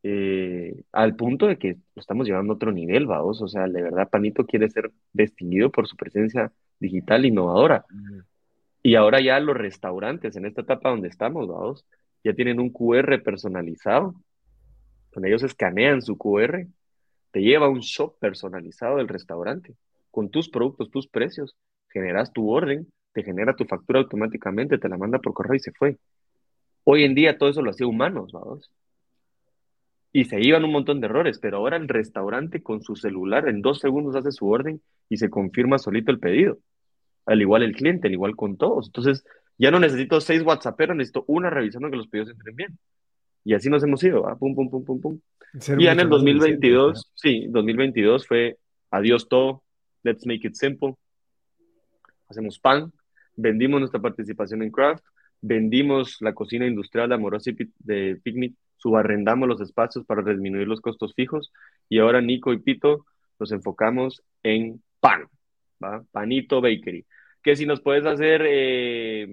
Eh, 0.02 0.82
al 0.92 1.14
punto 1.14 1.46
de 1.46 1.58
que 1.58 1.76
lo 1.94 2.00
estamos 2.00 2.26
llevando 2.26 2.54
a 2.54 2.56
otro 2.56 2.72
nivel, 2.72 3.06
vamos. 3.06 3.42
O 3.42 3.48
sea, 3.48 3.66
de 3.66 3.82
verdad, 3.82 4.08
Panito 4.08 4.46
quiere 4.46 4.70
ser 4.70 4.90
distinguido 5.12 5.70
por 5.70 5.86
su 5.86 5.96
presencia 5.96 6.52
digital 6.78 7.26
innovadora. 7.26 7.84
Y 8.82 8.94
ahora 8.94 9.20
ya 9.20 9.38
los 9.40 9.56
restaurantes, 9.56 10.36
en 10.36 10.46
esta 10.46 10.62
etapa 10.62 10.88
donde 10.88 11.08
estamos, 11.08 11.46
vamos, 11.48 11.84
ya 12.24 12.32
tienen 12.32 12.60
un 12.60 12.70
QR 12.70 13.22
personalizado, 13.22 14.14
donde 15.12 15.28
ellos 15.28 15.42
escanean 15.42 16.00
su 16.00 16.16
QR, 16.16 16.66
te 17.30 17.40
lleva 17.40 17.66
a 17.66 17.70
un 17.70 17.80
shop 17.80 18.18
personalizado 18.18 18.96
del 18.98 19.08
restaurante, 19.08 19.74
con 20.10 20.30
tus 20.30 20.48
productos, 20.48 20.90
tus 20.90 21.06
precios, 21.08 21.56
generas 21.88 22.32
tu 22.32 22.50
orden, 22.50 22.88
te 23.12 23.22
genera 23.22 23.56
tu 23.56 23.64
factura 23.64 24.00
automáticamente, 24.00 24.78
te 24.78 24.88
la 24.88 24.98
manda 24.98 25.18
por 25.18 25.34
correo 25.34 25.54
y 25.56 25.60
se 25.60 25.72
fue. 25.72 25.98
Hoy 26.84 27.04
en 27.04 27.14
día 27.14 27.38
todo 27.38 27.50
eso 27.50 27.62
lo 27.62 27.70
hacía 27.70 27.86
humanos, 27.86 28.32
vamos 28.32 28.70
y 30.12 30.24
se 30.24 30.40
iban 30.40 30.64
un 30.64 30.72
montón 30.72 31.00
de 31.00 31.06
errores, 31.06 31.38
pero 31.38 31.58
ahora 31.58 31.76
el 31.76 31.88
restaurante 31.88 32.62
con 32.62 32.82
su 32.82 32.96
celular 32.96 33.48
en 33.48 33.62
dos 33.62 33.78
segundos 33.78 34.16
hace 34.16 34.32
su 34.32 34.48
orden 34.48 34.82
y 35.08 35.18
se 35.18 35.30
confirma 35.30 35.78
solito 35.78 36.10
el 36.10 36.18
pedido. 36.18 36.58
Al 37.26 37.40
igual 37.40 37.62
el 37.62 37.76
cliente, 37.76 38.08
al 38.08 38.14
igual 38.14 38.34
con 38.34 38.56
todos. 38.56 38.86
Entonces, 38.86 39.24
ya 39.56 39.70
no 39.70 39.78
necesito 39.78 40.20
seis 40.20 40.42
WhatsApperos, 40.42 40.96
necesito 40.96 41.24
una 41.28 41.50
revisando 41.50 41.90
que 41.90 41.96
los 41.96 42.08
pedidos 42.08 42.30
entren 42.30 42.56
bien. 42.56 42.78
Y 43.44 43.54
así 43.54 43.68
nos 43.68 43.82
hemos 43.82 44.02
ido, 44.02 44.22
pum, 44.38 44.54
pum, 44.54 44.70
pum, 44.70 44.84
pum, 44.84 45.00
pum. 45.00 45.20
y 45.78 45.86
en 45.86 46.00
el 46.00 46.08
2022, 46.08 47.12
sí, 47.14 47.46
2022 47.48 48.26
fue 48.26 48.58
adiós 48.90 49.28
todo, 49.28 49.62
let's 50.02 50.26
make 50.26 50.46
it 50.46 50.54
simple. 50.54 50.94
Hacemos 52.28 52.58
pan, 52.58 52.92
vendimos 53.34 53.80
nuestra 53.80 54.00
participación 54.00 54.62
en 54.62 54.70
Craft, 54.70 55.04
vendimos 55.40 56.18
la 56.20 56.34
cocina 56.34 56.66
industrial 56.66 57.08
de 57.08 57.14
Amorosi 57.14 57.56
de 57.78 58.20
Picnic 58.22 58.54
subarrendamos 58.80 59.48
los 59.48 59.60
espacios 59.60 60.04
para 60.06 60.22
disminuir 60.22 60.66
los 60.66 60.80
costos 60.80 61.14
fijos 61.14 61.52
y 61.88 61.98
ahora 61.98 62.20
Nico 62.20 62.52
y 62.52 62.58
Pito 62.58 63.04
nos 63.38 63.52
enfocamos 63.52 64.22
en 64.42 64.82
pan, 65.00 65.28
¿va? 65.82 66.02
Panito 66.10 66.60
Bakery. 66.60 67.06
Que 67.42 67.56
si 67.56 67.66
nos 67.66 67.80
puedes 67.80 68.04
hacer 68.06 68.42
eh, 68.46 69.26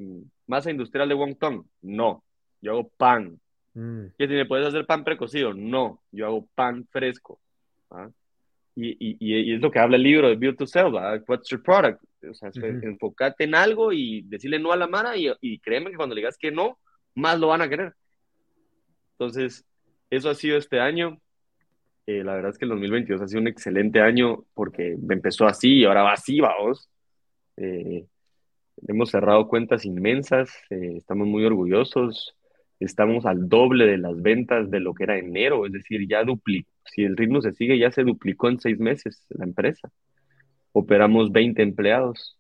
masa 0.47 0.71
industrial 0.71 1.09
de 1.09 1.15
wonton, 1.15 1.65
no, 1.81 2.23
yo 2.61 2.71
hago 2.71 2.89
pan. 2.97 3.39
Mm. 3.77 4.07
Que 4.17 4.27
si 4.27 4.33
me 4.33 4.47
puedes 4.47 4.65
hacer 4.65 4.87
pan 4.87 5.03
precocido, 5.03 5.53
no, 5.53 6.01
yo 6.11 6.25
hago 6.25 6.47
pan 6.55 6.87
fresco. 6.89 7.39
Y, 8.75 8.89
y, 8.89 9.17
y, 9.19 9.53
es 9.53 9.61
lo 9.61 9.69
que 9.69 9.77
habla 9.77 9.97
el 9.97 10.03
libro 10.03 10.29
de 10.29 10.35
Build 10.35 10.57
to 10.57 10.65
Sell, 10.65 10.91
What's 11.27 11.49
your 11.49 11.61
product? 11.61 12.01
O 12.27 12.33
sea, 12.33 12.49
enfócate 12.55 13.43
en 13.43 13.53
algo 13.53 13.93
y 13.93 14.23
decirle 14.23 14.57
no 14.57 14.71
a 14.71 14.77
la 14.77 14.87
mano 14.87 15.15
y, 15.15 15.31
y 15.41 15.59
créeme 15.59 15.91
que 15.91 15.95
cuando 15.95 16.15
le 16.15 16.21
digas 16.21 16.39
que 16.39 16.51
no, 16.51 16.79
más 17.13 17.39
lo 17.39 17.49
van 17.49 17.61
a 17.61 17.69
querer. 17.69 17.93
Entonces, 19.11 19.63
eso 20.09 20.31
ha 20.31 20.33
sido 20.33 20.57
este 20.57 20.79
año. 20.79 21.19
Eh, 22.07 22.23
la 22.23 22.33
verdad 22.33 22.51
es 22.51 22.57
que 22.57 22.65
el 22.65 22.69
2022 22.69 23.21
ha 23.21 23.27
sido 23.27 23.41
un 23.41 23.47
excelente 23.47 24.01
año 24.01 24.43
porque 24.55 24.97
empezó 25.07 25.45
así 25.45 25.79
y 25.79 25.85
ahora 25.85 26.01
va 26.01 26.13
así, 26.13 26.39
vamos. 26.39 26.89
Eh, 27.57 28.07
hemos 28.87 29.11
cerrado 29.11 29.47
cuentas 29.47 29.85
inmensas, 29.85 30.49
eh, 30.71 30.95
estamos 30.97 31.27
muy 31.27 31.45
orgullosos, 31.45 32.35
estamos 32.79 33.25
al 33.25 33.49
doble 33.49 33.85
de 33.85 33.97
las 33.97 34.21
ventas 34.21 34.69
de 34.69 34.79
lo 34.79 34.93
que 34.93 35.03
era 35.03 35.17
enero, 35.17 35.65
es 35.65 35.71
decir, 35.71 36.07
ya 36.07 36.23
duplicó, 36.23 36.69
si 36.85 37.03
el 37.03 37.17
ritmo 37.17 37.41
se 37.41 37.53
sigue, 37.53 37.77
ya 37.77 37.91
se 37.91 38.03
duplicó 38.03 38.49
en 38.49 38.59
seis 38.59 38.79
meses 38.79 39.25
la 39.29 39.45
empresa. 39.45 39.91
Operamos 40.71 41.31
20 41.31 41.61
empleados, 41.61 42.37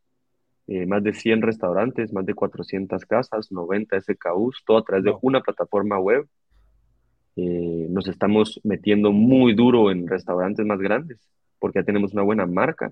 más 0.87 1.03
de 1.03 1.13
100 1.13 1.41
restaurantes, 1.41 2.13
más 2.13 2.25
de 2.25 2.33
400 2.33 3.05
casas, 3.05 3.51
90 3.51 3.99
SKUs, 4.01 4.63
todo 4.65 4.77
a 4.77 4.83
través 4.83 5.05
de 5.05 5.13
una 5.21 5.41
plataforma 5.41 5.99
web 5.99 6.27
eh, 7.37 7.85
nos 7.91 8.07
estamos 8.07 8.59
metiendo 8.63 9.11
muy 9.11 9.53
duro 9.53 9.91
en 9.91 10.07
restaurantes 10.07 10.65
más 10.65 10.79
grandes, 10.79 11.19
porque 11.59 11.79
ya 11.79 11.85
tenemos 11.85 12.11
una 12.13 12.23
buena 12.23 12.47
marca. 12.47 12.91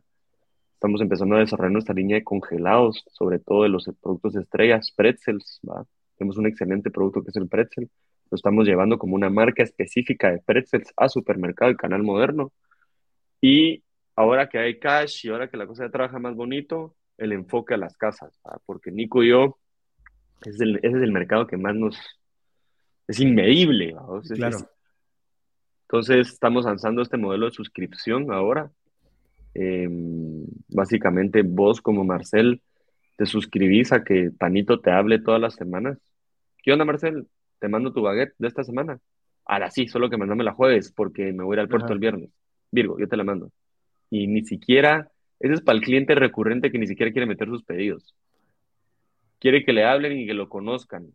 Estamos 0.75 1.01
empezando 1.01 1.35
a 1.35 1.39
desarrollar 1.39 1.71
nuestra 1.71 1.95
línea 1.95 2.17
de 2.17 2.23
congelados, 2.23 3.03
sobre 3.11 3.39
todo 3.39 3.63
de 3.63 3.69
los 3.69 3.89
productos 4.01 4.35
estrellas, 4.35 4.93
pretzels. 4.95 5.59
Tenemos 6.17 6.37
un 6.37 6.47
excelente 6.47 6.91
producto 6.91 7.23
que 7.23 7.29
es 7.29 7.35
el 7.35 7.47
pretzel. 7.47 7.89
Lo 8.31 8.35
estamos 8.35 8.65
llevando 8.65 8.97
como 8.97 9.15
una 9.15 9.29
marca 9.29 9.63
específica 9.63 10.31
de 10.31 10.39
pretzels 10.39 10.91
a 10.97 11.09
supermercado 11.09 11.71
y 11.71 11.75
canal 11.75 12.03
moderno. 12.03 12.51
Y 13.41 13.83
ahora 14.15 14.49
que 14.49 14.57
hay 14.57 14.79
cash 14.79 15.25
y 15.25 15.29
ahora 15.29 15.49
que 15.49 15.57
la 15.57 15.67
cosa 15.67 15.85
ya 15.85 15.91
trabaja 15.91 16.19
más 16.19 16.35
bonito, 16.35 16.95
el 17.17 17.31
enfoque 17.31 17.73
a 17.75 17.77
las 17.77 17.95
casas, 17.97 18.39
porque 18.65 18.91
Nico 18.91 19.23
y 19.23 19.29
yo, 19.29 19.57
es 20.45 20.55
ese 20.55 20.79
es 20.81 20.93
el 20.93 21.11
mercado 21.11 21.47
que 21.47 21.57
más 21.57 21.75
nos... 21.75 21.97
es 23.07 23.19
inmedible. 23.19 23.95
claro. 24.35 24.57
entonces 25.83 26.29
estamos 26.29 26.65
lanzando 26.65 27.01
este 27.01 27.17
modelo 27.17 27.45
de 27.45 27.51
suscripción 27.51 28.31
ahora. 28.31 28.71
Em, 29.53 30.45
básicamente 30.67 31.41
vos 31.41 31.81
como 31.81 32.03
Marcel 32.03 32.61
te 33.15 33.25
suscribís 33.25 33.91
a 33.91 34.03
que 34.03 34.31
Panito 34.37 34.79
te 34.79 34.91
hable 34.91 35.19
todas 35.19 35.39
las 35.39 35.55
semanas. 35.55 35.97
¿Qué 36.63 36.71
onda, 36.71 36.85
Marcel? 36.85 37.27
Te 37.59 37.67
mando 37.67 37.93
tu 37.93 38.01
baguette 38.01 38.33
de 38.37 38.47
esta 38.47 38.63
semana. 38.63 38.99
Ahora 39.45 39.69
sí, 39.71 39.87
solo 39.87 40.09
que 40.09 40.17
mandame 40.17 40.43
la 40.43 40.53
jueves 40.53 40.91
porque 40.91 41.31
me 41.31 41.43
voy 41.43 41.53
a 41.53 41.57
ir 41.57 41.59
al 41.61 41.69
puerto 41.69 41.93
el 41.93 41.99
viernes. 41.99 42.29
Virgo, 42.71 42.99
yo 42.99 43.07
te 43.07 43.17
la 43.17 43.23
mando. 43.23 43.51
Y 44.09 44.27
ni 44.27 44.43
siquiera, 44.43 45.09
ese 45.39 45.53
es 45.53 45.61
para 45.61 45.77
el 45.77 45.83
cliente 45.83 46.15
recurrente 46.15 46.71
que 46.71 46.79
ni 46.79 46.87
siquiera 46.87 47.11
quiere 47.11 47.27
meter 47.27 47.47
sus 47.47 47.63
pedidos. 47.63 48.13
Quiere 49.39 49.63
que 49.63 49.73
le 49.73 49.85
hablen 49.85 50.17
y 50.17 50.25
que 50.25 50.33
lo 50.33 50.49
conozcan. 50.49 51.07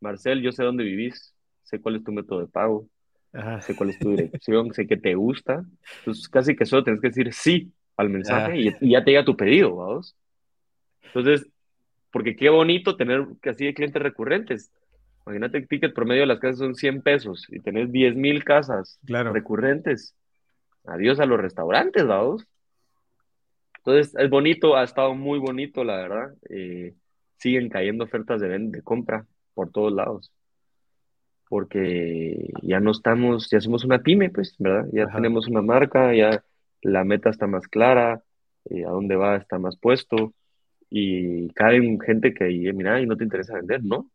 Marcel, 0.00 0.42
yo 0.42 0.52
sé 0.52 0.62
dónde 0.62 0.84
vivís, 0.84 1.34
sé 1.64 1.80
cuál 1.80 1.96
es 1.96 2.04
tu 2.04 2.12
método 2.12 2.40
de 2.40 2.46
pago, 2.46 2.88
sé 3.60 3.74
cuál 3.74 3.90
es 3.90 3.98
tu 3.98 4.10
dirección, 4.10 4.72
sé 4.72 4.86
que 4.86 4.96
te 4.96 5.14
gusta. 5.14 5.64
Entonces, 5.98 6.28
casi 6.28 6.54
que 6.54 6.64
solo 6.64 6.84
tienes 6.84 7.00
que 7.00 7.08
decir 7.08 7.32
sí 7.32 7.72
al 7.96 8.10
mensaje 8.10 8.56
y, 8.56 8.90
ya 8.90 9.02
te 9.02 9.10
llega 9.10 9.24
tu 9.24 9.36
pedido, 9.36 9.74
vamos. 9.74 10.14
Entonces, 11.08 11.48
porque 12.10 12.36
qué 12.36 12.48
bonito 12.48 12.96
tener 12.96 13.26
así 13.44 13.66
de 13.66 13.74
clientes 13.74 14.02
recurrentes. 14.02 14.72
Imagínate 15.26 15.58
que 15.58 15.62
el 15.62 15.68
ticket 15.68 15.94
promedio 15.94 16.22
de 16.22 16.26
las 16.26 16.40
casas 16.40 16.58
son 16.58 16.74
100 16.74 17.02
pesos 17.02 17.46
y 17.50 17.60
tenés 17.60 17.92
10 17.92 18.16
mil 18.16 18.44
casas 18.44 18.98
recurrentes. 19.06 20.14
Adiós 20.86 21.20
a 21.20 21.26
los 21.26 21.38
restaurantes, 21.38 22.06
vamos. 22.06 22.46
Entonces, 23.78 24.14
es 24.16 24.30
bonito, 24.30 24.76
ha 24.76 24.84
estado 24.84 25.14
muy 25.14 25.38
bonito, 25.38 25.84
la 25.84 25.96
verdad. 25.96 26.34
Eh, 26.48 26.94
siguen 27.36 27.68
cayendo 27.68 28.04
ofertas 28.04 28.40
de, 28.40 28.58
de 28.58 28.82
compra 28.82 29.26
por 29.54 29.70
todos 29.70 29.92
lados. 29.92 30.32
Porque 31.48 32.50
ya 32.62 32.80
no 32.80 32.90
estamos, 32.90 33.48
ya 33.50 33.60
somos 33.60 33.84
una 33.84 34.00
pyme, 34.00 34.30
pues, 34.30 34.54
¿verdad? 34.58 34.86
Ya 34.92 35.06
tenemos 35.08 35.46
una 35.48 35.62
marca, 35.62 36.14
ya 36.14 36.42
la 36.82 37.04
meta 37.04 37.30
está 37.30 37.46
más 37.46 37.66
clara, 37.68 38.22
eh, 38.66 38.84
a 38.84 38.90
dónde 38.90 39.16
va 39.16 39.36
está 39.36 39.58
más 39.58 39.76
puesto. 39.76 40.32
Y 40.90 41.48
caen 41.50 42.00
gente 42.00 42.32
que, 42.32 42.46
mira, 42.72 43.00
y 43.00 43.06
no 43.06 43.16
te 43.16 43.24
interesa 43.24 43.54
vender, 43.54 43.84
¿no? 43.84 44.10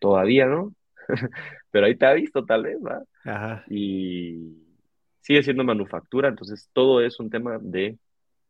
Todavía 0.00 0.46
no. 0.46 0.74
Pero 1.70 1.86
ahí 1.86 1.96
te 1.96 2.06
ha 2.06 2.12
visto, 2.14 2.44
tal 2.44 2.64
vez, 2.64 2.78
¿va? 2.84 3.02
Ajá. 3.24 3.64
Y 3.68 4.64
sigue 5.20 5.42
siendo 5.42 5.64
manufactura, 5.64 6.28
entonces 6.28 6.70
todo 6.72 7.02
es 7.02 7.20
un 7.20 7.28
tema 7.28 7.58
de 7.60 7.98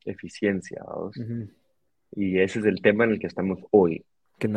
eficiencia. 0.04 0.82
¿vamos? 0.86 1.16
Y 2.12 2.38
ese 2.38 2.60
es 2.60 2.64
el 2.64 2.80
tema 2.80 3.04
en 3.04 3.10
el 3.10 3.18
que 3.18 3.26
estamos 3.26 3.58
hoy. 3.70 4.04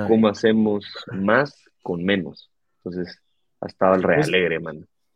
¿Cómo 0.08 0.28
hacemos 0.28 0.86
más 1.12 1.66
con 1.82 2.04
menos? 2.04 2.52
Entonces, 2.78 3.20
ha 3.60 3.68
estado 3.68 3.96
el 3.96 4.02
pues, 4.04 4.30
realegre, 4.30 4.60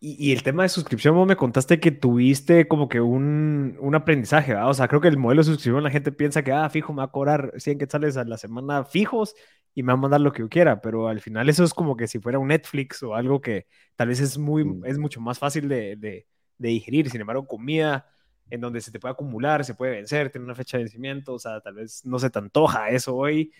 Y, 0.07 0.31
el 0.33 0.43
tema 0.43 0.61
de 0.61 0.69
suscripción, 0.69 1.15
vos 1.15 1.27
me 1.27 1.35
contaste 1.35 1.79
que 1.79 1.89
tuviste 1.89 2.67
como 2.67 2.87
que 2.87 3.01
un, 3.01 3.75
un 3.79 3.95
aprendizaje, 3.95 4.53
¿verdad? 4.53 4.69
O 4.69 4.73
sea, 4.75 4.87
creo 4.87 5.01
que 5.01 5.07
el 5.07 5.17
modelo 5.17 5.41
de 5.41 5.45
suscripción 5.45 5.83
la 5.83 5.89
gente 5.89 6.11
piensa 6.11 6.43
que, 6.43 6.51
ah, 6.51 6.69
fijo, 6.69 6.93
me 6.93 6.97
va 6.97 7.05
a 7.05 7.11
cobrar 7.11 7.53
100 7.57 7.79
quetzales 7.79 8.15
a 8.15 8.23
la 8.23 8.37
semana 8.37 8.85
fijos 8.85 9.33
y 9.73 9.81
me 9.81 9.87
va 9.87 9.93
a 9.93 10.01
mandar 10.01 10.21
lo 10.21 10.31
que 10.31 10.43
yo 10.43 10.49
quiera, 10.49 10.79
pero 10.79 11.07
al 11.07 11.21
final 11.21 11.49
eso 11.49 11.63
es 11.63 11.73
como 11.73 11.97
que 11.97 12.07
si 12.07 12.19
fuera 12.19 12.37
un 12.37 12.49
Netflix 12.49 13.01
o 13.01 13.15
algo 13.15 13.41
que 13.41 13.65
tal 13.95 14.09
vez 14.09 14.19
es, 14.19 14.37
muy, 14.37 14.63
mm. 14.63 14.85
es 14.85 14.99
mucho 14.99 15.21
más 15.21 15.39
fácil 15.39 15.67
de, 15.67 15.95
de, 15.95 16.27
de 16.59 16.69
digerir. 16.69 17.09
Sin 17.09 17.21
embargo, 17.21 17.47
comida 17.47 18.05
en 18.51 18.61
donde 18.61 18.81
se 18.81 18.91
te 18.91 18.99
puede 18.99 19.13
acumular, 19.13 19.65
se 19.65 19.73
puede 19.73 19.93
vencer, 19.93 20.29
tiene 20.29 20.45
una 20.45 20.53
fecha 20.53 20.77
de 20.77 20.83
vencimiento, 20.83 21.33
o 21.33 21.39
sea, 21.39 21.61
tal 21.61 21.73
vez 21.73 22.05
no 22.05 22.19
se 22.19 22.29
te 22.29 22.37
antoja 22.37 22.89
eso 22.89 23.15
hoy. 23.15 23.51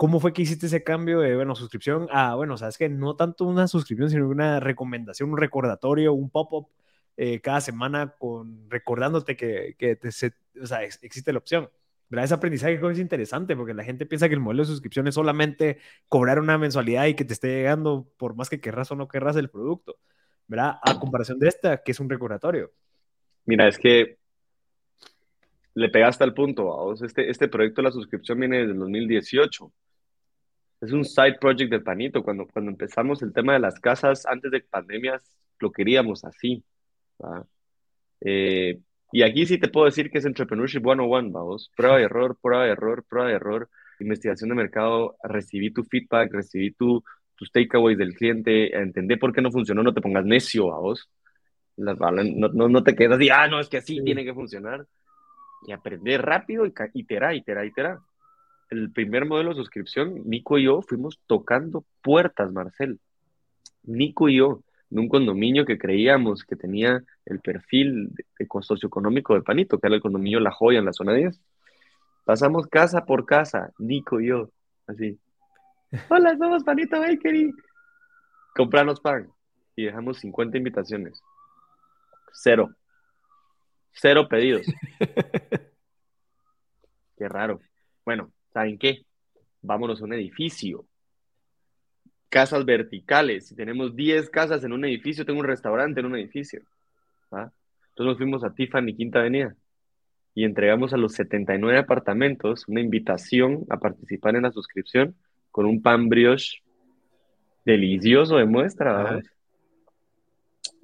¿Cómo 0.00 0.18
fue 0.18 0.32
que 0.32 0.40
hiciste 0.40 0.64
ese 0.64 0.82
cambio 0.82 1.20
de, 1.20 1.36
bueno, 1.36 1.54
suscripción 1.54 2.08
a, 2.10 2.34
bueno, 2.34 2.56
sabes 2.56 2.78
que 2.78 2.88
no 2.88 3.16
tanto 3.16 3.44
una 3.44 3.68
suscripción, 3.68 4.08
sino 4.08 4.30
una 4.30 4.58
recomendación, 4.58 5.28
un 5.30 5.36
recordatorio, 5.36 6.14
un 6.14 6.30
pop-up 6.30 6.68
eh, 7.18 7.42
cada 7.42 7.60
semana 7.60 8.14
con 8.18 8.70
recordándote 8.70 9.36
que, 9.36 9.76
que 9.78 9.96
te, 9.96 10.08
o 10.08 10.66
sea, 10.66 10.84
existe 10.84 11.34
la 11.34 11.38
opción? 11.38 11.68
¿verdad? 12.08 12.24
Ese 12.24 12.32
aprendizaje 12.32 12.80
es 12.90 12.98
interesante 12.98 13.54
porque 13.54 13.74
la 13.74 13.84
gente 13.84 14.06
piensa 14.06 14.26
que 14.28 14.32
el 14.32 14.40
modelo 14.40 14.62
de 14.62 14.68
suscripción 14.68 15.06
es 15.06 15.16
solamente 15.16 15.76
cobrar 16.08 16.40
una 16.40 16.56
mensualidad 16.56 17.04
y 17.04 17.12
que 17.12 17.26
te 17.26 17.34
esté 17.34 17.48
llegando 17.48 18.10
por 18.16 18.34
más 18.34 18.48
que 18.48 18.58
querrás 18.58 18.90
o 18.92 18.96
no 18.96 19.06
querrás 19.06 19.36
el 19.36 19.50
producto, 19.50 19.98
¿verdad? 20.46 20.78
A 20.82 20.98
comparación 20.98 21.38
de 21.38 21.48
esta, 21.48 21.82
que 21.82 21.92
es 21.92 22.00
un 22.00 22.08
recordatorio. 22.08 22.72
Mira, 23.44 23.68
es 23.68 23.76
que 23.76 24.16
le 25.74 25.90
pegaste 25.90 26.24
al 26.24 26.32
punto, 26.32 26.64
vamos. 26.64 27.02
Este, 27.02 27.28
este 27.28 27.48
proyecto 27.48 27.82
de 27.82 27.88
la 27.88 27.92
suscripción 27.92 28.40
viene 28.40 28.60
desde 28.60 28.72
el 28.72 28.78
2018. 28.78 29.70
Es 30.80 30.92
un 30.92 31.04
side 31.04 31.38
project 31.40 31.70
de 31.70 31.80
Panito. 31.80 32.22
Cuando, 32.22 32.46
cuando 32.46 32.70
empezamos 32.70 33.22
el 33.22 33.32
tema 33.32 33.52
de 33.52 33.60
las 33.60 33.78
casas, 33.80 34.26
antes 34.26 34.50
de 34.50 34.60
pandemias, 34.60 35.22
lo 35.58 35.70
queríamos 35.70 36.24
así. 36.24 36.64
Eh, 38.22 38.80
y 39.12 39.22
aquí 39.22 39.46
sí 39.46 39.58
te 39.58 39.68
puedo 39.68 39.86
decir 39.86 40.10
que 40.10 40.18
es 40.18 40.24
Entrepreneurship 40.24 40.82
101, 40.82 41.32
vamos. 41.32 41.70
Prueba 41.76 42.00
y 42.00 42.04
error, 42.04 42.38
prueba 42.40 42.66
y 42.66 42.70
error, 42.70 43.04
prueba 43.08 43.30
y 43.30 43.34
error. 43.34 43.68
Investigación 43.98 44.48
de 44.50 44.56
mercado, 44.56 45.16
recibí 45.22 45.70
tu 45.70 45.84
feedback, 45.84 46.32
recibí 46.32 46.72
tu, 46.72 47.04
tus 47.34 47.52
takeaways 47.52 47.98
del 47.98 48.14
cliente, 48.14 48.74
entender 48.76 49.18
por 49.18 49.32
qué 49.32 49.42
no 49.42 49.50
funcionó, 49.50 49.82
no 49.82 49.92
te 49.92 50.00
pongas 50.00 50.24
necio, 50.24 50.66
vos. 50.66 51.10
No, 51.76 51.94
no, 51.94 52.68
no 52.68 52.82
te 52.82 52.94
quedas 52.94 53.20
y, 53.20 53.30
ah, 53.30 53.48
no, 53.48 53.60
es 53.60 53.68
que 53.68 53.78
así 53.78 54.02
tiene 54.04 54.24
que 54.24 54.34
funcionar 54.34 54.86
y 55.66 55.72
aprender 55.72 56.22
rápido 56.22 56.66
y 56.66 56.72
iterar, 56.94 57.34
iterar, 57.34 57.66
iterar. 57.66 57.98
El 58.70 58.92
primer 58.92 59.26
modelo 59.26 59.50
de 59.50 59.56
suscripción, 59.56 60.22
Nico 60.24 60.56
y 60.56 60.64
yo 60.64 60.80
fuimos 60.80 61.20
tocando 61.26 61.84
puertas, 62.02 62.52
Marcel. 62.52 63.00
Nico 63.82 64.28
y 64.28 64.36
yo, 64.36 64.62
en 64.90 65.00
un 65.00 65.08
condominio 65.08 65.64
que 65.64 65.76
creíamos 65.76 66.44
que 66.44 66.54
tenía 66.54 67.02
el 67.26 67.40
perfil 67.40 68.14
de, 68.14 68.46
socioeconómico 68.62 69.34
de 69.34 69.42
Panito, 69.42 69.78
que 69.78 69.88
era 69.88 69.96
el 69.96 70.02
condominio 70.02 70.38
La 70.38 70.52
Joya 70.52 70.78
en 70.78 70.84
la 70.84 70.92
zona 70.92 71.14
10. 71.14 71.40
Pasamos 72.24 72.68
casa 72.68 73.04
por 73.04 73.26
casa, 73.26 73.72
Nico 73.78 74.20
y 74.20 74.28
yo, 74.28 74.50
así. 74.86 75.18
Hola, 76.08 76.36
somos 76.38 76.62
Panito 76.62 77.00
Bakery. 77.00 77.52
Comprarnos 78.54 79.00
pan. 79.00 79.28
Y 79.74 79.86
dejamos 79.86 80.18
50 80.18 80.58
invitaciones. 80.58 81.20
Cero. 82.32 82.70
Cero 83.92 84.28
pedidos. 84.28 84.66
qué 87.16 87.28
raro. 87.28 87.60
Bueno, 88.04 88.30
¿saben 88.52 88.78
qué? 88.78 89.04
Vámonos 89.62 90.00
a 90.00 90.04
un 90.04 90.12
edificio. 90.14 90.86
Casas 92.28 92.64
verticales. 92.64 93.48
Si 93.48 93.56
tenemos 93.56 93.94
10 93.96 94.30
casas 94.30 94.62
en 94.64 94.72
un 94.72 94.84
edificio, 94.84 95.24
tengo 95.24 95.40
un 95.40 95.46
restaurante 95.46 96.00
en 96.00 96.06
un 96.06 96.16
edificio. 96.16 96.60
Entonces 97.30 98.06
nos 98.06 98.16
fuimos 98.16 98.44
a 98.44 98.54
Tiffany 98.54 98.94
Quinta 98.94 99.20
Avenida 99.20 99.54
y 100.34 100.44
entregamos 100.44 100.92
a 100.92 100.96
los 100.96 101.12
79 101.14 101.78
apartamentos 101.78 102.66
una 102.68 102.80
invitación 102.80 103.66
a 103.68 103.78
participar 103.78 104.36
en 104.36 104.42
la 104.42 104.52
suscripción 104.52 105.14
con 105.50 105.66
un 105.66 105.82
pan 105.82 106.08
brioche 106.08 106.62
delicioso 107.64 108.36
de 108.36 108.46
muestra. 108.46 109.20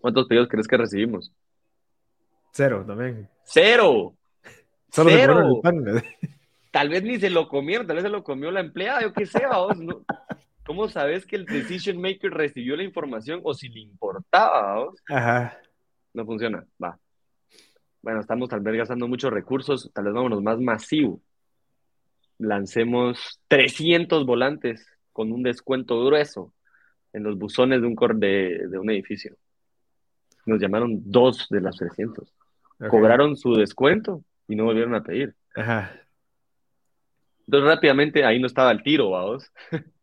¿Cuántos 0.01 0.27
pedidos 0.27 0.49
crees 0.49 0.69
que 0.69 0.77
recibimos? 0.77 1.33
Cero 2.53 2.85
también. 2.87 3.29
¡Cero! 3.45 4.15
¡Cero! 4.91 5.61
Tal 6.77 6.91
vez 6.91 7.03
ni 7.03 7.19
se 7.19 7.31
lo 7.31 7.49
comieron, 7.49 7.87
tal 7.87 7.97
vez 7.97 8.03
se 8.03 8.11
lo 8.11 8.23
comió 8.23 8.51
la 8.51 8.61
empleada, 8.61 9.01
yo 9.01 9.11
qué 9.15 9.25
sé, 9.25 9.47
vos, 9.51 9.79
¿no? 9.79 10.05
¿Cómo 10.67 10.89
sabes 10.91 11.25
que 11.25 11.37
el 11.37 11.47
decision 11.47 11.99
maker 11.99 12.31
recibió 12.31 12.77
la 12.77 12.83
información 12.83 13.41
o 13.45 13.55
si 13.55 13.71
le 13.71 13.81
importaba, 13.81 14.85
vos? 14.85 15.03
Ajá. 15.09 15.59
No 16.13 16.27
funciona, 16.27 16.67
va. 16.85 16.99
Bueno, 18.03 18.21
estamos 18.21 18.51
tal 18.51 18.61
vez 18.61 18.77
gastando 18.77 19.09
muchos 19.09 19.33
recursos, 19.33 19.91
tal 19.95 20.05
vez 20.05 20.13
vámonos 20.13 20.43
más 20.43 20.61
masivo. 20.61 21.23
Lancemos 22.37 23.41
300 23.49 24.27
volantes 24.27 24.87
con 25.15 25.33
un 25.33 25.43
descuento 25.43 26.05
grueso 26.05 26.53
en 27.15 27.23
los 27.23 27.39
buzones 27.39 27.81
de 27.81 27.87
un, 27.87 27.97
de, 28.21 28.69
de 28.69 28.79
un 28.79 28.91
edificio. 28.91 29.35
Nos 30.45 30.61
llamaron 30.61 31.01
dos 31.11 31.47
de 31.49 31.63
las 31.63 31.75
300 31.77 32.31
cobraron 32.91 33.35
su 33.35 33.55
descuento 33.55 34.23
y 34.47 34.57
no 34.57 34.65
volvieron 34.65 34.95
a 34.95 35.03
pedir. 35.03 35.35
Ajá. 35.55 36.06
Entonces 37.47 37.69
rápidamente 37.69 38.25
ahí 38.25 38.41
no 38.41 38.47
estaba 38.47 38.73
el 38.73 38.83
tiro, 38.83 39.11
vamos. 39.11 39.51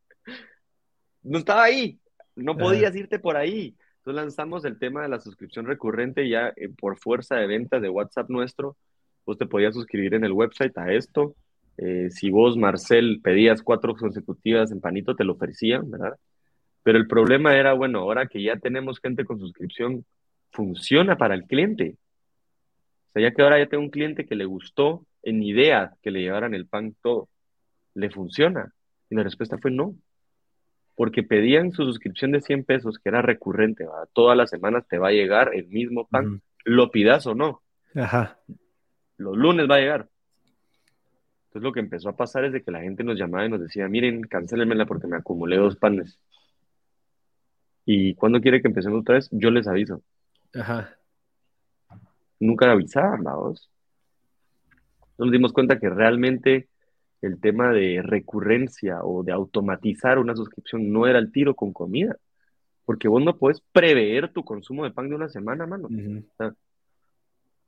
no 1.23 1.37
estaba 1.37 1.63
ahí, 1.63 1.99
no 2.35 2.57
podías 2.57 2.95
irte 2.95 3.19
por 3.19 3.37
ahí. 3.37 3.75
Entonces 3.97 4.15
lanzamos 4.15 4.65
el 4.65 4.79
tema 4.79 5.03
de 5.03 5.09
la 5.09 5.19
suscripción 5.19 5.65
recurrente 5.65 6.27
ya 6.27 6.53
eh, 6.55 6.69
por 6.69 6.97
fuerza 6.97 7.35
de 7.35 7.47
ventas 7.47 7.81
de 7.81 7.89
WhatsApp 7.89 8.29
nuestro 8.29 8.77
vos 9.25 9.37
te 9.37 9.45
podías 9.45 9.73
suscribir 9.73 10.13
en 10.13 10.23
el 10.23 10.31
website 10.31 10.77
a 10.77 10.91
esto. 10.93 11.35
Eh, 11.77 12.09
si 12.11 12.29
vos, 12.29 12.57
Marcel, 12.57 13.19
pedías 13.23 13.61
cuatro 13.61 13.95
consecutivas 13.95 14.71
en 14.71 14.81
panito, 14.81 15.15
te 15.15 15.23
lo 15.23 15.33
ofrecían, 15.33 15.89
¿verdad? 15.89 16.17
Pero 16.83 16.97
el 16.97 17.07
problema 17.07 17.55
era, 17.55 17.73
bueno, 17.73 17.99
ahora 17.99 18.27
que 18.27 18.41
ya 18.43 18.57
tenemos 18.57 18.99
gente 18.99 19.25
con 19.25 19.39
suscripción, 19.39 20.05
funciona 20.51 21.17
para 21.17 21.35
el 21.35 21.43
cliente. 21.45 21.97
O 23.09 23.13
sea, 23.13 23.23
ya 23.23 23.33
que 23.33 23.41
ahora 23.41 23.59
ya 23.59 23.67
tengo 23.67 23.83
un 23.83 23.89
cliente 23.89 24.25
que 24.25 24.35
le 24.35 24.45
gustó 24.45 25.05
en 25.21 25.41
idea 25.41 25.93
que 26.01 26.11
le 26.11 26.21
llevaran 26.21 26.53
el 26.53 26.67
pan 26.67 26.95
todo, 27.01 27.29
¿le 27.93 28.09
funciona? 28.09 28.73
Y 29.09 29.15
la 29.15 29.23
respuesta 29.23 29.57
fue 29.57 29.71
no. 29.71 29.95
Porque 30.95 31.23
pedían 31.23 31.71
su 31.71 31.83
suscripción 31.83 32.31
de 32.31 32.41
100 32.41 32.65
pesos, 32.65 32.99
que 32.99 33.09
era 33.09 33.21
recurrente, 33.21 33.87
todas 34.13 34.37
las 34.37 34.49
semanas 34.49 34.87
te 34.87 34.99
va 34.99 35.07
a 35.09 35.13
llegar 35.13 35.51
el 35.53 35.67
mismo 35.67 36.07
pan, 36.07 36.41
lo 36.65 36.91
pidas 36.91 37.25
o 37.25 37.33
no. 37.33 37.61
Ajá. 37.95 38.37
Los 39.17 39.35
lunes 39.35 39.67
va 39.69 39.75
a 39.75 39.79
llegar. 39.79 40.09
Entonces 41.47 41.63
lo 41.63 41.73
que 41.73 41.79
empezó 41.79 42.09
a 42.09 42.15
pasar 42.15 42.45
es 42.45 42.53
de 42.53 42.63
que 42.63 42.71
la 42.71 42.81
gente 42.81 43.03
nos 43.03 43.17
llamaba 43.17 43.45
y 43.45 43.49
nos 43.49 43.61
decía, 43.61 43.87
miren, 43.87 44.21
cancélenmela 44.21 44.85
porque 44.85 45.07
me 45.07 45.17
acumulé 45.17 45.57
dos 45.57 45.75
panes. 45.75 46.19
Y 47.85 48.15
cuando 48.15 48.41
quiere 48.41 48.61
que 48.61 48.67
empecemos 48.67 49.01
otra 49.01 49.15
vez, 49.15 49.29
yo 49.31 49.51
les 49.51 49.67
aviso. 49.67 50.01
Ajá. 50.55 50.95
Nunca 52.39 52.71
avisaban, 52.71 53.23
vamos. 53.23 53.69
Nos 55.17 55.31
dimos 55.31 55.53
cuenta 55.53 55.79
que 55.79 55.89
realmente 55.89 56.67
el 57.23 57.39
tema 57.39 57.71
de 57.71 58.01
recurrencia 58.03 58.99
o 59.03 59.23
de 59.23 59.31
automatizar 59.31 60.19
una 60.19 60.35
suscripción 60.35 60.91
no 60.91 61.07
era 61.07 61.19
el 61.19 61.31
tiro 61.31 61.55
con 61.55 61.71
comida. 61.71 62.17
Porque 62.85 63.07
vos 63.07 63.23
no 63.23 63.37
puedes 63.37 63.61
prever 63.71 64.33
tu 64.33 64.43
consumo 64.43 64.83
de 64.83 64.91
pan 64.91 65.07
de 65.07 65.15
una 65.15 65.29
semana, 65.29 65.65
mano. 65.65 65.87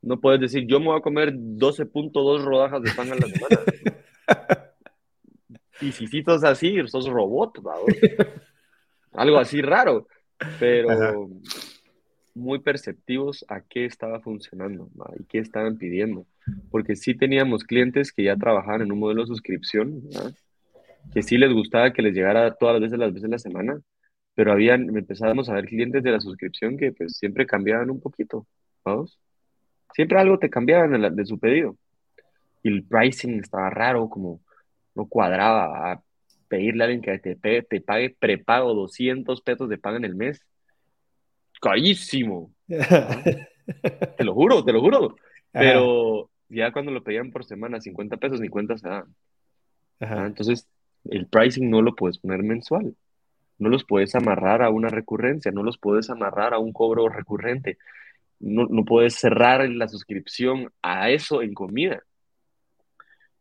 no 0.02 0.20
puedes 0.20 0.40
decir, 0.40 0.66
yo 0.66 0.78
me 0.78 0.86
voy 0.86 0.98
a 0.98 1.02
comer 1.02 1.32
12.2 1.32 2.44
rodajas 2.44 2.82
de 2.82 2.92
pan 2.92 3.12
a 3.12 3.14
la 3.14 3.26
semana. 3.26 3.60
y 5.80 5.90
si 5.92 6.22
sos 6.22 6.44
así, 6.44 6.76
sos 6.86 7.08
robot, 7.08 7.58
algo 9.12 9.38
así 9.38 9.62
raro, 9.62 10.06
pero 10.60 11.30
muy 12.34 12.58
perceptivos 12.58 13.42
a 13.48 13.62
qué 13.62 13.86
estaba 13.86 14.20
funcionando 14.20 14.90
y 15.18 15.24
qué 15.24 15.38
estaban 15.38 15.78
pidiendo. 15.78 16.26
Porque 16.70 16.96
sí 16.96 17.14
teníamos 17.14 17.64
clientes 17.64 18.12
que 18.12 18.24
ya 18.24 18.36
trabajaban 18.36 18.82
en 18.82 18.92
un 18.92 18.98
modelo 18.98 19.22
de 19.22 19.28
suscripción, 19.28 20.02
que 21.12 21.22
sí 21.22 21.38
les 21.38 21.52
gustaba 21.52 21.92
que 21.92 22.02
les 22.02 22.14
llegara 22.14 22.54
todas 22.54 22.74
las 22.74 22.82
veces, 22.82 22.98
las 22.98 23.12
veces 23.12 23.28
a 23.28 23.32
la 23.32 23.38
semana, 23.38 23.80
pero 24.34 24.52
habían, 24.52 24.96
empezábamos 24.96 25.48
a 25.48 25.54
ver 25.54 25.66
clientes 25.66 26.02
de 26.02 26.10
la 26.12 26.20
suscripción 26.20 26.76
que 26.76 26.92
pues 26.92 27.16
siempre 27.16 27.46
cambiaban 27.46 27.90
un 27.90 28.00
poquito, 28.00 28.46
¿vamos? 28.84 29.18
Siempre 29.94 30.18
algo 30.18 30.38
te 30.38 30.50
cambiaban 30.50 31.16
de, 31.16 31.26
su 31.26 31.38
pedido. 31.38 31.76
Y 32.62 32.68
el 32.68 32.84
pricing 32.84 33.40
estaba 33.40 33.70
raro, 33.70 34.08
como 34.08 34.40
no 34.94 35.06
cuadraba 35.06 36.02
pedirle 36.48 36.84
a 36.84 36.86
alguien 36.86 37.02
que 37.02 37.18
te, 37.18 37.62
te 37.62 37.80
pague 37.80 38.16
prepago 38.18 38.74
200 38.74 39.40
pesos 39.40 39.68
de 39.68 39.78
pago 39.78 39.96
en 39.96 40.04
el 40.04 40.14
mes. 40.14 40.40
Carísimo. 41.60 42.52
te 42.66 44.24
lo 44.24 44.34
juro, 44.34 44.64
te 44.64 44.72
lo 44.72 44.80
juro. 44.80 45.16
Pero 45.52 46.28
ya 46.48 46.72
cuando 46.72 46.92
lo 46.92 47.02
pedían 47.02 47.30
por 47.30 47.44
semana 47.44 47.80
50 47.80 48.16
pesos, 48.16 48.40
ni 48.40 48.48
cuenta 48.48 48.76
se 48.78 48.88
dan. 48.88 49.14
Entonces, 50.00 50.68
el 51.04 51.26
pricing 51.26 51.70
no 51.70 51.82
lo 51.82 51.94
puedes 51.94 52.18
poner 52.18 52.42
mensual. 52.42 52.94
No 53.58 53.68
los 53.70 53.84
puedes 53.84 54.14
amarrar 54.14 54.62
a 54.62 54.70
una 54.70 54.88
recurrencia, 54.88 55.50
no 55.50 55.62
los 55.62 55.78
puedes 55.78 56.10
amarrar 56.10 56.52
a 56.52 56.58
un 56.58 56.72
cobro 56.72 57.08
recurrente. 57.08 57.78
No, 58.38 58.66
no 58.66 58.84
puedes 58.84 59.14
cerrar 59.14 59.68
la 59.70 59.88
suscripción 59.88 60.70
a 60.82 61.10
eso 61.10 61.42
en 61.42 61.54
comida. 61.54 62.02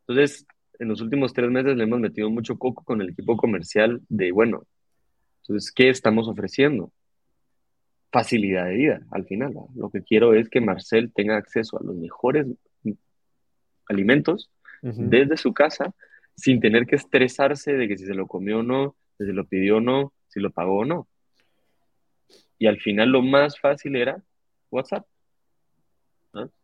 Entonces, 0.07 0.45
en 0.79 0.87
los 0.87 1.01
últimos 1.01 1.33
tres 1.33 1.49
meses 1.51 1.75
le 1.75 1.83
hemos 1.83 1.99
metido 1.99 2.29
mucho 2.29 2.57
coco 2.57 2.83
con 2.83 3.01
el 3.01 3.09
equipo 3.09 3.35
comercial 3.35 4.01
de, 4.07 4.31
bueno, 4.31 4.63
entonces, 5.41 5.71
¿qué 5.71 5.89
estamos 5.89 6.27
ofreciendo? 6.27 6.91
Facilidad 8.11 8.65
de 8.65 8.75
vida, 8.75 9.01
al 9.11 9.25
final. 9.25 9.53
Lo 9.75 9.89
que 9.89 10.01
quiero 10.01 10.33
es 10.33 10.49
que 10.49 10.61
Marcel 10.61 11.11
tenga 11.13 11.37
acceso 11.37 11.77
a 11.77 11.83
los 11.83 11.95
mejores 11.95 12.47
alimentos 13.87 14.49
desde 14.81 15.37
su 15.37 15.53
casa 15.53 15.95
sin 16.35 16.59
tener 16.59 16.85
que 16.85 16.95
estresarse 16.95 17.73
de 17.73 17.87
que 17.87 17.97
si 17.97 18.05
se 18.05 18.13
lo 18.13 18.27
comió 18.27 18.59
o 18.59 18.63
no, 18.63 18.95
si 19.17 19.25
se 19.25 19.33
lo 19.33 19.45
pidió 19.45 19.77
o 19.77 19.81
no, 19.81 20.13
si 20.27 20.39
lo 20.39 20.51
pagó 20.51 20.79
o 20.79 20.85
no. 20.85 21.07
Y 22.59 22.67
al 22.67 22.79
final 22.79 23.09
lo 23.09 23.21
más 23.21 23.59
fácil 23.59 23.95
era 23.95 24.21
WhatsApp. 24.69 25.05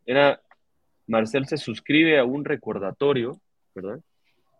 Era, 0.05 0.41
Marcel 1.07 1.47
se 1.47 1.57
suscribe 1.57 2.19
a 2.19 2.25
un 2.25 2.45
recordatorio 2.45 3.41
¿verdad? 3.73 3.99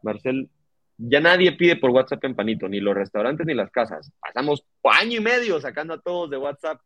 Marcel, 0.04 0.50
ya 0.98 1.20
nadie 1.20 1.52
pide 1.54 1.76
por 1.76 1.92
WhatsApp 1.92 2.24
en 2.26 2.36
Panito, 2.36 2.68
ni 2.68 2.80
los 2.80 2.96
restaurantes 2.96 3.46
ni 3.46 3.54
las 3.54 3.72
casas. 3.72 4.12
Pasamos 4.20 4.66
año 4.84 5.18
y 5.18 5.24
medio 5.24 5.60
sacando 5.60 5.94
a 5.94 6.02
todos 6.02 6.30
de 6.30 6.38
WhatsApp, 6.38 6.82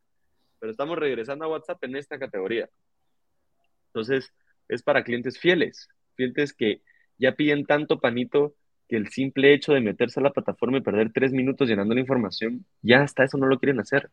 pero 0.60 0.72
estamos 0.72 0.98
regresando 0.98 1.46
a 1.46 1.50
WhatsApp 1.50 1.84
en 1.84 1.96
esta 1.96 2.18
categoría. 2.20 2.70
Entonces, 3.88 4.34
es 4.68 4.84
para 4.84 5.04
clientes 5.04 5.40
fieles, 5.40 5.90
clientes 6.16 6.54
que 6.54 6.82
ya 7.18 7.34
piden 7.34 7.66
tanto 7.66 8.00
Panito 8.00 8.56
que 8.88 8.98
el 8.98 9.10
simple 9.10 9.54
hecho 9.54 9.74
de 9.74 9.82
meterse 9.82 10.20
a 10.20 10.24
la 10.24 10.32
plataforma 10.32 10.78
y 10.78 10.82
perder 10.82 11.12
tres 11.12 11.32
minutos 11.32 11.68
llenando 11.68 11.94
la 11.94 12.02
información, 12.02 12.66
ya 12.82 13.02
hasta 13.02 13.24
eso 13.24 13.38
no 13.38 13.48
lo 13.48 13.60
quieren 13.60 13.80
hacer, 13.80 14.10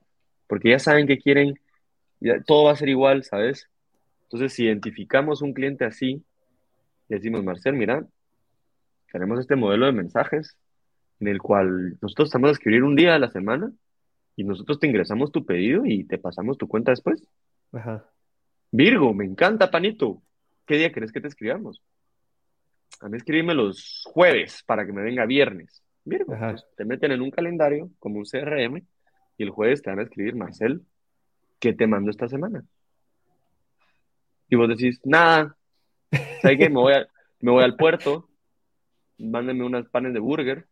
porque 0.46 0.70
ya 0.70 0.78
saben 0.78 1.06
que 1.06 1.18
quieren, 1.18 1.58
todo 2.46 2.64
va 2.64 2.72
a 2.72 2.76
ser 2.76 2.88
igual, 2.88 3.24
¿sabes? 3.24 3.68
Entonces, 4.24 4.54
si 4.54 4.64
identificamos 4.64 5.42
un 5.42 5.52
cliente 5.52 5.84
así, 5.84 6.22
decimos, 7.08 7.44
Marcel, 7.44 7.74
mira, 7.74 8.06
tenemos 9.12 9.40
este 9.40 9.56
modelo 9.56 9.86
de 9.86 9.92
mensajes 9.92 10.56
en 11.20 11.28
el 11.28 11.40
cual 11.40 11.98
nosotros 12.00 12.28
estamos 12.28 12.48
a 12.48 12.52
escribir 12.52 12.82
un 12.82 12.96
día 12.96 13.14
a 13.14 13.18
la 13.18 13.28
semana 13.28 13.70
y 14.34 14.44
nosotros 14.44 14.80
te 14.80 14.86
ingresamos 14.86 15.30
tu 15.30 15.44
pedido 15.44 15.84
y 15.84 16.04
te 16.04 16.18
pasamos 16.18 16.56
tu 16.56 16.66
cuenta 16.66 16.92
después. 16.92 17.22
Ajá. 17.72 18.04
Virgo, 18.70 19.12
me 19.12 19.26
encanta, 19.26 19.70
panito. 19.70 20.22
¿Qué 20.66 20.76
día 20.76 20.92
querés 20.92 21.12
que 21.12 21.20
te 21.20 21.28
escribamos? 21.28 21.82
A 23.00 23.08
mí 23.08 23.16
escríbeme 23.16 23.54
los 23.54 24.02
jueves 24.04 24.62
para 24.64 24.86
que 24.86 24.92
me 24.92 25.02
venga 25.02 25.26
viernes. 25.26 25.82
Virgo, 26.04 26.36
pues, 26.36 26.66
te 26.76 26.84
meten 26.84 27.12
en 27.12 27.22
un 27.22 27.30
calendario 27.30 27.90
como 27.98 28.18
un 28.18 28.24
CRM 28.24 28.82
y 29.38 29.42
el 29.42 29.50
jueves 29.50 29.82
te 29.82 29.90
van 29.90 30.00
a 30.00 30.02
escribir, 30.02 30.34
Marcel, 30.34 30.82
¿qué 31.60 31.72
te 31.72 31.86
mando 31.86 32.10
esta 32.10 32.28
semana? 32.28 32.64
Y 34.48 34.56
vos 34.56 34.68
decís, 34.68 35.00
nada, 35.04 35.56
¿sabes 36.40 36.58
qué? 36.58 36.68
Me 36.68 36.80
voy, 36.80 36.92
me 37.40 37.50
voy 37.52 37.64
al 37.64 37.76
puerto, 37.76 38.28
mándenme 39.18 39.64
unas 39.64 39.88
panes 39.88 40.12
de 40.12 40.20
burger, 40.20 40.66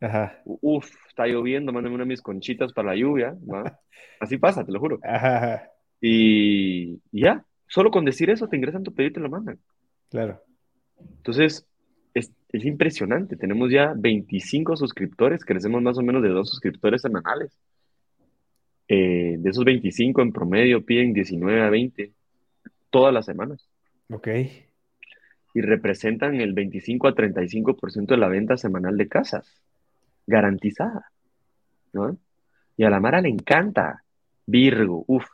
Ajá. 0.00 0.42
Uf, 0.44 0.90
está 1.08 1.26
lloviendo, 1.26 1.72
mándenme 1.72 1.94
unas 1.94 2.06
mis 2.06 2.20
conchitas 2.20 2.72
para 2.72 2.88
la 2.88 2.96
lluvia, 2.96 3.36
Así 4.20 4.38
pasa, 4.38 4.64
te 4.64 4.72
lo 4.72 4.80
juro. 4.80 4.98
Ajá. 5.02 5.70
Y, 6.00 7.00
ya, 7.10 7.44
solo 7.74 7.90
con 7.90 8.04
decir 8.04 8.30
eso 8.30 8.46
te 8.46 8.56
ingresan 8.56 8.84
tu 8.84 8.94
pedido 8.94 9.10
y 9.10 9.12
te 9.14 9.20
lo 9.20 9.28
mandan. 9.28 9.58
Claro. 10.08 10.40
Entonces, 11.16 11.66
es, 12.14 12.32
es, 12.52 12.64
impresionante. 12.64 13.34
Tenemos 13.36 13.68
ya 13.68 13.94
25 13.96 14.76
suscriptores, 14.76 15.44
crecemos 15.44 15.82
más 15.82 15.98
o 15.98 16.02
menos 16.02 16.22
de 16.22 16.28
dos 16.28 16.48
suscriptores 16.50 17.02
semanales. 17.02 17.58
Eh, 18.86 19.34
de 19.40 19.50
esos 19.50 19.64
25 19.64 20.22
en 20.22 20.32
promedio 20.32 20.84
piden 20.84 21.12
19 21.12 21.62
a 21.62 21.70
20 21.70 22.12
todas 22.90 23.12
las 23.12 23.26
semanas. 23.26 23.68
Ok. 24.08 24.28
Y 25.54 25.60
representan 25.60 26.36
el 26.40 26.52
25 26.52 27.08
a 27.08 27.14
35% 27.16 28.06
de 28.06 28.16
la 28.16 28.28
venta 28.28 28.56
semanal 28.56 28.96
de 28.96 29.08
casas, 29.08 29.64
garantizada. 30.28 31.10
¿no? 31.92 32.16
Y 32.76 32.84
a 32.84 32.90
la 32.90 33.00
Mara 33.00 33.20
le 33.20 33.30
encanta. 33.30 34.04
Virgo, 34.46 35.04
uff. 35.08 35.26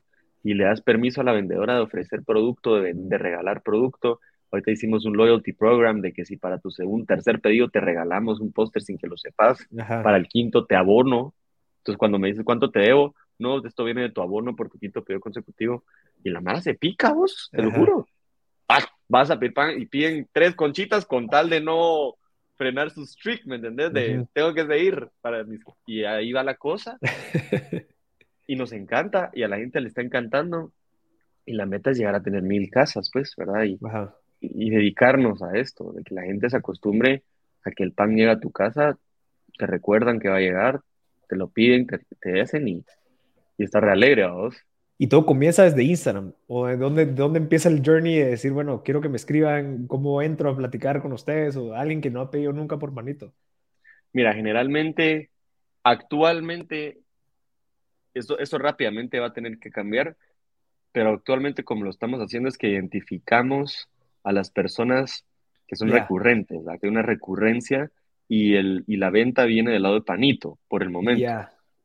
Y 0.43 0.55
le 0.55 0.65
das 0.65 0.81
permiso 0.81 1.21
a 1.21 1.25
la 1.25 1.33
vendedora 1.33 1.75
de 1.75 1.81
ofrecer 1.81 2.23
producto, 2.25 2.81
de, 2.81 2.95
regalar 3.19 3.63
producto. 3.63 4.21
Ahorita 4.51 4.71
hicimos 4.71 5.05
un 5.05 5.17
loyalty 5.17 5.53
program 5.53 6.01
de 6.01 6.13
que 6.13 6.25
si 6.25 6.37
para 6.37 6.59
tu 6.59 6.71
segundo, 6.71 7.07
tercer 7.07 7.41
pedido 7.41 7.69
te 7.69 7.81
regalamos 7.81 8.41
un 8.41 8.53
póster 8.53 8.83
sin 8.83 8.99
que 8.99 9.07
lo 9.07 9.17
sepas, 9.17 9.67
para 9.77 10.17
el 10.17 10.27
quinto 10.27 10.67
te 10.67 10.75
abono. 10.75 11.35
Entonces 11.79 11.99
cuando 11.99 12.19
me 12.19 12.29
dices 12.29 12.45
cuánto 12.45 12.71
te 12.71 12.81
debo, 12.81 13.15
no, 13.39 13.65
esto 13.65 13.85
viene 13.85 14.03
de 14.03 14.11
tu 14.11 14.23
abono 14.23 14.57
por 14.57 14.69
tu 14.69 14.79
quinto 14.79 15.05
pedido 15.05 15.21
consecutivo. 15.21 15.85
Y 16.25 16.31
la 16.31 16.41
Mara 16.41 16.61
se 16.61 16.75
pica, 16.75 17.13
vos, 17.13 17.49
te 17.53 17.63
lo 17.63 17.71
juro 17.71 18.07
vas 19.11 19.29
a 19.31 19.39
pedir 19.39 19.53
pan 19.53 19.81
y 19.81 19.87
piden 19.87 20.29
tres 20.33 20.55
conchitas 20.55 21.05
con 21.05 21.29
tal 21.29 21.51
de 21.51 21.61
no 21.61 22.15
frenar 22.57 22.91
su 22.91 23.05
streak, 23.05 23.45
¿me 23.45 23.57
entendés? 23.57 23.93
De 23.93 24.25
tengo 24.33 24.55
que 24.55 24.67
seguir 24.67 25.09
para 25.21 25.43
mis... 25.43 25.61
Y 25.85 26.05
ahí 26.05 26.33
va 26.33 26.45
la 26.45 26.55
cosa. 26.55 26.99
y 28.51 28.57
nos 28.57 28.73
encanta 28.73 29.31
y 29.33 29.45
a 29.45 29.49
la 29.49 29.59
gente 29.59 29.81
le 29.81 29.87
está 29.87 30.03
encantando. 30.03 30.73
Y 31.47 31.53
la 31.53 31.67
meta 31.67 31.93
es 31.93 31.99
llegar 31.99 32.17
a 32.17 32.23
tener 32.23 32.43
mil 32.43 32.69
casas, 32.69 33.09
pues, 33.13 33.35
¿verdad? 33.37 33.63
Y, 33.63 33.79
y, 34.41 34.71
dedicarnos 34.71 35.41
a 35.41 35.57
esto, 35.57 35.93
de 35.93 36.03
que 36.03 36.17
la 36.17 36.23
gente 36.23 36.51
se 36.51 36.57
acostumbre 36.57 37.23
a 37.65 37.71
que 37.71 37.85
el 37.85 37.93
pan 37.93 38.17
llega 38.17 38.33
a 38.33 38.41
tu 38.41 38.51
casa, 38.51 38.99
te 39.57 39.67
recuerdan 39.67 40.19
que 40.19 40.29
va 40.29 40.39
a 40.39 40.41
llegar, 40.41 40.81
te 41.29 41.37
lo 41.37 41.49
piden, 41.49 41.87
te, 41.87 42.01
te 42.21 42.41
hacen 42.41 42.67
y, 42.67 42.85
y 43.57 43.63
estar 43.63 43.85
re 43.85 43.93
alegre 43.93 44.25
a 44.25 44.33
vos. 44.33 44.57
Y 44.99 45.07
todo 45.07 45.27
comienza 45.27 45.63
desde 45.63 45.85
Instagram, 45.85 46.33
o 46.49 46.67
de 46.67 46.77
dónde, 46.77 47.07
dónde 47.07 47.39
empieza 47.39 47.69
el 47.69 47.83
journey 47.87 48.19
de 48.19 48.31
decir, 48.31 48.51
bueno, 48.51 48.83
quiero 48.83 49.01
que 49.01 49.09
me 49.09 49.17
escriban 49.17 49.87
cómo 49.87 50.23
entro 50.23 50.51
a 50.51 50.57
platicar 50.57 51.01
con 51.01 51.13
ustedes, 51.13 51.55
o 51.55 51.75
alguien 51.75 52.01
que 52.01 52.11
no 52.11 52.21
ha 52.21 52.33
pedido 52.33 52.53
nunca 52.53 52.81
por 52.81 52.91
manito. 52.91 53.33
Mira, 54.13 54.35
generalmente, 54.35 55.31
actualmente, 55.85 57.00
esto, 58.15 58.39
esto 58.39 58.59
rápidamente 58.59 59.21
va 59.21 59.29
a 59.29 59.33
tener 59.33 59.59
que 59.59 59.71
cambiar, 59.71 60.17
pero 60.93 61.11
actualmente 61.11 61.65
como 61.65 61.85
lo 61.85 61.91
estamos 61.91 62.21
haciendo 62.21 62.49
es 62.49 62.59
que 62.59 62.69
identificamos 62.69 63.89
a 64.25 64.33
las 64.33 64.51
personas 64.51 65.25
que 65.67 65.77
son 65.77 65.89
recurrentes, 65.89 66.63
que 66.65 66.87
hay 66.87 66.91
una 66.91 67.03
recurrencia 67.03 67.91
y, 68.29 68.55
el, 68.55 68.85
y 68.87 68.97
la 68.97 69.11
venta 69.11 69.45
viene 69.45 69.71
del 69.71 69.83
lado 69.83 69.95
de 69.95 70.03
Panito 70.03 70.59
por 70.69 70.83
el 70.83 70.91
momento. 70.91 71.23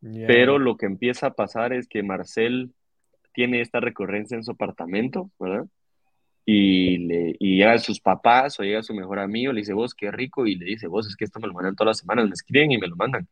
Pero 0.01 0.59
lo 0.59 0.77
que 0.77 0.85
empieza 0.85 1.27
a 1.27 1.33
pasar 1.33 1.73
es 1.73 1.87
que 1.87 2.03
Marcel 2.03 2.73
tiene 3.31 3.61
esta 3.61 3.79
recurrencia 3.79 4.35
en 4.35 4.43
su 4.43 4.51
apartamento, 4.51 5.29
¿verdad? 5.39 5.65
Y, 6.45 6.99
le, 6.99 7.35
y 7.39 7.57
llega 7.57 7.73
a 7.73 7.79
sus 7.79 7.99
papás 7.99 8.59
o 8.59 8.63
llega 8.63 8.79
a 8.79 8.83
su 8.83 8.93
mejor 8.93 9.19
amigo, 9.19 9.51
le 9.51 9.61
dice, 9.61 9.73
vos, 9.73 9.93
qué 9.93 10.11
rico, 10.11 10.45
y 10.45 10.55
le 10.55 10.65
dice, 10.65 10.87
vos, 10.87 11.07
es 11.07 11.15
que 11.15 11.25
esto 11.25 11.39
me 11.39 11.47
lo 11.47 11.53
mandan 11.53 11.75
todas 11.75 11.91
las 11.91 11.97
semanas, 11.99 12.25
me 12.25 12.33
escriben 12.33 12.71
y 12.71 12.77
me 12.77 12.87
lo 12.87 12.95
mandan. 12.95 13.27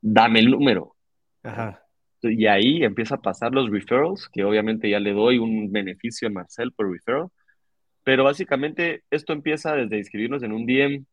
Dame 0.00 0.40
el 0.40 0.50
número. 0.50 0.94
Ajá. 1.42 1.82
Y 2.22 2.46
ahí 2.46 2.82
empieza 2.84 3.16
a 3.16 3.22
pasar 3.22 3.52
los 3.52 3.70
referrals, 3.70 4.28
que 4.32 4.44
obviamente 4.44 4.90
ya 4.90 5.00
le 5.00 5.12
doy 5.12 5.38
un 5.38 5.70
beneficio 5.70 6.28
a 6.28 6.32
Marcel 6.32 6.72
por 6.72 6.90
referral, 6.90 7.28
pero 8.04 8.24
básicamente 8.24 9.02
esto 9.10 9.32
empieza 9.32 9.74
desde 9.74 9.98
inscribirnos 9.98 10.42
en 10.42 10.52
un 10.52 10.66
DM, 10.66 11.04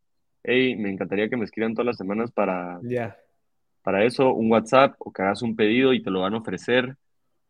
hey, 0.44 0.76
me 0.76 0.90
encantaría 0.90 1.30
que 1.30 1.38
me 1.38 1.46
escriban 1.46 1.74
todas 1.74 1.88
las 1.88 1.98
semanas 1.98 2.32
para, 2.32 2.80
para 3.84 4.04
eso, 4.04 4.34
un 4.34 4.52
WhatsApp 4.52 4.96
o 5.00 5.12
que 5.12 5.22
hagas 5.22 5.42
un 5.42 5.56
pedido 5.56 5.94
y 5.94 6.02
te 6.02 6.12
lo 6.12 6.22
van 6.22 6.34
a 6.34 6.38
ofrecer 6.38 6.96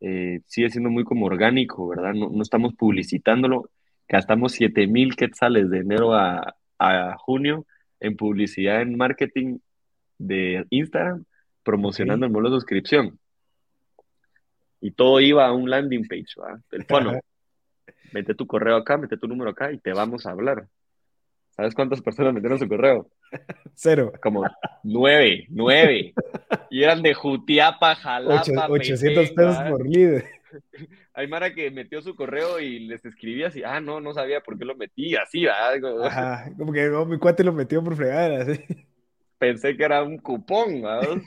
eh, 0.02 0.42
sigue 0.46 0.70
siendo 0.70 0.90
muy 0.90 1.04
como 1.04 1.26
orgánico, 1.26 1.88
¿verdad? 1.88 2.14
No, 2.14 2.30
no 2.30 2.42
estamos 2.42 2.76
publicitándolo. 2.76 3.70
Gastamos 4.08 4.52
7 4.54 4.88
mil 4.88 5.16
quetzales 5.16 5.70
de 5.70 5.80
enero 5.80 6.14
a, 6.14 6.56
a, 6.78 7.18
junio 7.18 7.66
en 8.00 8.16
publicidad 8.16 8.82
en 8.82 8.98
marketing 8.98 9.60
de 10.18 10.66
Instagram, 10.70 11.26
promocionando 11.64 12.26
el 12.26 12.32
modelo 12.32 12.52
de 12.52 12.58
suscripción. 12.58 13.20
Y 14.86 14.92
todo 14.92 15.20
iba 15.20 15.48
a 15.48 15.52
un 15.52 15.68
landing 15.68 16.08
page, 16.08 16.36
¿verdad? 16.38 16.60
Teléfono. 16.70 17.20
mete 18.14 18.36
tu 18.36 18.46
correo 18.46 18.76
acá, 18.76 18.98
mete 18.98 19.18
tu 19.18 19.28
número 19.28 19.50
acá 19.50 19.72
y 19.72 19.80
te 19.80 19.92
vamos 19.94 20.28
a 20.28 20.30
hablar. 20.30 20.68
¿Sabes 21.56 21.74
cuántas 21.74 22.02
personas 22.02 22.36
metieron 22.36 22.60
su 22.60 22.68
correo? 22.68 23.10
Cero. 23.74 24.14
Como 24.22 24.46
nueve, 24.84 25.48
nueve. 25.50 26.14
Y 26.70 26.84
eran 26.84 27.02
de 27.02 27.16
Jutiapa, 27.16 27.96
Jalapa. 27.96 28.68
800 28.70 29.32
pesos 29.32 29.58
por 29.68 29.88
líder. 29.88 30.26
Hay 31.16 31.28
Mara 31.28 31.52
que 31.56 31.72
metió 31.72 32.04
su 32.04 32.16
correo 32.16 32.60
y 32.60 32.78
les 32.82 33.04
escribía 33.06 33.48
así, 33.48 33.64
ah, 33.64 33.80
no, 33.80 34.00
no 34.02 34.14
sabía 34.14 34.42
por 34.42 34.56
qué 34.56 34.66
lo 34.66 34.76
metí, 34.76 35.16
así, 35.16 35.46
¿verdad? 35.46 36.06
Ajá, 36.06 36.52
como 36.56 36.72
que 36.72 36.90
no, 36.90 37.08
mi 37.08 37.18
cuate 37.18 37.44
lo 37.44 37.54
metió 37.54 37.84
por 37.84 37.96
fregar, 37.96 38.46
Pensé 39.40 39.76
que 39.76 39.84
era 39.84 40.04
un 40.04 40.20
cupón, 40.20 40.84
¿verdad? 40.84 41.24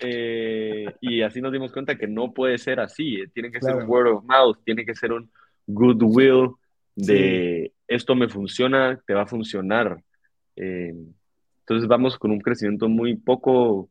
Eh, 0.00 0.86
y 1.00 1.22
así 1.22 1.40
nos 1.40 1.52
dimos 1.52 1.72
cuenta 1.72 1.96
que 1.96 2.06
no 2.06 2.32
puede 2.32 2.58
ser 2.58 2.80
así, 2.80 3.16
eh, 3.16 3.28
tiene 3.32 3.50
que 3.50 3.60
ser 3.60 3.76
un 3.76 3.88
word 3.88 4.12
of 4.12 4.24
mouth, 4.24 4.58
tiene 4.64 4.84
que 4.84 4.94
ser 4.94 5.12
un 5.12 5.30
goodwill 5.66 6.50
de 6.94 7.72
esto 7.88 8.14
me 8.14 8.28
funciona, 8.28 9.00
te 9.06 9.14
va 9.14 9.22
a 9.22 9.26
funcionar. 9.26 10.02
Eh, 10.56 10.94
entonces 11.60 11.88
vamos 11.88 12.18
con 12.18 12.30
un 12.30 12.40
crecimiento 12.40 12.88
muy 12.88 13.16
poco, 13.16 13.88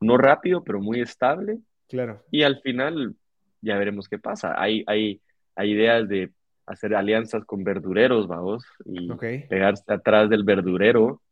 no 0.00 0.16
rápido, 0.16 0.62
pero 0.62 0.80
muy 0.80 1.00
estable. 1.00 1.58
Claro. 1.88 2.22
Y 2.30 2.42
al 2.42 2.60
final 2.60 3.14
ya 3.60 3.76
veremos 3.78 4.08
qué 4.08 4.18
pasa. 4.18 4.54
Hay, 4.60 4.84
hay, 4.86 5.20
hay 5.54 5.72
ideas 5.72 6.08
de 6.08 6.30
hacer 6.66 6.94
alianzas 6.94 7.44
con 7.44 7.64
verdureros, 7.64 8.26
vamos, 8.26 8.64
y 8.84 9.08
pegarse 9.48 9.84
atrás 9.92 10.28
del 10.28 10.44
verdurero 10.44 11.22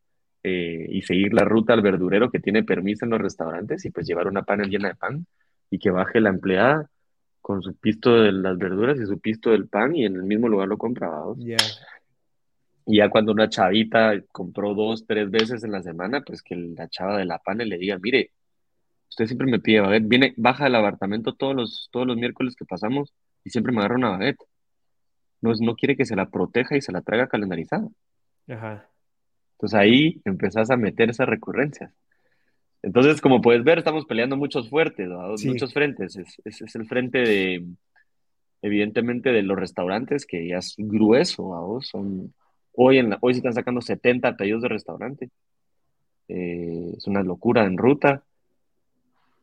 eh, 0.46 0.86
y 0.90 1.00
seguir 1.00 1.32
la 1.32 1.44
ruta 1.44 1.72
al 1.72 1.80
verdurero 1.80 2.30
que 2.30 2.38
tiene 2.38 2.62
permiso 2.62 3.06
en 3.06 3.12
los 3.12 3.20
restaurantes 3.20 3.82
y 3.86 3.90
pues 3.90 4.06
llevar 4.06 4.28
una 4.28 4.42
panel 4.42 4.68
llena 4.68 4.88
de 4.88 4.94
pan 4.94 5.26
y 5.70 5.78
que 5.78 5.90
baje 5.90 6.20
la 6.20 6.28
empleada 6.28 6.90
con 7.40 7.62
su 7.62 7.74
pisto 7.74 8.20
de 8.20 8.30
las 8.30 8.58
verduras 8.58 9.00
y 9.00 9.06
su 9.06 9.18
pisto 9.18 9.50
del 9.50 9.68
pan 9.68 9.96
y 9.96 10.04
en 10.04 10.16
el 10.16 10.24
mismo 10.24 10.48
lugar 10.48 10.68
lo 10.68 10.76
compra, 10.76 11.08
vamos. 11.08 11.38
Y 12.86 12.98
ya 12.98 13.08
cuando 13.08 13.32
una 13.32 13.48
chavita 13.48 14.12
compró 14.30 14.74
dos, 14.74 15.06
tres 15.06 15.30
veces 15.30 15.64
en 15.64 15.72
la 15.72 15.82
semana, 15.82 16.20
pues 16.20 16.42
que 16.42 16.56
la 16.56 16.88
chava 16.88 17.16
de 17.16 17.24
la 17.24 17.38
pane 17.38 17.64
le 17.64 17.78
diga, 17.78 17.98
mire, 17.98 18.30
usted 19.08 19.26
siempre 19.26 19.50
me 19.50 19.60
pide 19.60 19.80
baguette, 19.80 20.06
viene, 20.06 20.34
baja 20.36 20.64
del 20.64 20.74
apartamento 20.74 21.34
todos 21.34 21.54
los, 21.54 21.88
todos 21.90 22.06
los 22.06 22.18
miércoles 22.18 22.54
que 22.54 22.66
pasamos 22.66 23.14
y 23.44 23.48
siempre 23.48 23.72
me 23.72 23.78
agarra 23.78 23.96
una 23.96 24.10
baguette. 24.10 24.42
No, 25.40 25.52
no 25.58 25.74
quiere 25.74 25.96
que 25.96 26.04
se 26.04 26.16
la 26.16 26.28
proteja 26.28 26.76
y 26.76 26.82
se 26.82 26.92
la 26.92 27.00
traiga 27.00 27.28
calendarizada. 27.28 27.88
Ajá. 28.48 28.90
Entonces 29.64 29.80
ahí 29.80 30.20
empezás 30.26 30.70
a 30.70 30.76
meter 30.76 31.08
esas 31.08 31.26
recurrencias. 31.26 31.90
Entonces, 32.82 33.22
como 33.22 33.40
puedes 33.40 33.64
ver, 33.64 33.78
estamos 33.78 34.04
peleando 34.04 34.36
muchos 34.36 34.68
fuertes, 34.68 35.08
muchos 35.46 35.72
frentes. 35.72 36.16
Es, 36.16 36.36
es, 36.44 36.60
es, 36.60 36.74
el 36.74 36.86
frente 36.86 37.18
de, 37.20 37.64
evidentemente, 38.60 39.32
de 39.32 39.40
los 39.40 39.58
restaurantes, 39.58 40.26
que 40.26 40.46
ya 40.46 40.58
es 40.58 40.74
grueso, 40.76 41.44
¿no? 41.44 41.80
son 41.80 42.34
Hoy, 42.76 42.98
en 42.98 43.16
hoy 43.20 43.32
se 43.32 43.38
están 43.38 43.54
sacando 43.54 43.80
70 43.80 44.36
pedidos 44.36 44.60
de 44.60 44.68
restaurante. 44.68 45.30
Eh, 46.28 46.92
es 46.94 47.06
una 47.06 47.22
locura 47.22 47.64
en 47.64 47.78
ruta. 47.78 48.22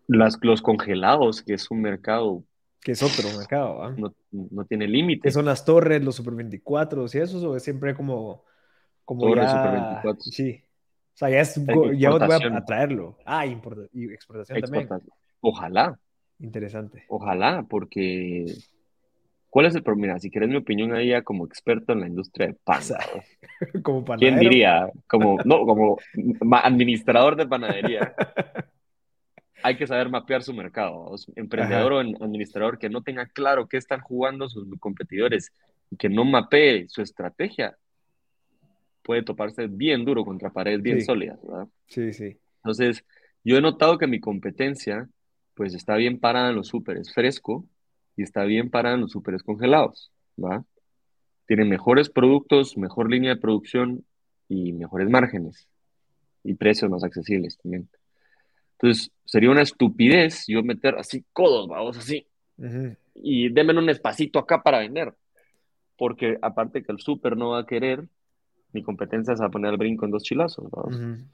Las, 0.07 0.37
los 0.43 0.61
congelados, 0.61 1.41
que 1.41 1.55
es 1.55 1.71
un 1.71 1.81
mercado. 1.81 2.43
Que 2.79 2.91
es 2.91 3.01
otro 3.01 3.27
mercado, 3.37 3.89
no, 3.91 4.13
no, 4.31 4.65
tiene 4.65 4.87
límite. 4.87 5.29
¿Qué 5.29 5.31
son 5.31 5.45
las 5.45 5.65
torres, 5.65 6.03
los 6.03 6.15
Super 6.15 6.35
24 6.35 7.05
y 7.11 7.17
eso? 7.17 7.49
¿O 7.49 7.55
es 7.55 7.63
siempre 7.63 7.95
como. 7.95 8.43
Como 9.17 9.33
Super 9.33 9.71
24. 9.71 10.21
Sí. 10.21 10.61
O 11.13 11.17
sea, 11.17 11.29
ya, 11.29 11.41
es, 11.41 11.55
ya 11.97 12.09
voy 12.11 12.21
a, 12.21 12.65
traerlo. 12.65 13.17
Ah, 13.25 13.45
importa, 13.45 13.81
y 13.93 14.11
exportación, 14.11 14.57
exportación 14.57 14.87
también. 14.87 15.13
Ojalá. 15.41 15.99
Interesante. 16.39 17.05
Ojalá, 17.07 17.65
porque 17.69 18.45
¿Cuál 19.51 19.65
es 19.65 19.75
el 19.75 19.83
problema? 19.83 20.17
Si 20.17 20.31
quieres 20.31 20.49
mi 20.49 20.55
opinión 20.55 20.95
ahí 20.95 21.09
ya 21.09 21.23
como 21.23 21.45
experto 21.45 21.91
en 21.91 21.99
la 21.99 22.07
industria 22.07 22.47
de 22.47 22.53
pan. 22.53 22.81
como 23.83 24.05
¿Quién 24.15 24.39
diría? 24.39 24.89
Como, 25.07 25.39
no, 25.43 25.65
como 25.65 25.97
administrador 26.63 27.35
de 27.35 27.45
panadería. 27.45 28.15
Hay 29.61 29.75
que 29.75 29.87
saber 29.87 30.07
mapear 30.07 30.41
su 30.41 30.53
mercado. 30.53 31.13
Emprendedor 31.35 31.91
o 31.91 31.99
administrador 31.99 32.79
que 32.79 32.89
no 32.89 33.03
tenga 33.03 33.25
claro 33.25 33.67
qué 33.67 33.75
están 33.75 33.99
jugando 33.99 34.47
sus 34.47 34.65
competidores 34.79 35.51
y 35.89 35.97
que 35.97 36.07
no 36.07 36.23
mapee 36.23 36.87
su 36.87 37.01
estrategia, 37.01 37.77
puede 39.03 39.23
toparse 39.23 39.67
bien 39.67 40.05
duro 40.05 40.23
contra 40.23 40.51
paredes 40.51 40.81
bien 40.81 41.01
sólidas, 41.03 41.39
¿verdad? 41.41 41.67
Sí, 41.87 42.13
sí. 42.13 42.37
Entonces, 42.57 43.03
yo 43.43 43.57
he 43.57 43.61
notado 43.61 43.97
que 43.97 44.07
mi 44.07 44.19
competencia, 44.19 45.09
pues 45.55 45.73
está 45.73 45.95
bien 45.95 46.19
parada 46.19 46.49
en 46.49 46.55
los 46.55 46.67
súper, 46.67 46.97
es 46.97 47.13
fresco, 47.13 47.65
y 48.15 48.23
está 48.23 48.43
bien 48.43 48.69
para 48.69 48.95
los 48.97 49.11
superes 49.11 49.43
congelados, 49.43 50.11
¿va? 50.37 50.63
Tienen 51.47 51.69
mejores 51.69 52.09
productos, 52.09 52.77
mejor 52.77 53.09
línea 53.09 53.33
de 53.33 53.41
producción 53.41 54.05
y 54.47 54.73
mejores 54.73 55.09
márgenes 55.09 55.67
y 56.43 56.53
precios 56.53 56.91
más 56.91 57.03
accesibles 57.03 57.57
también. 57.57 57.89
Entonces, 58.73 59.11
sería 59.25 59.49
una 59.49 59.61
estupidez 59.61 60.45
yo 60.47 60.63
meter 60.63 60.95
así 60.95 61.23
codos, 61.33 61.67
vamos, 61.67 61.97
así, 61.97 62.27
y 63.15 63.49
denme 63.49 63.77
un 63.77 63.89
espacito 63.89 64.39
acá 64.39 64.61
para 64.61 64.79
vender, 64.79 65.13
porque 65.97 66.37
aparte 66.41 66.83
que 66.83 66.91
el 66.91 66.99
super 66.99 67.37
no 67.37 67.51
va 67.51 67.59
a 67.59 67.65
querer, 67.65 68.07
mi 68.73 68.83
competencia 68.83 69.33
es 69.33 69.41
a 69.41 69.49
poner 69.49 69.71
el 69.71 69.77
brinco 69.77 70.05
en 70.05 70.11
dos 70.11 70.23
chilazos. 70.23 70.65
Entonces, 70.65 71.25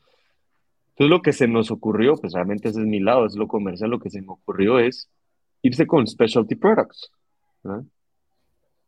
lo 0.97 1.21
que 1.21 1.33
se 1.33 1.47
nos 1.47 1.69
ocurrió, 1.71 2.15
pues 2.15 2.33
realmente 2.33 2.69
ese 2.69 2.79
es 2.79 2.85
mi 2.85 2.99
lado, 2.99 3.25
es 3.25 3.35
lo 3.35 3.47
comercial, 3.47 3.91
lo 3.91 3.99
que 3.99 4.09
se 4.09 4.21
me 4.21 4.31
ocurrió 4.31 4.79
es 4.79 5.09
irse 5.61 5.85
con 5.85 6.07
specialty 6.07 6.55
products. 6.55 7.11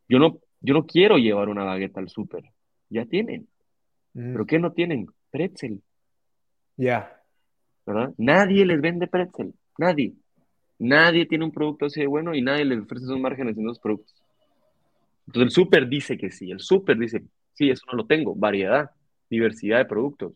Yo, 0.08 0.18
no, 0.18 0.38
yo 0.60 0.74
no 0.74 0.86
quiero 0.86 1.18
llevar 1.18 1.48
una 1.48 1.64
bagueta 1.64 2.00
al 2.00 2.08
súper. 2.08 2.44
Ya 2.88 3.04
tienen. 3.04 3.46
¿Pero 4.12 4.44
qué 4.44 4.58
no 4.58 4.72
tienen? 4.72 5.06
Pretzel. 5.30 5.82
Ya. 6.76 7.22
¿Verdad? 7.86 8.12
Nadie 8.18 8.66
les 8.66 8.80
vende 8.80 9.06
pretzel. 9.06 9.54
Nadie. 9.78 10.14
Nadie 10.78 11.26
tiene 11.26 11.44
un 11.44 11.52
producto 11.52 11.86
así 11.86 12.00
de 12.00 12.06
bueno 12.06 12.34
y 12.34 12.42
nadie 12.42 12.64
les 12.64 12.80
ofrece 12.80 13.04
esos 13.04 13.20
márgenes 13.20 13.56
en 13.56 13.64
esos 13.64 13.78
productos. 13.78 14.16
Entonces 15.26 15.42
el 15.44 15.50
súper 15.50 15.88
dice 15.88 16.16
que 16.18 16.30
sí. 16.30 16.50
El 16.50 16.58
súper 16.58 16.98
dice, 16.98 17.22
sí, 17.60 17.68
eso 17.68 17.84
no 17.92 17.98
lo 17.98 18.06
tengo. 18.06 18.34
Variedad, 18.34 18.90
diversidad 19.28 19.76
de 19.78 19.84
productos. 19.84 20.32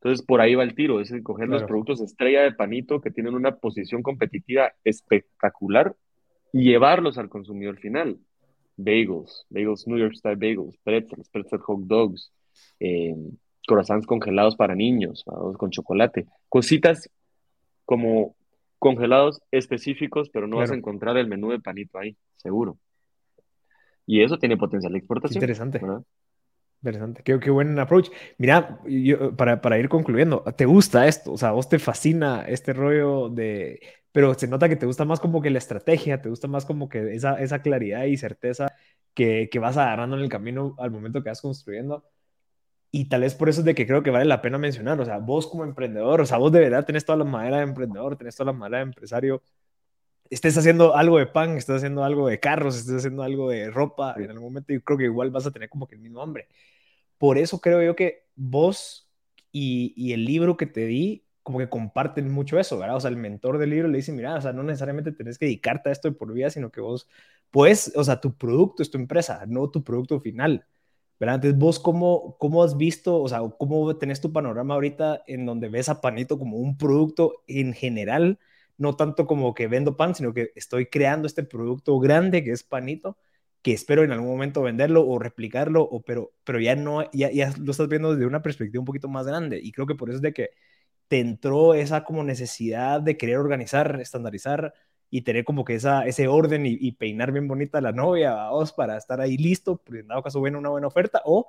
Entonces, 0.00 0.26
por 0.26 0.40
ahí 0.40 0.56
va 0.56 0.64
el 0.64 0.74
tiro, 0.74 1.00
es 1.00 1.12
coger 1.22 1.48
los 1.48 1.62
productos 1.62 2.00
estrella 2.00 2.42
de 2.42 2.52
panito 2.52 3.00
que 3.00 3.12
tienen 3.12 3.34
una 3.34 3.56
posición 3.56 4.02
competitiva 4.02 4.72
espectacular 4.84 5.94
y 6.52 6.64
llevarlos 6.64 7.16
al 7.16 7.28
consumidor 7.28 7.78
final. 7.78 8.18
Bagels, 8.76 9.46
bagels 9.50 9.86
New 9.86 9.98
York 9.98 10.14
Style 10.14 10.36
bagels, 10.36 10.76
pretzels, 10.82 11.28
pretzel 11.30 11.60
hot 11.60 11.80
dogs, 11.82 12.32
eh, 12.80 13.14
corazones 13.66 14.04
congelados 14.04 14.56
para 14.56 14.74
niños, 14.74 15.24
con 15.56 15.70
chocolate. 15.70 16.26
Cositas 16.48 17.08
como 17.84 18.34
congelados 18.80 19.40
específicos, 19.52 20.28
pero 20.30 20.48
no 20.48 20.56
vas 20.56 20.72
a 20.72 20.74
encontrar 20.74 21.16
el 21.16 21.28
menú 21.28 21.50
de 21.50 21.60
panito 21.60 21.98
ahí, 21.98 22.16
seguro. 22.34 22.78
Y 24.06 24.22
eso 24.22 24.38
tiene 24.38 24.56
potencial 24.56 24.92
de 24.92 24.98
exportación. 24.98 25.42
Interesante. 25.42 25.80
Interesante. 26.80 27.22
Qué, 27.24 27.40
qué, 27.40 27.50
buen 27.50 27.78
approach. 27.78 28.08
Mira, 28.38 28.80
para, 29.36 29.60
para, 29.60 29.78
ir 29.78 29.88
concluyendo, 29.88 30.44
¿te 30.56 30.64
gusta 30.64 31.08
esto? 31.08 31.32
O 31.32 31.38
sea, 31.38 31.50
vos 31.50 31.68
te 31.68 31.78
fascina 31.78 32.44
este 32.46 32.72
rollo 32.72 33.28
de... 33.28 33.80
Pero 34.12 34.32
se 34.34 34.46
nota 34.46 34.68
que 34.68 34.76
te 34.76 34.86
gusta 34.86 35.04
más 35.04 35.20
como 35.20 35.42
que 35.42 35.50
la 35.50 35.58
estrategia, 35.58 36.22
te 36.22 36.30
gusta 36.30 36.48
más 36.48 36.64
como 36.64 36.88
que 36.88 37.14
esa, 37.14 37.40
esa 37.40 37.60
claridad 37.60 38.04
y 38.04 38.16
certeza 38.16 38.68
que, 39.12 39.48
que 39.50 39.58
vas 39.58 39.76
agarrando 39.76 40.16
en 40.16 40.22
el 40.22 40.28
camino 40.30 40.74
al 40.78 40.90
momento 40.90 41.22
que 41.22 41.28
vas 41.28 41.42
construyendo. 41.42 42.04
Y 42.90 43.08
tal 43.08 43.22
vez 43.22 43.34
por 43.34 43.48
eso 43.48 43.60
es 43.60 43.66
de 43.66 43.74
que 43.74 43.86
creo 43.86 44.02
que 44.02 44.10
vale 44.10 44.24
la 44.24 44.40
pena 44.40 44.56
mencionar, 44.56 44.98
o 45.00 45.04
sea, 45.04 45.18
vos 45.18 45.46
como 45.48 45.64
emprendedor, 45.64 46.20
o 46.22 46.26
sea, 46.26 46.38
vos 46.38 46.50
de 46.50 46.60
verdad 46.60 46.86
tenés 46.86 47.04
toda 47.04 47.18
la 47.18 47.24
madera 47.24 47.58
de 47.58 47.64
emprendedor, 47.64 48.16
tenés 48.16 48.36
toda 48.36 48.52
la 48.52 48.58
madera 48.58 48.78
de 48.78 48.84
empresario, 48.84 49.42
estés 50.30 50.56
haciendo 50.58 50.96
algo 50.96 51.18
de 51.18 51.26
pan, 51.26 51.56
estés 51.56 51.76
haciendo 51.76 52.04
algo 52.04 52.28
de 52.28 52.40
carros, 52.40 52.76
estés 52.76 52.96
haciendo 52.96 53.22
algo 53.22 53.50
de 53.50 53.70
ropa, 53.70 54.14
en 54.18 54.30
algún 54.30 54.44
momento 54.44 54.72
yo 54.72 54.82
creo 54.82 54.98
que 54.98 55.04
igual 55.04 55.30
vas 55.30 55.46
a 55.46 55.50
tener 55.50 55.68
como 55.68 55.86
que 55.86 55.94
el 55.96 56.00
mismo 56.00 56.22
hambre. 56.22 56.48
Por 57.18 57.38
eso 57.38 57.60
creo 57.60 57.82
yo 57.82 57.96
que 57.96 58.26
vos 58.36 59.10
y, 59.52 59.94
y 59.96 60.12
el 60.12 60.24
libro 60.24 60.56
que 60.56 60.66
te 60.66 60.86
di, 60.86 61.24
como 61.42 61.58
que 61.58 61.68
comparten 61.68 62.30
mucho 62.30 62.58
eso, 62.58 62.78
¿verdad? 62.78 62.96
O 62.96 63.00
sea, 63.00 63.10
el 63.10 63.16
mentor 63.16 63.58
del 63.58 63.70
libro 63.70 63.88
le 63.88 63.98
dice, 63.98 64.12
mira, 64.12 64.36
o 64.36 64.40
sea, 64.40 64.52
no 64.52 64.62
necesariamente 64.64 65.12
tenés 65.12 65.38
que 65.38 65.46
dedicarte 65.46 65.88
a 65.90 65.92
esto 65.92 66.08
de 66.10 66.16
por 66.16 66.32
vida, 66.32 66.50
sino 66.50 66.70
que 66.72 66.80
vos, 66.80 67.08
pues, 67.50 67.92
o 67.96 68.04
sea, 68.04 68.20
tu 68.20 68.36
producto 68.36 68.82
es 68.82 68.90
tu 68.90 68.98
empresa, 68.98 69.44
no 69.46 69.70
tu 69.70 69.84
producto 69.84 70.20
final. 70.20 70.66
¿verdad? 71.18 71.36
Entonces, 71.36 71.58
vos 71.58 71.78
cómo, 71.78 72.36
cómo 72.38 72.62
has 72.62 72.76
visto, 72.76 73.20
o 73.22 73.28
sea, 73.28 73.40
cómo 73.58 73.96
tenés 73.96 74.20
tu 74.20 74.32
panorama 74.32 74.74
ahorita 74.74 75.22
en 75.26 75.46
donde 75.46 75.68
ves 75.68 75.88
a 75.88 76.00
Panito 76.00 76.38
como 76.38 76.58
un 76.58 76.76
producto 76.76 77.42
en 77.46 77.72
general, 77.72 78.38
no 78.78 78.96
tanto 78.96 79.26
como 79.26 79.54
que 79.54 79.68
vendo 79.68 79.96
pan, 79.96 80.14
sino 80.14 80.34
que 80.34 80.52
estoy 80.54 80.86
creando 80.86 81.26
este 81.26 81.42
producto 81.44 81.98
grande 81.98 82.44
que 82.44 82.52
es 82.52 82.62
Panito, 82.62 83.18
que 83.62 83.72
espero 83.72 84.04
en 84.04 84.12
algún 84.12 84.28
momento 84.28 84.62
venderlo 84.62 85.06
o 85.06 85.18
replicarlo, 85.18 85.82
o, 85.82 86.02
pero, 86.02 86.32
pero 86.44 86.60
ya 86.60 86.76
no, 86.76 87.10
ya, 87.12 87.30
ya 87.32 87.52
lo 87.58 87.72
estás 87.72 87.88
viendo 87.88 88.12
desde 88.14 88.26
una 88.26 88.42
perspectiva 88.42 88.80
un 88.80 88.86
poquito 88.86 89.08
más 89.08 89.26
grande. 89.26 89.60
Y 89.62 89.72
creo 89.72 89.86
que 89.86 89.94
por 89.94 90.08
eso 90.08 90.16
es 90.16 90.22
de 90.22 90.32
que 90.32 90.50
te 91.08 91.20
entró 91.20 91.74
esa 91.74 92.04
como 92.04 92.24
necesidad 92.24 93.00
de 93.00 93.16
querer 93.16 93.38
organizar, 93.38 94.00
estandarizar 94.00 94.74
y 95.10 95.22
tener 95.22 95.44
como 95.44 95.64
que 95.64 95.74
esa, 95.74 96.06
ese 96.06 96.28
orden 96.28 96.66
y, 96.66 96.92
peinar 96.92 97.32
bien 97.32 97.48
bonita 97.48 97.78
a 97.78 97.80
la 97.80 97.92
novia, 97.92 98.50
vos, 98.50 98.72
para 98.72 98.96
estar 98.96 99.20
ahí 99.20 99.36
listo, 99.36 99.78
pues 99.78 100.00
en 100.00 100.08
dado 100.08 100.22
caso 100.22 100.42
viene 100.42 100.58
una 100.58 100.70
buena 100.70 100.88
oferta, 100.88 101.22
o 101.24 101.46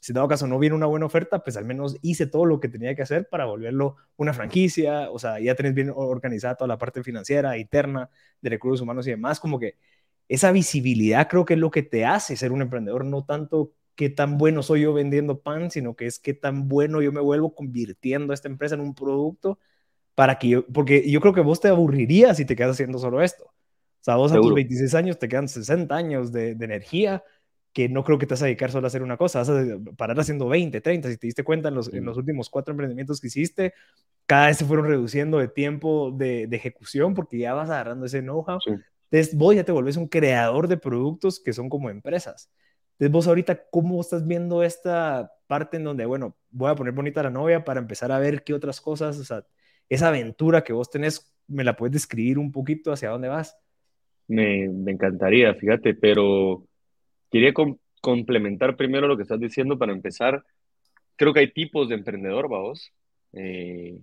si 0.00 0.12
en 0.12 0.14
dado 0.14 0.28
caso 0.28 0.46
no 0.46 0.58
viene 0.58 0.76
una 0.76 0.86
buena 0.86 1.06
oferta, 1.06 1.42
pues 1.42 1.56
al 1.56 1.64
menos 1.64 1.96
hice 2.02 2.26
todo 2.26 2.44
lo 2.44 2.60
que 2.60 2.68
tenía 2.68 2.94
que 2.94 3.02
hacer 3.02 3.28
para 3.28 3.44
volverlo 3.46 3.96
una 4.16 4.32
franquicia, 4.32 5.10
o 5.10 5.18
sea, 5.18 5.40
ya 5.40 5.54
tenés 5.54 5.74
bien 5.74 5.92
organizada 5.94 6.54
toda 6.54 6.68
la 6.68 6.78
parte 6.78 7.02
financiera, 7.02 7.58
interna, 7.58 8.10
de 8.40 8.50
recursos 8.50 8.80
humanos 8.80 9.06
y 9.06 9.10
demás, 9.10 9.40
como 9.40 9.58
que 9.58 9.76
esa 10.28 10.52
visibilidad 10.52 11.28
creo 11.28 11.44
que 11.44 11.54
es 11.54 11.60
lo 11.60 11.70
que 11.70 11.82
te 11.82 12.04
hace 12.04 12.36
ser 12.36 12.52
un 12.52 12.62
emprendedor, 12.62 13.04
no 13.04 13.24
tanto 13.24 13.72
qué 13.94 14.10
tan 14.10 14.38
bueno 14.38 14.62
soy 14.62 14.82
yo 14.82 14.92
vendiendo 14.92 15.40
pan, 15.40 15.70
sino 15.70 15.96
que 15.96 16.06
es 16.06 16.18
qué 16.18 16.34
tan 16.34 16.68
bueno 16.68 17.02
yo 17.02 17.12
me 17.12 17.20
vuelvo 17.20 17.54
convirtiendo 17.54 18.32
a 18.32 18.34
esta 18.34 18.48
empresa 18.48 18.74
en 18.74 18.82
un 18.82 18.94
producto 18.94 19.58
para 20.14 20.38
que 20.38 20.48
yo, 20.48 20.66
porque 20.66 21.10
yo 21.10 21.20
creo 21.20 21.34
que 21.34 21.40
vos 21.40 21.60
te 21.60 21.68
aburrirías 21.68 22.36
si 22.36 22.44
te 22.44 22.54
quedas 22.54 22.72
haciendo 22.72 22.98
solo 22.98 23.22
esto. 23.22 23.44
O 23.44 24.04
sea, 24.06 24.16
vos 24.16 24.30
a 24.30 24.36
tus 24.36 24.54
26 24.54 24.94
años 24.94 25.18
te 25.18 25.28
quedan 25.28 25.48
60 25.48 25.94
años 25.94 26.30
de, 26.30 26.50
energía 26.50 27.24
que 27.76 27.90
no 27.90 28.04
creo 28.04 28.16
que 28.16 28.24
te 28.24 28.32
vas 28.32 28.40
a 28.40 28.46
dedicar 28.46 28.70
solo 28.70 28.86
a 28.86 28.88
hacer 28.88 29.02
una 29.02 29.18
cosa, 29.18 29.40
vas 29.40 29.50
a 29.50 29.54
parar 29.98 30.18
haciendo 30.18 30.48
20, 30.48 30.80
30, 30.80 31.10
si 31.10 31.18
te 31.18 31.26
diste 31.26 31.44
cuenta 31.44 31.68
en 31.68 31.74
los, 31.74 31.92
en 31.92 32.06
los 32.06 32.16
últimos 32.16 32.48
cuatro 32.48 32.72
emprendimientos 32.72 33.20
que 33.20 33.26
hiciste, 33.26 33.74
cada 34.24 34.46
vez 34.46 34.56
se 34.56 34.64
fueron 34.64 34.86
reduciendo 34.86 35.36
de 35.36 35.48
tiempo 35.48 36.10
de, 36.10 36.46
de 36.46 36.56
ejecución 36.56 37.12
porque 37.12 37.36
ya 37.36 37.52
vas 37.52 37.68
agarrando 37.68 38.06
ese 38.06 38.22
know-how. 38.22 38.60
Entonces 39.10 39.36
vos 39.36 39.54
ya 39.54 39.62
te 39.62 39.72
volvés 39.72 39.98
un 39.98 40.08
creador 40.08 40.68
de 40.68 40.78
productos 40.78 41.38
que 41.38 41.52
son 41.52 41.68
como 41.68 41.90
empresas. 41.90 42.50
Entonces 42.92 43.12
vos 43.12 43.28
ahorita, 43.28 43.66
¿cómo 43.70 44.00
estás 44.00 44.26
viendo 44.26 44.62
esta 44.62 45.30
parte 45.46 45.76
en 45.76 45.84
donde, 45.84 46.06
bueno, 46.06 46.34
voy 46.48 46.70
a 46.70 46.76
poner 46.76 46.94
bonita 46.94 47.22
la 47.22 47.28
novia 47.28 47.62
para 47.62 47.78
empezar 47.78 48.10
a 48.10 48.18
ver 48.18 48.42
qué 48.42 48.54
otras 48.54 48.80
cosas, 48.80 49.18
o 49.18 49.24
sea, 49.24 49.44
esa 49.90 50.08
aventura 50.08 50.64
que 50.64 50.72
vos 50.72 50.90
tenés, 50.90 51.36
¿me 51.46 51.62
la 51.62 51.76
puedes 51.76 51.92
describir 51.92 52.38
un 52.38 52.50
poquito 52.52 52.90
hacia 52.90 53.10
dónde 53.10 53.28
vas? 53.28 53.54
Me, 54.28 54.64
encantaría, 54.64 55.54
fíjate, 55.54 55.92
pero 55.92 56.64
quería 57.36 57.52
complementar 58.00 58.76
primero 58.76 59.06
lo 59.06 59.16
que 59.16 59.24
estás 59.24 59.38
diciendo 59.38 59.78
para 59.78 59.92
empezar. 59.92 60.42
Creo 61.16 61.34
que 61.34 61.40
hay 61.40 61.52
tipos 61.52 61.88
de 61.88 61.96
emprendedor, 61.96 62.48
vamos, 62.48 62.92
eh, 63.34 63.98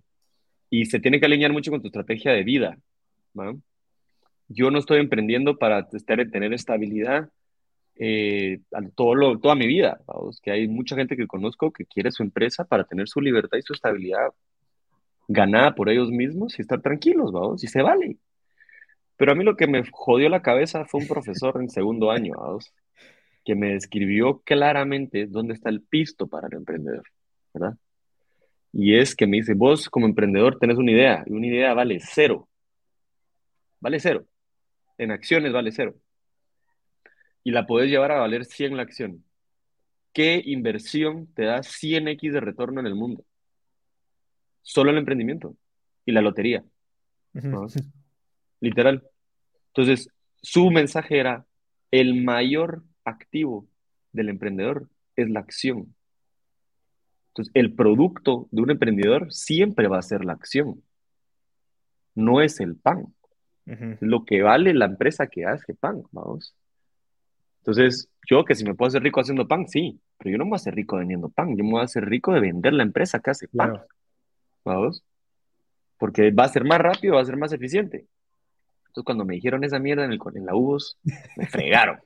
y 0.70 0.86
se 0.86 1.00
tiene 1.00 1.20
que 1.20 1.26
alinear 1.26 1.52
mucho 1.52 1.72
con 1.72 1.82
tu 1.82 1.88
estrategia 1.88 2.32
de 2.32 2.44
vida. 2.44 2.78
Yo 4.48 4.70
no 4.70 4.78
estoy 4.78 5.00
emprendiendo 5.00 5.58
para 5.58 5.88
tener 5.88 6.54
estabilidad 6.54 7.30
eh, 7.96 8.60
todo 8.96 9.40
toda 9.40 9.56
mi 9.56 9.66
vida, 9.66 10.00
vamos, 10.06 10.40
que 10.42 10.52
hay 10.52 10.68
mucha 10.68 10.96
gente 10.96 11.16
que 11.16 11.28
conozco 11.28 11.72
que 11.72 11.86
quiere 11.86 12.12
su 12.12 12.22
empresa 12.22 12.66
para 12.66 12.84
tener 12.84 13.08
su 13.08 13.20
libertad 13.20 13.58
y 13.58 13.64
su 13.64 13.74
estabilidad 13.74 14.30
ganada 15.28 15.74
por 15.74 15.90
ellos 15.90 16.10
mismos 16.12 16.58
y 16.58 16.62
estar 16.62 16.82
tranquilos, 16.82 17.32
vamos, 17.32 17.64
y 17.64 17.68
se 17.68 17.82
vale. 17.82 18.18
Pero 19.18 19.32
a 19.32 19.36
mí 19.36 19.44
lo 19.44 19.56
que 19.56 19.68
me 19.68 19.84
jodió 19.92 20.30
la 20.30 20.42
cabeza 20.44 20.86
fue 20.86 21.02
un 21.02 21.08
profesor 21.08 21.60
en 21.60 21.70
segundo 21.70 22.12
año, 22.12 22.34
vamos, 22.38 22.74
que 23.44 23.56
me 23.56 23.74
describió 23.74 24.41
claramente 24.46 25.28
dónde 25.28 25.54
está 25.54 25.70
el 25.70 25.82
pisto 25.82 26.28
para 26.28 26.48
el 26.48 26.54
emprendedor, 26.56 27.04
¿verdad? 27.54 27.78
Y 28.72 28.96
es 28.96 29.16
que 29.16 29.28
me 29.28 29.38
dice, 29.38 29.54
vos 29.54 29.89
como 29.89 30.06
emprendedor 30.06 30.58
tenés 30.60 30.78
una 30.78 30.91
idea, 30.91 31.24
y 31.26 31.34
una 31.34 31.48
idea 31.48 31.74
vale 31.74 32.00
cero. 32.00 32.50
Vale 33.80 34.00
cero. 34.00 34.26
En 34.98 35.12
acciones 35.12 35.54
vale 35.54 35.72
cero. 35.72 35.96
Y 37.44 37.52
la 37.52 37.68
podés 37.68 37.89
llevar 37.89 38.12
a 38.12 38.20
valer 38.20 38.46
100 38.46 38.78
la 38.78 38.84
acción. 38.84 39.24
¿Qué 40.14 40.41
inversión 40.46 41.28
te 41.34 41.44
da 41.44 41.60
100x 41.60 42.32
de 42.32 42.39
retorno 42.39 42.80
en 42.80 42.88
el 42.88 42.96
mundo? 42.96 43.26
solo 44.64 44.89
el 44.89 44.98
emprendimiento 44.98 45.56
y 46.06 46.12
la 46.12 46.22
lotería. 46.22 46.64
Literal. 48.60 49.04
Entonces, 49.68 50.10
su 50.41 50.72
mensaje 50.72 51.20
era, 51.20 51.46
el 51.91 52.24
mayor 52.24 52.84
activo 53.06 53.68
del 54.12 54.30
emprendedor 54.30 54.89
es 55.16 55.30
la 55.30 55.39
acción. 55.39 55.93
Entonces, 57.30 57.51
el 57.56 57.74
producto 57.74 58.47
de 58.51 58.62
un 58.62 58.72
emprendedor 58.72 59.34
siempre 59.34 59.88
va 59.88 59.97
a 59.97 60.04
ser 60.04 60.24
la 60.24 60.34
acción. 60.34 60.84
No 62.14 62.41
es 62.41 62.60
el 62.60 62.76
pan. 62.76 63.14
Lo 64.01 64.26
que 64.26 64.41
vale 64.41 64.74
la 64.74 64.86
empresa 64.86 65.28
que 65.28 65.45
hace 65.45 65.74
pan, 65.74 66.04
vamos. 66.12 66.54
Entonces, 67.62 68.10
yo 68.30 68.43
que 68.43 68.56
si 68.56 68.66
me 68.66 68.76
puedo 68.76 68.89
hacer 68.89 69.01
rico 69.01 69.22
haciendo 69.22 69.47
pan, 69.47 69.68
sí, 69.68 69.99
pero 70.18 70.32
yo 70.32 70.38
no 70.38 70.43
me 70.43 70.49
voy 70.49 70.56
a 70.56 70.58
hacer 70.58 70.76
rico 70.76 70.97
vendiendo 70.97 71.30
pan, 71.30 71.56
yo 71.56 71.64
me 71.64 71.72
voy 71.72 71.82
a 71.82 71.86
hacer 71.86 72.06
rico 72.06 72.34
de 72.34 72.41
vender 72.41 72.74
la 72.74 72.84
empresa 72.84 73.20
que 73.20 73.32
hace 73.32 73.47
pan. 73.47 73.80
¿Vamos? 74.66 75.04
Porque 75.97 76.32
va 76.32 76.43
a 76.43 76.49
ser 76.49 76.66
más 76.66 76.80
rápido, 76.80 77.16
va 77.16 77.22
a 77.22 77.26
ser 77.26 77.38
más 77.38 77.54
eficiente. 77.54 78.06
Entonces, 78.88 79.06
cuando 79.06 79.26
me 79.26 79.36
dijeron 79.36 79.64
esa 79.64 79.80
mierda 79.80 80.06
en, 80.06 80.12
el, 80.12 80.20
en 80.36 80.45
la 80.45 80.56
UBOS, 80.56 80.99
me 81.38 81.47
fregaron. 81.47 81.99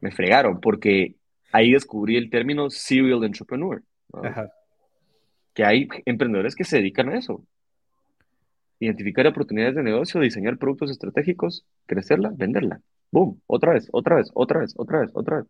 Me 0.00 0.10
fregaron, 0.10 0.60
porque 0.60 1.16
ahí 1.52 1.72
descubrí 1.72 2.16
el 2.16 2.30
término 2.30 2.70
serial 2.70 3.24
entrepreneur. 3.24 3.82
Que 5.54 5.64
hay 5.64 5.88
emprendedores 6.04 6.54
que 6.54 6.64
se 6.64 6.76
dedican 6.76 7.08
a 7.08 7.18
eso. 7.18 7.44
Identificar 8.78 9.26
oportunidades 9.26 9.74
de 9.74 9.82
negocio, 9.82 10.20
diseñar 10.20 10.56
productos 10.58 10.90
estratégicos, 10.90 11.66
crecerla, 11.86 12.32
venderla. 12.34 12.80
¡Boom! 13.10 13.40
Otra 13.46 13.72
vez, 13.72 13.88
otra 13.92 14.16
vez, 14.16 14.30
otra 14.34 14.60
vez, 14.60 14.74
otra 14.76 15.00
vez, 15.00 15.10
otra 15.12 15.36
vez. 15.38 15.46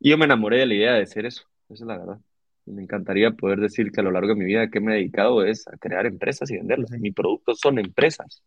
Y 0.00 0.10
yo 0.10 0.18
me 0.18 0.26
enamoré 0.26 0.58
de 0.58 0.66
la 0.66 0.74
idea 0.74 0.92
de 0.94 1.02
hacer 1.02 1.24
eso. 1.24 1.44
Esa 1.68 1.84
es 1.84 1.88
la 1.88 1.98
verdad. 1.98 2.18
Me 2.66 2.82
encantaría 2.82 3.30
poder 3.30 3.60
decir 3.60 3.92
que 3.92 4.00
a 4.00 4.04
lo 4.04 4.10
largo 4.10 4.30
de 4.30 4.34
mi 4.34 4.44
vida 4.44 4.68
que 4.68 4.80
me 4.80 4.92
he 4.92 4.96
dedicado 4.96 5.44
es 5.44 5.66
a 5.68 5.76
crear 5.76 6.04
empresas 6.04 6.50
y 6.50 6.56
venderlas. 6.56 6.90
Mis 6.90 7.14
productos 7.14 7.60
son 7.60 7.78
empresas. 7.78 8.42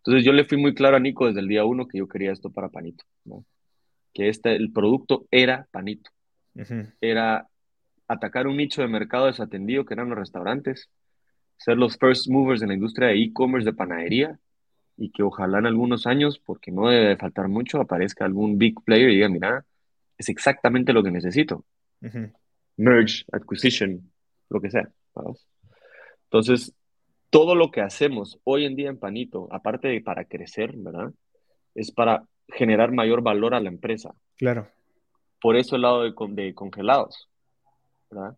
Entonces 0.00 0.24
yo 0.24 0.32
le 0.32 0.44
fui 0.44 0.58
muy 0.58 0.74
claro 0.74 0.96
a 0.96 1.00
Nico 1.00 1.26
desde 1.26 1.40
el 1.40 1.48
día 1.48 1.64
uno 1.64 1.86
que 1.86 1.98
yo 1.98 2.08
quería 2.08 2.32
esto 2.32 2.50
para 2.50 2.68
Panito, 2.68 3.04
que 4.12 4.28
este, 4.28 4.54
el 4.56 4.72
producto 4.72 5.26
era 5.30 5.68
Panito. 5.70 6.10
Era 7.00 7.48
atacar 8.08 8.46
un 8.46 8.56
nicho 8.56 8.82
de 8.82 8.88
mercado 8.88 9.26
desatendido 9.26 9.84
que 9.84 9.94
eran 9.94 10.08
los 10.08 10.18
restaurantes, 10.18 10.90
ser 11.58 11.76
los 11.76 11.96
first 11.98 12.28
movers 12.28 12.62
en 12.62 12.68
la 12.68 12.74
industria 12.74 13.08
de 13.08 13.22
e-commerce 13.22 13.66
de 13.66 13.76
panadería 13.76 14.38
y 14.96 15.10
que 15.10 15.22
ojalá 15.22 15.58
en 15.58 15.66
algunos 15.66 16.06
años, 16.06 16.38
porque 16.38 16.72
no 16.72 16.88
debe 16.88 17.16
faltar 17.16 17.48
mucho, 17.48 17.80
aparezca 17.80 18.24
algún 18.24 18.58
big 18.58 18.80
player 18.84 19.10
y 19.10 19.14
diga, 19.16 19.28
mira, 19.28 19.64
es 20.18 20.28
exactamente 20.28 20.92
lo 20.92 21.02
que 21.02 21.10
necesito 21.10 21.64
merge, 22.80 23.24
acquisition, 23.32 24.10
lo 24.48 24.60
que 24.60 24.70
sea. 24.70 24.90
Entonces, 26.24 26.74
todo 27.30 27.54
lo 27.54 27.70
que 27.70 27.80
hacemos 27.80 28.38
hoy 28.44 28.64
en 28.64 28.76
día 28.76 28.90
en 28.90 28.98
Panito, 28.98 29.48
aparte 29.50 29.88
de 29.88 30.00
para 30.00 30.24
crecer, 30.24 30.74
¿verdad? 30.76 31.12
Es 31.74 31.92
para 31.92 32.24
generar 32.48 32.92
mayor 32.92 33.22
valor 33.22 33.54
a 33.54 33.60
la 33.60 33.68
empresa. 33.68 34.14
Claro. 34.36 34.68
Por 35.40 35.56
eso 35.56 35.76
el 35.76 35.82
lado 35.82 36.02
de, 36.02 36.12
de 36.30 36.54
congelados, 36.54 37.28
¿verdad? 38.10 38.36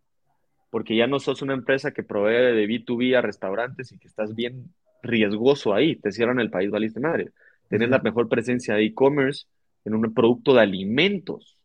Porque 0.69 0.95
ya 0.95 1.07
no 1.07 1.19
sos 1.19 1.41
una 1.41 1.53
empresa 1.53 1.91
que 1.91 2.03
provee 2.03 2.55
de 2.55 2.67
B2B 2.67 3.17
a 3.17 3.21
restaurantes 3.21 3.91
y 3.91 3.97
que 3.97 4.07
estás 4.07 4.33
bien 4.35 4.73
riesgoso 5.01 5.73
ahí, 5.73 5.95
te 5.95 6.11
cierran 6.11 6.39
el 6.39 6.49
país, 6.49 6.71
valiste 6.71 6.99
madre. 6.99 7.31
Tenés 7.69 7.89
la 7.89 7.99
mejor 7.99 8.29
presencia 8.29 8.75
de 8.75 8.85
e-commerce 8.85 9.47
en 9.85 9.95
un 9.95 10.13
producto 10.13 10.53
de 10.53 10.61
alimentos. 10.61 11.57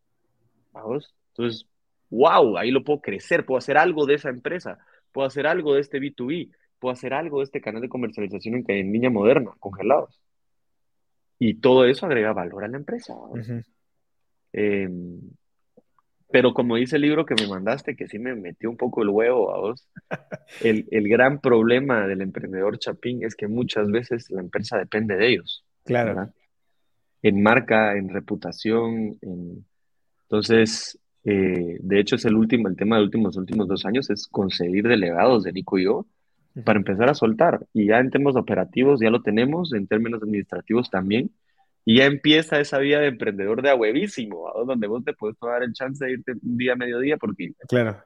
¿Vamos? 0.73 1.15
Entonces, 1.31 1.67
wow, 2.11 2.57
ahí 2.57 2.71
lo 2.71 2.85
puedo 2.85 3.01
crecer, 3.01 3.45
puedo 3.45 3.59
hacer 3.59 3.77
algo 3.79 4.07
de 4.07 4.15
esa 4.15 4.31
empresa, 4.31 4.79
puedo 5.13 5.27
hacer 5.27 5.47
algo 5.47 5.75
de 5.75 5.81
este 5.81 6.01
B2B, 6.01 6.51
puedo 6.79 6.93
hacer 6.93 7.15
algo 7.15 7.39
de 7.39 7.45
este 7.45 7.61
canal 7.61 7.83
de 7.83 7.89
comercialización 7.89 8.55
en, 8.57 8.65
en 8.69 8.93
línea 8.93 9.11
moderna, 9.11 9.53
congelados. 9.59 10.21
Y 11.39 11.55
todo 11.55 11.85
eso 11.85 12.07
agrega 12.07 12.33
valor 12.33 12.65
a 12.65 12.69
la 12.69 12.77
empresa. 12.77 13.15
Em, 14.53 15.21
pero 16.31 16.53
como 16.53 16.77
dice 16.77 16.97
el 16.97 17.03
libro 17.03 17.25
que 17.25 17.35
me 17.35 17.47
mandaste, 17.47 17.97
que 17.97 18.09
sí 18.09 18.19
me 18.19 18.35
metió 18.35 18.69
un 18.69 18.77
poco 18.77 19.03
el 19.03 19.09
huevo 19.09 19.55
a 19.55 19.59
vos, 19.59 19.89
el, 20.63 20.87
el 20.91 21.09
gran 21.09 21.41
problema 21.41 22.07
del 22.07 22.23
emprendedor 22.23 22.79
chapín 22.79 23.23
es 23.25 23.35
que 23.37 23.47
muchas 23.47 23.91
veces 23.91 24.31
la 24.31 24.41
empresa 24.41 24.79
depende 24.79 25.17
de 25.17 25.29
ellos. 25.29 25.65
Claro. 25.85 26.33
En 27.23 27.43
marca, 27.43 27.97
en 27.97 28.09
reputación, 28.09 29.19
en... 29.23 29.65
Entonces, 30.25 30.99
eh, 31.25 31.79
de 31.81 32.01
hecho, 32.01 32.17
es 32.17 32.25
el 32.27 32.35
último, 32.35 32.69
el 32.69 32.77
tema 32.77 32.97
de 32.97 33.03
los 33.03 33.07
últimos, 33.07 33.37
últimos 33.37 33.67
dos 33.67 33.87
años 33.87 34.11
es 34.11 34.27
conseguir 34.27 34.87
delegados 34.87 35.45
de 35.45 35.53
Nico 35.53 35.79
y 35.79 35.85
yo 35.85 36.07
para 36.65 36.79
empezar 36.79 37.09
a 37.09 37.15
soltar. 37.15 37.67
Y 37.73 37.87
ya 37.87 37.99
en 37.99 38.11
temas 38.11 38.37
operativos 38.37 39.01
ya 39.01 39.11
lo 39.11 39.23
tenemos, 39.23 39.73
en 39.73 39.87
términos 39.87 40.23
administrativos 40.23 40.91
también. 40.91 41.31
Y 41.85 41.99
ya 41.99 42.05
empieza 42.05 42.61
esa 42.61 42.79
vida 42.79 43.01
de 43.01 43.09
emprendedor 43.09 43.63
de 43.63 43.71
a 43.71 43.75
huevísimo, 43.75 44.53
donde 44.67 44.87
vos 44.87 45.05
te 45.05 45.15
puedes 45.15 45.39
tomar 45.39 45.63
el 45.63 45.73
chance 45.73 46.05
de 46.05 46.13
irte 46.13 46.33
un 46.33 46.57
día, 46.57 46.77
mediodía, 46.77 47.17
porque... 47.17 47.53
Claro. 47.69 48.03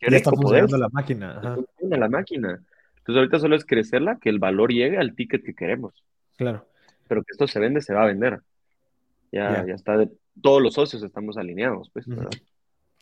Ya 0.00 0.16
está 0.16 0.30
funcionando 0.30 0.76
la 0.76 0.88
máquina. 0.88 1.40
Funciona 1.54 1.96
la 1.96 2.08
máquina. 2.08 2.60
Entonces 2.98 3.16
ahorita 3.16 3.38
solo 3.38 3.54
es 3.54 3.64
crecerla, 3.64 4.18
que 4.20 4.28
el 4.28 4.40
valor 4.40 4.72
llegue 4.72 4.98
al 4.98 5.14
ticket 5.14 5.44
que 5.44 5.54
queremos. 5.54 6.02
Claro. 6.36 6.66
Pero 7.06 7.22
que 7.22 7.32
esto 7.32 7.46
se 7.46 7.60
vende, 7.60 7.80
se 7.80 7.94
va 7.94 8.02
a 8.02 8.06
vender. 8.06 8.40
Ya, 9.30 9.64
ya 9.66 9.74
está, 9.74 10.04
todos 10.40 10.62
los 10.62 10.74
socios 10.74 11.02
estamos 11.02 11.36
alineados, 11.36 11.90
pues, 11.92 12.06
¿verdad? 12.06 12.30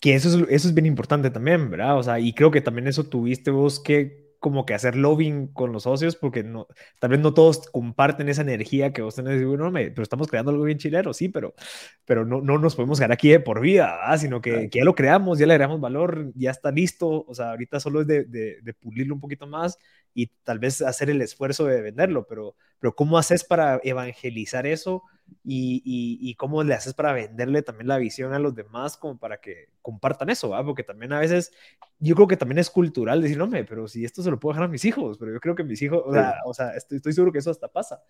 Que 0.01 0.14
eso 0.14 0.28
es, 0.28 0.49
eso 0.49 0.68
es 0.68 0.74
bien 0.74 0.86
importante 0.86 1.30
también, 1.30 1.70
¿verdad? 1.70 1.99
O 1.99 2.03
sea, 2.03 2.20
y 2.20 2.32
creo 2.32 2.51
que 2.51 2.61
también 2.61 2.86
eso 2.86 3.05
tuviste 3.05 3.51
vos 3.51 3.80
que 3.80 4.29
como 4.41 4.64
que 4.64 4.74
hacer 4.74 4.97
lobbying 4.97 5.49
con 5.49 5.70
los 5.70 5.84
socios, 5.84 6.16
porque 6.16 6.43
no, 6.43 6.66
tal 6.99 7.11
vez 7.11 7.20
no 7.20 7.34
todos 7.34 7.68
comparten 7.70 8.28
esa 8.30 8.41
energía 8.43 8.93
que 8.93 9.03
vos 9.03 9.14
tenés. 9.14 9.45
Bueno, 9.45 9.70
pero 9.72 10.03
estamos 10.03 10.28
creando 10.28 10.51
algo 10.51 10.64
bien 10.64 10.78
chilero, 10.78 11.12
sí, 11.12 11.28
pero, 11.28 11.55
pero 12.07 12.24
no, 12.24 12.41
no 12.41 12.59
nos 12.59 12.74
podemos 12.74 12.99
quedar 12.99 13.12
aquí 13.12 13.28
de 13.28 13.41
por 13.41 13.61
vida, 13.61 14.01
sino 14.16 14.41
que, 14.41 14.70
que, 14.70 14.78
ya 14.78 14.84
lo 14.84 14.95
creamos, 14.95 15.38
ya 15.38 15.47
le 15.47 15.53
agregamos 15.53 15.80
valor, 15.80 16.32
ya 16.34 16.51
está 16.51 16.70
listo. 16.70 17.24
O 17.28 17.34
sea, 17.34 17.51
ahorita 17.51 17.78
solo 17.80 18.01
es 18.01 18.07
de, 18.07 18.24
de, 18.24 18.59
de, 18.62 18.74
pulirlo 18.74 19.14
un 19.14 19.20
poquito 19.20 19.47
más 19.47 19.78
y 20.14 20.26
tal 20.44 20.58
vez 20.58 20.82
hacer 20.82 21.11
el 21.11 21.22
esfuerzo 21.22 21.66
de 21.66 21.80
venderlo, 21.80 22.26
pero, 22.26 22.56
pero 22.78 22.94
¿cómo 22.94 23.18
haces 23.18 23.44
para 23.44 23.80
evangelizar 23.82 24.66
eso? 24.66 25.04
Y, 25.44 25.82
y, 25.84 26.34
cómo 26.34 26.64
le 26.64 26.74
haces 26.74 26.92
para 26.92 27.12
venderle 27.12 27.62
también 27.62 27.86
la 27.86 27.98
visión 27.98 28.32
a 28.32 28.40
los 28.40 28.52
demás 28.52 28.96
como 28.96 29.16
para 29.16 29.40
que 29.40 29.68
compartan 29.80 30.28
eso, 30.28 30.48
¿va? 30.48 30.64
Porque 30.64 30.82
también 30.82 31.12
a 31.12 31.20
veces 31.20 31.52
yo 32.00 32.16
creo 32.16 32.26
que 32.26 32.36
también 32.36 32.58
es 32.58 32.68
cultural 32.68 33.22
decir, 33.22 33.38
no, 33.38 33.48
pero 33.48 33.86
si 33.86 34.04
esto 34.04 34.24
se 34.24 34.30
lo 34.30 34.40
puedo 34.40 34.54
dejar 34.54 34.64
a 34.64 34.72
mis 34.72 34.84
hijos, 34.84 35.18
pero 35.18 35.32
yo 35.32 35.38
creo 35.38 35.54
que 35.54 35.62
mis 35.62 35.80
hijos, 35.82 36.02
o 36.04 36.12
sea, 36.12 36.34
o 36.44 36.52
sea 36.52 36.70
estoy, 36.70 36.96
estoy, 36.96 37.12
seguro 37.12 37.30
que 37.30 37.38
eso 37.38 37.52
hasta 37.52 37.68
pasa, 37.68 38.02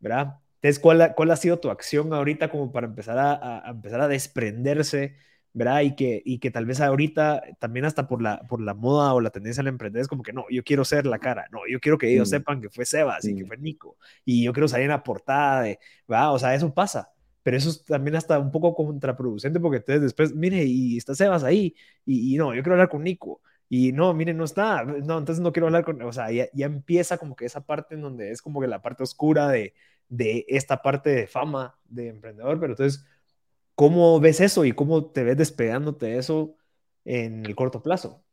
¿verdad? 0.00 0.40
Entonces, 0.56 0.80
¿cuál, 0.80 1.14
¿cuál 1.14 1.30
ha 1.30 1.36
sido 1.36 1.60
tu 1.60 1.70
acción 1.70 2.12
ahorita 2.12 2.50
como 2.50 2.72
para 2.72 2.88
empezar 2.88 3.18
a, 3.18 3.64
a 3.64 3.70
empezar 3.70 4.00
a 4.00 4.08
desprenderse 4.08 5.16
¿verdad? 5.56 5.80
Y 5.80 5.96
que, 5.96 6.20
y 6.22 6.38
que 6.38 6.50
tal 6.50 6.66
vez 6.66 6.82
ahorita 6.82 7.42
también 7.58 7.86
hasta 7.86 8.06
por 8.06 8.20
la, 8.20 8.42
por 8.42 8.60
la 8.60 8.74
moda 8.74 9.14
o 9.14 9.22
la 9.22 9.30
tendencia 9.30 9.62
al 9.62 9.68
emprender 9.68 10.02
es 10.02 10.06
como 10.06 10.22
que 10.22 10.34
no, 10.34 10.44
yo 10.50 10.62
quiero 10.62 10.84
ser 10.84 11.06
la 11.06 11.18
cara, 11.18 11.46
no, 11.50 11.60
yo 11.66 11.80
quiero 11.80 11.96
que 11.96 12.12
ellos 12.12 12.28
sepan 12.28 12.60
que 12.60 12.68
fue 12.68 12.84
Sebas 12.84 13.24
y 13.24 13.34
que 13.34 13.46
fue 13.46 13.56
Nico 13.56 13.96
y 14.22 14.44
yo 14.44 14.52
quiero 14.52 14.68
salir 14.68 14.84
en 14.84 14.90
la 14.90 15.02
portada 15.02 15.62
de, 15.62 15.78
¿verdad? 16.06 16.34
O 16.34 16.38
sea, 16.38 16.54
eso 16.54 16.74
pasa, 16.74 17.10
pero 17.42 17.56
eso 17.56 17.70
es 17.70 17.82
también 17.86 18.16
hasta 18.16 18.38
un 18.38 18.52
poco 18.52 18.74
contraproducente 18.74 19.58
porque 19.58 19.78
entonces 19.78 20.02
después, 20.02 20.34
mire, 20.34 20.62
y 20.62 20.98
está 20.98 21.14
Sebas 21.14 21.42
ahí 21.42 21.74
y, 22.04 22.36
no, 22.36 22.54
yo 22.54 22.62
quiero 22.62 22.74
hablar 22.74 22.90
con 22.90 23.02
Nico. 23.02 23.40
Y 23.68 23.92
no, 23.92 24.12
miren, 24.14 24.36
no 24.36 24.44
está, 24.44 24.84
no, 24.84 25.18
entonces 25.18 25.40
no 25.40 25.52
quiero 25.52 25.66
hablar 25.66 25.84
con, 25.84 26.00
o 26.02 26.12
sea, 26.12 26.30
ya, 26.30 26.48
ya 26.52 26.66
empieza 26.66 27.18
como 27.18 27.34
que 27.34 27.46
esa 27.46 27.64
parte 27.64 27.94
en 27.96 28.02
donde 28.02 28.30
es 28.30 28.42
como 28.42 28.60
que 28.60 28.68
la 28.68 28.80
parte 28.82 29.02
oscura 29.02 29.48
de, 29.48 29.74
de 30.08 30.44
esta 30.48 30.82
parte 30.82 31.10
de 31.10 31.26
fama 31.26 31.78
de 31.88 32.08
emprendedor, 32.08 32.60
pero 32.60 32.74
entonces, 32.74 33.06
¿Cómo 33.76 34.18
ves 34.20 34.40
eso 34.40 34.64
y 34.64 34.72
cómo 34.72 35.10
te 35.10 35.22
ves 35.22 35.36
despegándote 35.36 36.06
de 36.06 36.18
eso 36.18 36.56
en 37.04 37.44
el 37.44 37.54
corto 37.54 37.82
plazo? 37.82 38.24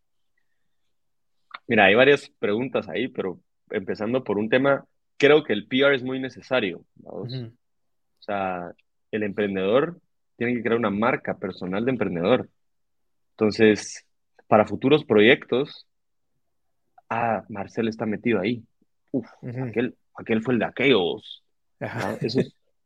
Mira, 1.67 1.85
hay 1.85 1.95
varias 1.95 2.29
preguntas 2.39 2.87
ahí, 2.87 3.09
pero 3.09 3.41
empezando 3.69 4.23
por 4.23 4.37
un 4.37 4.47
tema, 4.47 4.85
creo 5.17 5.43
que 5.43 5.51
el 5.51 5.67
PR 5.67 5.95
es 5.95 6.03
muy 6.03 6.19
necesario. 6.19 6.85
O 7.03 7.27
sea, 8.19 8.71
el 9.11 9.23
emprendedor 9.23 9.99
tiene 10.37 10.55
que 10.55 10.61
crear 10.61 10.77
una 10.77 10.89
marca 10.89 11.37
personal 11.37 11.83
de 11.83 11.91
emprendedor. 11.91 12.49
Entonces, 13.31 14.05
para 14.47 14.65
futuros 14.65 15.03
proyectos, 15.03 15.85
ah, 17.09 17.43
Marcel 17.49 17.89
está 17.89 18.05
metido 18.05 18.39
ahí. 18.39 18.63
Uf, 19.11 19.27
aquel, 19.67 19.97
aquel 20.15 20.41
fue 20.41 20.53
el 20.53 20.61
de 20.61 20.65
aquellos. 20.65 21.43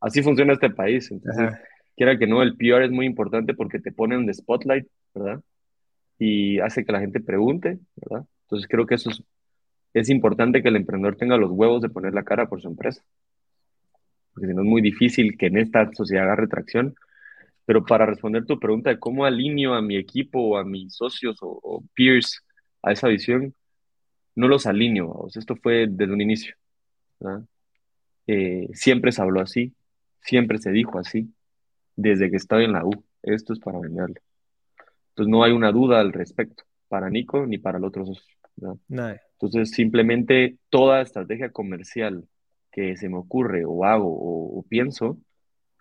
así 0.01 0.23
funciona 0.23 0.53
este 0.53 0.71
país. 0.71 1.11
Entonces, 1.11 1.53
quiera 1.97 2.17
que 2.17 2.27
no, 2.27 2.43
el 2.43 2.55
PR 2.55 2.85
es 2.85 2.91
muy 2.91 3.05
importante 3.07 3.53
porque 3.55 3.79
te 3.79 3.91
pone 3.91 4.15
en 4.15 4.33
spotlight, 4.33 4.87
¿verdad? 5.13 5.41
Y 6.19 6.59
hace 6.59 6.85
que 6.85 6.91
la 6.91 6.99
gente 7.01 7.19
pregunte, 7.19 7.79
¿verdad? 7.95 8.25
Entonces 8.43 8.69
creo 8.69 8.85
que 8.85 8.95
eso 8.95 9.09
es, 9.09 9.23
es 9.93 10.09
importante 10.09 10.61
que 10.61 10.69
el 10.69 10.77
emprendedor 10.77 11.17
tenga 11.17 11.37
los 11.37 11.51
huevos 11.51 11.81
de 11.81 11.89
poner 11.89 12.13
la 12.13 12.23
cara 12.23 12.47
por 12.47 12.61
su 12.61 12.67
empresa. 12.67 13.03
Porque 14.33 14.47
si 14.47 14.53
no 14.53 14.61
es 14.61 14.67
muy 14.67 14.81
difícil 14.81 15.37
que 15.37 15.47
en 15.47 15.57
esta 15.57 15.91
sociedad 15.93 16.31
haga 16.31 16.47
tracción. 16.47 16.95
Pero 17.65 17.83
para 17.83 18.05
responder 18.05 18.45
tu 18.45 18.59
pregunta 18.59 18.91
de 18.91 18.99
cómo 18.99 19.25
alineo 19.25 19.73
a 19.73 19.81
mi 19.81 19.97
equipo 19.97 20.39
o 20.39 20.57
a 20.57 20.63
mis 20.63 20.95
socios 20.95 21.37
o, 21.41 21.83
peers 21.95 22.41
a 22.83 22.91
esa 22.93 23.07
visión, 23.07 23.55
no 24.35 24.47
los 24.47 24.67
alineo. 24.67 25.11
O 25.11 25.29
sea, 25.29 25.39
esto 25.41 25.55
fue 25.55 25.87
desde 25.89 26.13
un 26.13 26.21
inicio. 26.21 26.55
¿verdad? 27.19 27.43
Eh, 28.27 28.69
siempre 28.73 29.11
se 29.11 29.21
habló 29.21 29.41
así, 29.41 29.73
siempre 30.21 30.59
se 30.59 30.71
dijo 30.71 30.99
así 30.99 31.33
desde 31.97 32.31
que 32.31 32.37
estaba 32.37 32.63
en 32.63 32.71
la 32.71 32.85
U. 32.85 32.91
Esto 33.23 33.51
es 33.51 33.59
para 33.59 33.79
venderlo. 33.79 34.15
Entonces 35.09 35.29
no 35.29 35.43
hay 35.43 35.51
una 35.51 35.71
duda 35.73 35.99
al 35.99 36.13
respecto, 36.13 36.63
para 36.87 37.09
Nico 37.09 37.45
ni 37.45 37.57
para 37.57 37.79
el 37.79 37.83
otro 37.83 38.05
socio. 38.05 38.37
Entonces 39.33 39.71
simplemente 39.71 40.57
toda 40.69 41.01
estrategia 41.01 41.51
comercial 41.51 42.23
que 42.71 42.95
se 42.95 43.09
me 43.09 43.17
ocurre 43.17 43.65
o 43.65 43.83
hago 43.83 44.07
o, 44.07 44.63
pienso, 44.69 45.17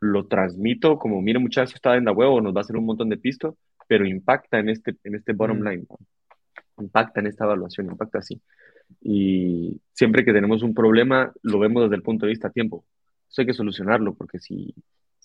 lo 0.00 0.26
transmito 0.26 0.98
como, 0.98 1.20
mire 1.22 1.38
muchachos, 1.38 1.74
está 1.74 1.96
en 1.96 2.06
la 2.06 2.12
web 2.12 2.30
o 2.30 2.40
nos 2.40 2.54
va 2.54 2.60
a 2.60 2.62
hacer 2.62 2.76
un 2.76 2.86
montón 2.86 3.08
de 3.08 3.18
pisto, 3.18 3.56
pero 3.86 4.06
impacta 4.06 4.58
en 4.58 4.70
este, 4.70 4.96
en 5.04 5.14
este 5.14 5.32
bottom 5.32 5.60
mm. 5.60 5.68
line, 5.68 5.86
impacta 6.78 7.20
en 7.20 7.26
esta 7.26 7.44
evaluación, 7.44 7.86
impacta 7.86 8.18
así. 8.18 8.40
Y 9.00 9.80
siempre 9.92 10.24
que 10.24 10.32
tenemos 10.32 10.62
un 10.62 10.74
problema, 10.74 11.32
lo 11.42 11.58
vemos 11.58 11.84
desde 11.84 11.96
el 11.96 12.02
punto 12.02 12.26
de 12.26 12.30
vista 12.30 12.50
tiempo. 12.50 12.84
Eso 13.28 13.42
hay 13.42 13.46
que 13.46 13.54
solucionarlo, 13.54 14.14
porque 14.14 14.38
si, 14.38 14.74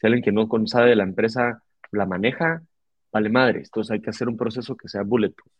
si 0.01 0.07
alguien 0.07 0.23
que 0.23 0.31
no 0.31 0.47
sabe 0.65 0.89
de 0.89 0.95
la 0.95 1.03
empresa 1.03 1.61
la 1.91 2.07
maneja, 2.07 2.63
vale 3.11 3.29
madre. 3.29 3.59
Entonces 3.59 3.91
hay 3.91 4.01
que 4.01 4.09
hacer 4.09 4.27
un 4.27 4.35
proceso 4.35 4.75
que 4.75 4.87
sea 4.87 5.03
bulletproof. 5.03 5.53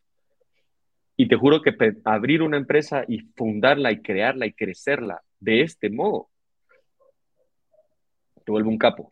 Y 1.16 1.28
te 1.28 1.36
juro 1.36 1.62
que 1.62 1.76
abrir 2.06 2.42
una 2.42 2.58
empresa 2.58 3.06
y 3.08 3.20
fundarla 3.36 3.92
y 3.92 4.02
crearla 4.02 4.48
y 4.48 4.54
crecerla 4.54 5.22
de 5.40 5.62
este 5.62 5.92
modo, 5.92 6.30
te 8.44 8.52
vuelve 8.52 8.70
un 8.70 8.80
capo. 8.80 9.10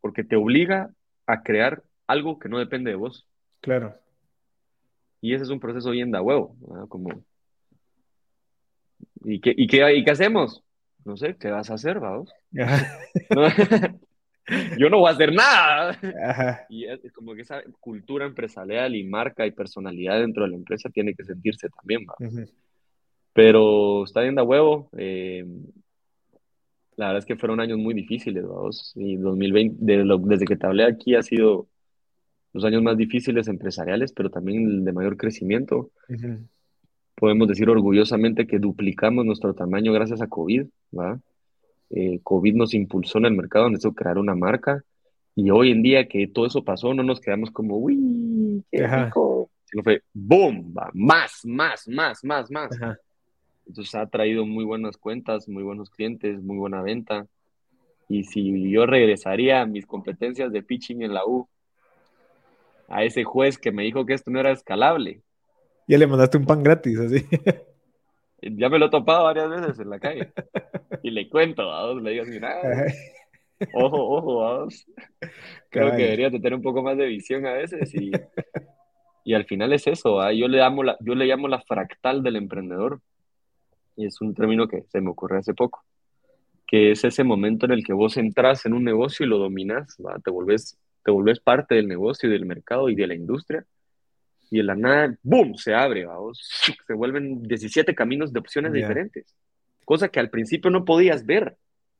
Porque 0.00 0.24
te 0.24 0.34
obliga 0.34 0.90
a 1.26 1.42
crear 1.44 1.84
algo 2.08 2.40
que 2.40 2.48
no 2.48 2.58
depende 2.58 2.90
de 2.90 2.96
vos. 2.96 3.28
Claro. 3.60 3.94
Y 5.20 5.34
ese 5.34 5.44
es 5.44 5.50
un 5.50 5.60
proceso 5.60 5.90
bien 5.90 6.10
da 6.10 6.22
huevo. 6.22 6.56
Como... 6.88 7.22
¿Y 9.22 9.40
qué, 9.40 9.54
y, 9.56 9.68
qué, 9.68 9.94
¿Y 9.94 10.02
qué 10.02 10.10
hacemos? 10.10 10.64
No 11.04 11.16
sé, 11.16 11.36
¿qué 11.38 11.50
vas 11.50 11.70
a 11.70 11.74
hacer, 11.74 12.00
vamos? 12.00 12.32
yo 14.78 14.90
no 14.90 14.98
voy 14.98 15.08
a 15.08 15.14
hacer 15.14 15.32
nada. 15.32 15.96
Y 16.68 16.84
es, 16.84 17.00
como 17.12 17.34
que 17.34 17.42
esa 17.42 17.62
cultura 17.80 18.26
empresarial 18.26 18.96
y 18.96 19.04
marca 19.04 19.46
y 19.46 19.52
personalidad 19.52 20.20
dentro 20.20 20.44
de 20.44 20.50
la 20.50 20.56
empresa 20.56 20.90
tiene 20.90 21.14
que 21.14 21.24
sentirse 21.24 21.68
también, 21.68 22.06
¿va? 22.08 22.14
Pero 23.32 24.04
está 24.04 24.22
bien 24.22 24.34
de 24.34 24.42
huevo. 24.42 24.90
Eh, 24.96 25.44
la 26.96 27.06
verdad 27.06 27.20
es 27.20 27.26
que 27.26 27.36
fueron 27.36 27.60
años 27.60 27.78
muy 27.78 27.94
difíciles, 27.94 28.44
vamos. 28.46 28.92
Y 28.96 29.16
2020, 29.16 30.04
desde 30.26 30.44
que 30.44 30.56
te 30.56 30.66
hablé 30.66 30.84
aquí, 30.84 31.14
ha 31.14 31.22
sido 31.22 31.68
los 32.52 32.64
años 32.64 32.82
más 32.82 32.96
difíciles 32.96 33.48
empresariales, 33.48 34.12
pero 34.12 34.30
también 34.30 34.84
de 34.84 34.92
mayor 34.92 35.16
crecimiento 35.16 35.90
podemos 37.14 37.48
decir 37.48 37.68
orgullosamente 37.68 38.46
que 38.46 38.58
duplicamos 38.58 39.24
nuestro 39.24 39.54
tamaño 39.54 39.92
gracias 39.92 40.20
a 40.22 40.28
COVID, 40.28 40.66
¿va? 40.96 41.20
Eh, 41.90 42.20
COVID 42.22 42.54
nos 42.54 42.74
impulsó 42.74 43.18
en 43.18 43.26
el 43.26 43.34
mercado, 43.34 43.68
nos 43.68 43.80
hizo 43.80 43.92
crear 43.92 44.18
una 44.18 44.34
marca 44.34 44.84
y 45.34 45.50
hoy 45.50 45.70
en 45.70 45.82
día 45.82 46.08
que 46.08 46.26
todo 46.26 46.46
eso 46.46 46.64
pasó, 46.64 46.94
no 46.94 47.02
nos 47.02 47.20
quedamos 47.20 47.50
como, 47.50 47.76
uy, 47.76 48.64
qué 48.70 48.86
rico, 48.86 49.50
sino 49.64 49.82
fue, 49.82 50.02
boom, 50.12 50.74
va, 50.76 50.90
más, 50.92 51.44
más, 51.44 51.86
más, 51.88 52.24
más, 52.24 52.50
más. 52.50 52.70
Entonces 53.66 53.94
ha 53.94 54.06
traído 54.06 54.44
muy 54.44 54.64
buenas 54.64 54.96
cuentas, 54.96 55.48
muy 55.48 55.62
buenos 55.62 55.90
clientes, 55.90 56.42
muy 56.42 56.56
buena 56.56 56.82
venta. 56.82 57.26
Y 58.08 58.24
si 58.24 58.70
yo 58.70 58.86
regresaría 58.86 59.62
a 59.62 59.66
mis 59.66 59.86
competencias 59.86 60.50
de 60.52 60.62
pitching 60.62 61.02
en 61.02 61.14
la 61.14 61.24
U, 61.24 61.48
a 62.88 63.04
ese 63.04 63.22
juez 63.22 63.56
que 63.56 63.70
me 63.70 63.84
dijo 63.84 64.04
que 64.04 64.14
esto 64.14 64.30
no 64.30 64.40
era 64.40 64.50
escalable. 64.50 65.22
Ya 65.86 65.98
le 65.98 66.06
mandaste 66.06 66.38
un 66.38 66.46
pan 66.46 66.62
gratis, 66.62 66.98
así. 66.98 67.24
Ya 68.42 68.70
me 68.70 68.78
lo 68.78 68.86
he 68.86 68.90
topado 68.90 69.24
varias 69.24 69.50
veces 69.50 69.78
en 69.80 69.90
la 69.90 69.98
calle. 69.98 70.32
Y 71.02 71.10
le 71.10 71.28
cuento, 71.28 71.66
vamos, 71.66 72.02
le 72.02 72.12
digo 72.12 72.22
así, 72.22 72.40
ojo, 73.74 74.16
ojo, 74.16 74.38
vamos. 74.38 74.86
Creo 75.68 75.90
que 75.90 76.04
debería 76.04 76.30
tener 76.30 76.54
un 76.54 76.62
poco 76.62 76.82
más 76.82 76.96
de 76.96 77.04
visión 77.04 77.44
a 77.44 77.52
veces 77.52 77.94
y, 77.94 78.10
y 79.24 79.34
al 79.34 79.44
final 79.44 79.74
es 79.74 79.86
eso, 79.86 80.26
yo, 80.32 80.48
le 80.48 80.56
llamo 80.56 80.82
la, 80.82 80.96
yo 81.00 81.14
le 81.14 81.26
llamo 81.26 81.48
la 81.48 81.60
fractal 81.60 82.22
del 82.22 82.36
emprendedor. 82.36 83.02
Y 83.96 84.06
es 84.06 84.18
un 84.22 84.34
término 84.34 84.66
que 84.66 84.84
se 84.84 85.02
me 85.02 85.10
ocurrió 85.10 85.38
hace 85.38 85.52
poco, 85.52 85.84
que 86.66 86.92
es 86.92 87.04
ese 87.04 87.24
momento 87.24 87.66
en 87.66 87.72
el 87.72 87.84
que 87.84 87.92
vos 87.92 88.16
entras 88.16 88.64
en 88.64 88.72
un 88.72 88.84
negocio 88.84 89.26
y 89.26 89.28
lo 89.28 89.36
dominas, 89.36 89.98
te 90.24 90.30
volvés 90.30 90.78
te 91.04 91.10
volvés 91.10 91.40
parte 91.40 91.74
del 91.74 91.88
negocio 91.88 92.28
y 92.28 92.32
del 92.32 92.46
mercado 92.46 92.88
y 92.88 92.94
de 92.94 93.06
la 93.06 93.14
industria, 93.14 93.64
y 94.50 94.60
en 94.60 94.66
la 94.66 94.74
nada, 94.74 95.16
¡boom!, 95.22 95.54
se 95.56 95.74
abre, 95.74 96.04
vamos, 96.04 96.40
se 96.86 96.92
vuelven 96.92 97.42
17 97.42 97.94
caminos 97.94 98.32
de 98.32 98.40
opciones 98.40 98.72
diferentes, 98.72 99.36
cosa 99.84 100.08
que 100.08 100.20
al 100.20 100.30
principio 100.30 100.70
no 100.70 100.84
podías 100.84 101.24
ver, 101.24 101.56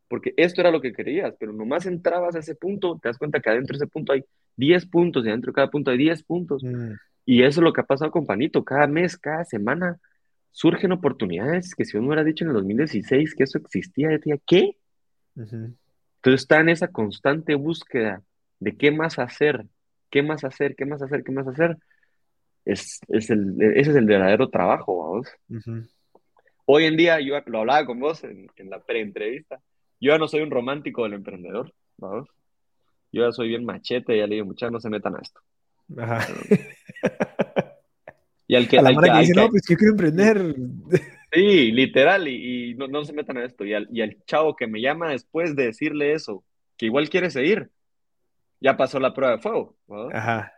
porque 0.09 0.35
esto 0.37 0.61
era 0.61 0.73
lo 0.73 0.81
que 0.81 0.93
querías, 0.93 1.35
pero 1.39 1.53
nomás 1.53 1.87
entrabas 1.87 2.35
a 2.35 2.41
ese 2.41 2.57
punto, 2.57 2.99
te 3.01 3.09
das 3.09 3.19
cuenta 3.19 3.41
que 3.41 3.51
adentro 3.51 3.79
de 3.79 3.85
ese 3.85 3.91
punto 3.91 4.13
hay 4.13 4.25
10 4.57 4.87
puntos 4.87 5.25
y 5.25 5.29
adentro 5.29 5.53
de 5.53 5.55
cada 5.55 5.71
punto 5.71 5.93
hay 5.93 5.99
10 5.99 6.23
puntos. 6.25 6.65
Mm. 6.65 6.95
Y 7.25 7.43
eso 7.43 7.61
es 7.61 7.65
lo 7.65 7.73
que 7.73 7.81
ha 7.81 7.87
pasado 7.87 8.11
con 8.11 8.27
Panito, 8.27 8.65
cada 8.65 8.89
mes, 8.89 9.17
cada 9.17 9.45
semana 9.45 10.01
surgen 10.51 10.91
oportunidades 10.91 11.75
que 11.75 11.85
si 11.85 11.97
uno 11.97 12.09
hubiera 12.09 12.25
dicho 12.25 12.45
en 12.45 12.49
el 12.49 12.55
2016 12.55 13.35
que 13.35 13.45
eso 13.45 13.59
existía, 13.59 14.09
yo 14.09 14.17
decía, 14.17 14.37
¿qué? 14.47 14.77
Entonces 15.37 16.43
está 16.43 16.61
en 16.61 16.71
esa 16.71 16.89
constante 16.89 17.55
búsqueda 17.55 18.23
de 18.59 18.77
qué 18.77 18.91
más 18.91 19.19
hacer, 19.19 19.67
qué 20.11 20.23
más 20.23 20.45
hacer, 20.45 20.75
qué 20.77 20.85
más 20.85 21.03
hacer, 21.03 21.25
qué 21.25 21.33
más 21.33 21.47
hacer. 21.47 21.79
Es, 22.65 23.01
el, 23.09 23.57
ese 23.75 23.91
es 23.91 23.97
el 23.97 24.07
verdadero 24.07 24.49
trabajo, 24.49 24.99
vamos. 24.99 25.29
Hoy 26.67 26.85
en 26.85 26.97
día, 26.97 27.21
yo 27.21 27.35
lo 27.47 27.61
hablaba 27.61 27.87
con 27.87 27.99
vos 27.99 28.23
en, 28.25 28.49
la 28.69 28.81
pre-entrevista, 28.81 29.61
yo 30.01 30.13
ya 30.13 30.19
no 30.19 30.29
soy 30.29 30.43
un 30.43 30.51
romántico 30.51 31.05
del 31.05 31.15
emprendedor, 31.15 31.73
vamos. 31.97 32.29
Yo 33.13 33.27
ya 33.27 33.33
soy 33.33 33.49
bien 33.49 33.65
machete, 33.65 34.17
ya 34.17 34.27
le 34.27 34.37
digo, 34.37 34.47
muchachos, 34.47 34.73
no 34.73 34.81
se 34.81 34.91
metan 34.91 35.17
a 35.17 35.21
esto. 35.21 35.41
Ajá. 35.99 36.27
Y 38.47 38.55
al 38.55 38.69
que, 38.69 38.79
a 38.79 38.83
la 38.83 38.91
que, 38.91 39.19
dice, 39.21 39.33
no, 39.35 39.49
pues 39.49 39.63
yo 39.69 39.77
quiero 39.77 39.93
emprender. 39.93 40.55
Sí, 41.33 41.73
literal, 41.73 42.29
y, 42.29 42.75
no, 42.75 42.89
no, 42.89 43.05
se 43.05 43.13
metan 43.13 43.39
a 43.39 43.45
esto. 43.45 43.65
Y 43.65 43.75
al, 43.75 43.89
y 43.93 44.01
al 44.01 44.17
chavo 44.25 44.57
que 44.57 44.67
me 44.67 44.81
llama 44.81 45.11
después 45.11 45.55
de 45.55 45.67
decirle 45.67 46.13
eso, 46.13 46.45
que 46.77 46.87
igual 46.87 47.09
quiere 47.09 47.31
seguir, 47.31 47.71
ya 48.61 48.77
pasó 48.77 48.99
la 49.01 49.15
prueba 49.15 49.37
de 49.37 49.43
fuego. 49.43 49.77
Ajá. 50.13 50.53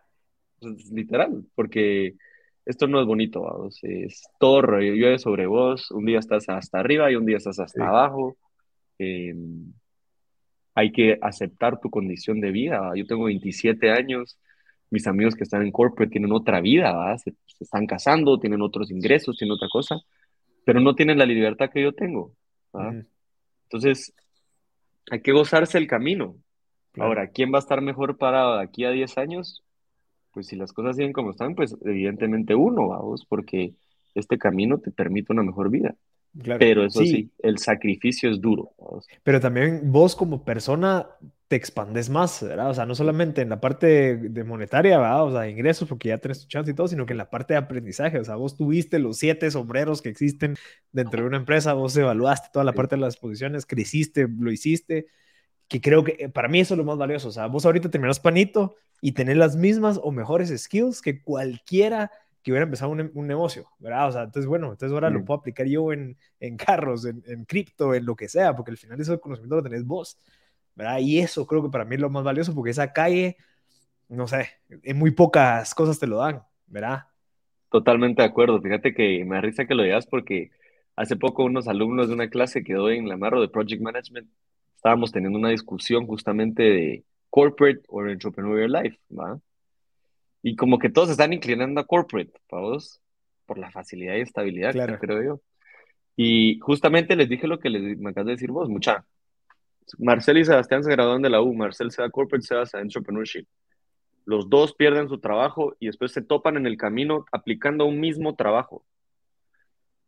Pues, 0.62 0.90
literal, 0.92 1.44
porque 1.54 2.14
esto 2.64 2.86
no 2.86 3.00
es 3.00 3.06
bonito, 3.06 3.42
vamos. 3.42 3.78
es 3.82 4.22
todo 4.38 4.62
llueve 4.78 5.18
sobre 5.18 5.46
vos, 5.46 5.90
un 5.90 6.04
día 6.04 6.20
estás 6.20 6.48
hasta 6.48 6.78
arriba 6.78 7.10
y 7.10 7.16
un 7.16 7.26
día 7.26 7.38
estás 7.38 7.58
hasta 7.58 7.88
abajo. 7.88 8.36
Em, 8.98 9.72
hay 10.74 10.92
que 10.92 11.18
aceptar 11.20 11.80
tu 11.80 11.90
condición 11.90 12.40
de 12.40 12.52
vida. 12.52 12.92
Yo 12.94 13.04
tengo 13.06 13.24
27 13.24 13.90
años, 13.90 14.38
mis 14.90 15.06
amigos 15.06 15.34
que 15.34 15.42
están 15.42 15.62
en 15.62 15.72
corporate 15.72 16.12
tienen 16.12 16.32
otra 16.32 16.60
vida, 16.60 17.18
se, 17.18 17.34
están 17.58 17.86
casando, 17.86 18.38
tienen 18.38 18.62
otros 18.62 18.90
ingresos, 18.90 19.36
tienen 19.36 19.54
otra 19.54 19.68
cosa, 19.70 19.96
pero 20.64 20.80
no 20.80 20.94
tienen 20.94 21.18
la 21.18 21.26
libertad 21.26 21.70
que 21.70 21.82
yo 21.82 21.92
tengo. 21.92 22.32
Entonces, 23.64 24.14
hay 25.10 25.20
que 25.20 25.32
gozarse 25.32 25.78
el 25.78 25.88
camino. 25.88 26.36
Ahora, 26.98 27.28
¿quién 27.28 27.52
va 27.52 27.56
a 27.56 27.60
estar 27.60 27.80
mejor 27.80 28.18
parado 28.18 28.56
de 28.58 28.62
aquí 28.62 28.84
a 28.84 28.90
10 28.90 29.18
años? 29.18 29.64
Pues 30.32 30.46
si 30.46 30.56
las 30.56 30.72
cosas 30.72 30.96
siguen 30.96 31.12
como 31.12 31.30
están, 31.30 31.54
pues 31.54 31.76
evidentemente 31.84 32.54
uno, 32.54 32.88
vamos, 32.88 33.26
porque 33.26 33.74
este 34.14 34.38
camino 34.38 34.78
te 34.78 34.90
permite 34.90 35.32
una 35.32 35.42
mejor 35.42 35.70
vida. 35.70 35.94
Pero 36.58 36.86
eso 36.86 37.00
sí. 37.00 37.30
el 37.42 37.58
sacrificio 37.58 38.30
es 38.30 38.40
duro. 38.40 38.72
Pero 39.22 39.38
también 39.38 39.92
vos 39.92 40.16
como 40.16 40.44
persona 40.44 41.06
te 41.46 41.56
expandes 41.56 42.08
más, 42.08 42.42
¿verdad? 42.42 42.70
O 42.70 42.74
sea, 42.74 42.86
no 42.86 42.94
solamente 42.94 43.42
en 43.42 43.50
la 43.50 43.60
parte 43.60 44.16
de, 44.16 44.44
monetaria, 44.44 44.96
¿verdad? 44.96 45.24
O 45.26 45.32
sea, 45.32 45.50
ingresos, 45.50 45.86
porque 45.86 46.08
ya 46.08 46.16
tenés 46.16 46.40
tu 46.40 46.48
chance 46.48 46.70
y 46.70 46.74
todo, 46.74 46.88
sino 46.88 47.04
que 47.04 47.12
en 47.12 47.18
la 47.18 47.28
parte 47.28 47.52
de 47.52 47.58
aprendizaje, 47.58 48.18
o 48.18 48.24
sea, 48.24 48.36
vos 48.36 48.56
tuviste 48.56 48.98
los 48.98 49.18
siete 49.18 49.50
sombreros 49.50 50.00
que 50.00 50.08
existen 50.08 50.56
dentro 50.90 51.20
de 51.20 51.28
una 51.28 51.36
empresa, 51.36 51.74
vos 51.74 51.94
evaluaste 51.94 52.48
toda 52.50 52.64
la 52.64 52.72
parte 52.72 52.96
de 52.96 53.02
las 53.02 53.18
posiciones, 53.18 53.66
creciste, 53.66 54.26
lo 54.26 54.50
hiciste, 54.50 55.08
que 55.68 55.80
creo 55.80 56.04
que 56.04 56.16
eh, 56.18 56.28
para 56.28 56.48
mí 56.48 56.60
eso 56.60 56.74
es 56.74 56.78
lo 56.78 56.84
más 56.84 56.98
valioso. 56.98 57.28
O 57.28 57.32
sea, 57.32 57.46
vos 57.46 57.64
ahorita 57.64 57.90
terminás 57.90 58.20
panito 58.20 58.76
y 59.00 59.12
tenés 59.12 59.36
las 59.36 59.56
mismas 59.56 59.98
o 60.02 60.12
mejores 60.12 60.52
skills 60.56 61.02
que 61.02 61.22
cualquiera 61.22 62.10
que 62.42 62.50
hubiera 62.50 62.64
empezado 62.64 62.90
un, 62.90 63.10
un 63.14 63.26
negocio, 63.26 63.68
¿verdad? 63.78 64.08
O 64.08 64.12
sea, 64.12 64.22
entonces, 64.22 64.48
bueno, 64.48 64.72
entonces 64.72 64.92
ahora 64.92 65.10
lo 65.10 65.20
mm. 65.20 65.24
puedo 65.24 65.40
aplicar 65.40 65.66
yo 65.66 65.92
en, 65.92 66.16
en 66.40 66.56
carros, 66.56 67.04
en, 67.04 67.22
en 67.26 67.44
cripto, 67.44 67.94
en 67.94 68.04
lo 68.04 68.16
que 68.16 68.28
sea, 68.28 68.54
porque 68.56 68.72
al 68.72 68.76
final 68.76 69.00
eso 69.00 69.20
conocimiento 69.20 69.56
lo 69.56 69.62
tenés 69.62 69.86
vos, 69.86 70.18
¿verdad? 70.74 70.98
Y 70.98 71.20
eso 71.20 71.46
creo 71.46 71.62
que 71.62 71.70
para 71.70 71.84
mí 71.84 71.94
es 71.94 72.00
lo 72.00 72.10
más 72.10 72.24
valioso, 72.24 72.54
porque 72.54 72.70
esa 72.70 72.92
calle, 72.92 73.36
no 74.08 74.26
sé, 74.26 74.48
en 74.68 74.98
muy 74.98 75.12
pocas 75.12 75.72
cosas 75.74 76.00
te 76.00 76.08
lo 76.08 76.16
dan, 76.18 76.42
¿verdad? 76.66 77.04
Totalmente 77.70 78.22
de 78.22 78.28
acuerdo. 78.28 78.60
Fíjate 78.60 78.92
que 78.92 79.24
me 79.24 79.36
da 79.36 79.40
risa 79.40 79.64
que 79.64 79.74
lo 79.74 79.84
digas 79.84 80.06
porque 80.06 80.50
hace 80.96 81.16
poco 81.16 81.44
unos 81.44 81.68
alumnos 81.68 82.08
de 82.08 82.14
una 82.14 82.28
clase 82.28 82.64
que 82.64 82.74
doy 82.74 82.98
en 82.98 83.08
la 83.08 83.16
Marro 83.16 83.40
de 83.40 83.48
Project 83.48 83.80
Management 83.80 84.28
estábamos 84.82 85.12
teniendo 85.12 85.38
una 85.38 85.50
discusión 85.50 86.08
justamente 86.08 86.64
de 86.64 87.04
corporate 87.30 87.82
o 87.86 88.04
entrepreneurial 88.04 88.72
life, 88.72 88.98
¿va? 89.16 89.40
Y 90.42 90.56
como 90.56 90.80
que 90.80 90.90
todos 90.90 91.08
están 91.08 91.32
inclinando 91.32 91.80
a 91.80 91.86
corporate, 91.86 92.32
vos, 92.50 93.00
por 93.46 93.58
la 93.58 93.70
facilidad 93.70 94.16
y 94.16 94.22
estabilidad, 94.22 94.72
claro. 94.72 94.98
creo 94.98 95.22
yo. 95.22 95.40
Y 96.16 96.58
justamente 96.58 97.14
les 97.14 97.28
dije 97.28 97.46
lo 97.46 97.60
que 97.60 97.70
les, 97.70 97.96
me 97.96 98.10
acabas 98.10 98.26
de 98.26 98.32
decir 98.32 98.50
vos, 98.50 98.68
mucha. 98.68 99.06
Marcel 100.00 100.38
y 100.38 100.44
Sebastián 100.44 100.82
se 100.82 100.90
graduaron 100.90 101.22
de 101.22 101.30
la 101.30 101.40
U, 101.42 101.54
Marcel 101.54 101.92
se 101.92 102.02
va 102.02 102.08
a 102.08 102.10
corporate, 102.10 102.44
Sebastián 102.44 102.80
a 102.80 102.82
entrepreneurship. 102.82 103.46
Los 104.24 104.50
dos 104.50 104.74
pierden 104.74 105.08
su 105.08 105.20
trabajo 105.20 105.76
y 105.78 105.86
después 105.86 106.10
se 106.10 106.22
topan 106.22 106.56
en 106.56 106.66
el 106.66 106.76
camino 106.76 107.24
aplicando 107.30 107.86
un 107.86 108.00
mismo 108.00 108.34
trabajo. 108.34 108.84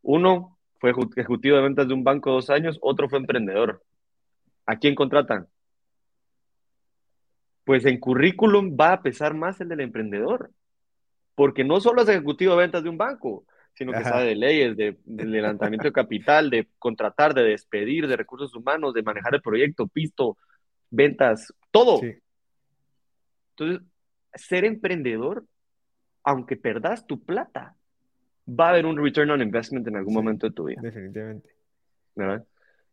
Uno 0.02 0.58
fue 0.80 0.90
ejecutivo 0.90 1.56
de 1.56 1.62
ventas 1.62 1.86
de 1.86 1.94
un 1.94 2.02
banco 2.02 2.32
dos 2.32 2.50
años, 2.50 2.76
otro 2.82 3.08
fue 3.08 3.20
emprendedor. 3.20 3.84
¿A 4.66 4.76
quién 4.76 4.94
contratan? 4.94 5.46
Pues 7.64 7.84
en 7.86 7.98
currículum 7.98 8.76
va 8.78 8.92
a 8.92 9.02
pesar 9.02 9.34
más 9.34 9.60
el 9.60 9.68
del 9.68 9.80
emprendedor, 9.80 10.50
porque 11.34 11.64
no 11.64 11.80
solo 11.80 12.02
es 12.02 12.08
ejecutivo 12.08 12.52
de 12.52 12.58
ventas 12.58 12.82
de 12.82 12.90
un 12.90 12.98
banco, 12.98 13.46
sino 13.74 13.92
que 13.92 14.04
sabe 14.04 14.26
de 14.26 14.34
leyes, 14.36 14.76
de, 14.76 14.96
levantamiento 15.06 15.88
de 15.88 15.92
capital, 15.92 16.48
de 16.48 16.68
contratar, 16.78 17.34
de 17.34 17.42
despedir, 17.42 18.06
de 18.06 18.16
recursos 18.16 18.54
humanos, 18.54 18.94
de 18.94 19.02
manejar 19.02 19.34
el 19.34 19.42
proyecto, 19.42 19.88
pisto, 19.88 20.36
ventas, 20.90 21.52
todo. 21.70 22.00
Entonces, 23.50 23.86
ser 24.34 24.64
emprendedor, 24.64 25.44
aunque 26.22 26.56
perdas 26.56 27.06
tu 27.06 27.24
plata, 27.24 27.74
va 28.48 28.66
a 28.66 28.70
haber 28.70 28.86
un 28.86 28.96
return 28.96 29.30
on 29.30 29.42
investment 29.42 29.86
en 29.88 29.96
algún 29.96 30.14
momento 30.14 30.46
de 30.48 30.52
tu 30.52 30.64
vida. 30.64 30.80
Definitivamente. 30.80 31.50
¿Verdad? 32.14 32.44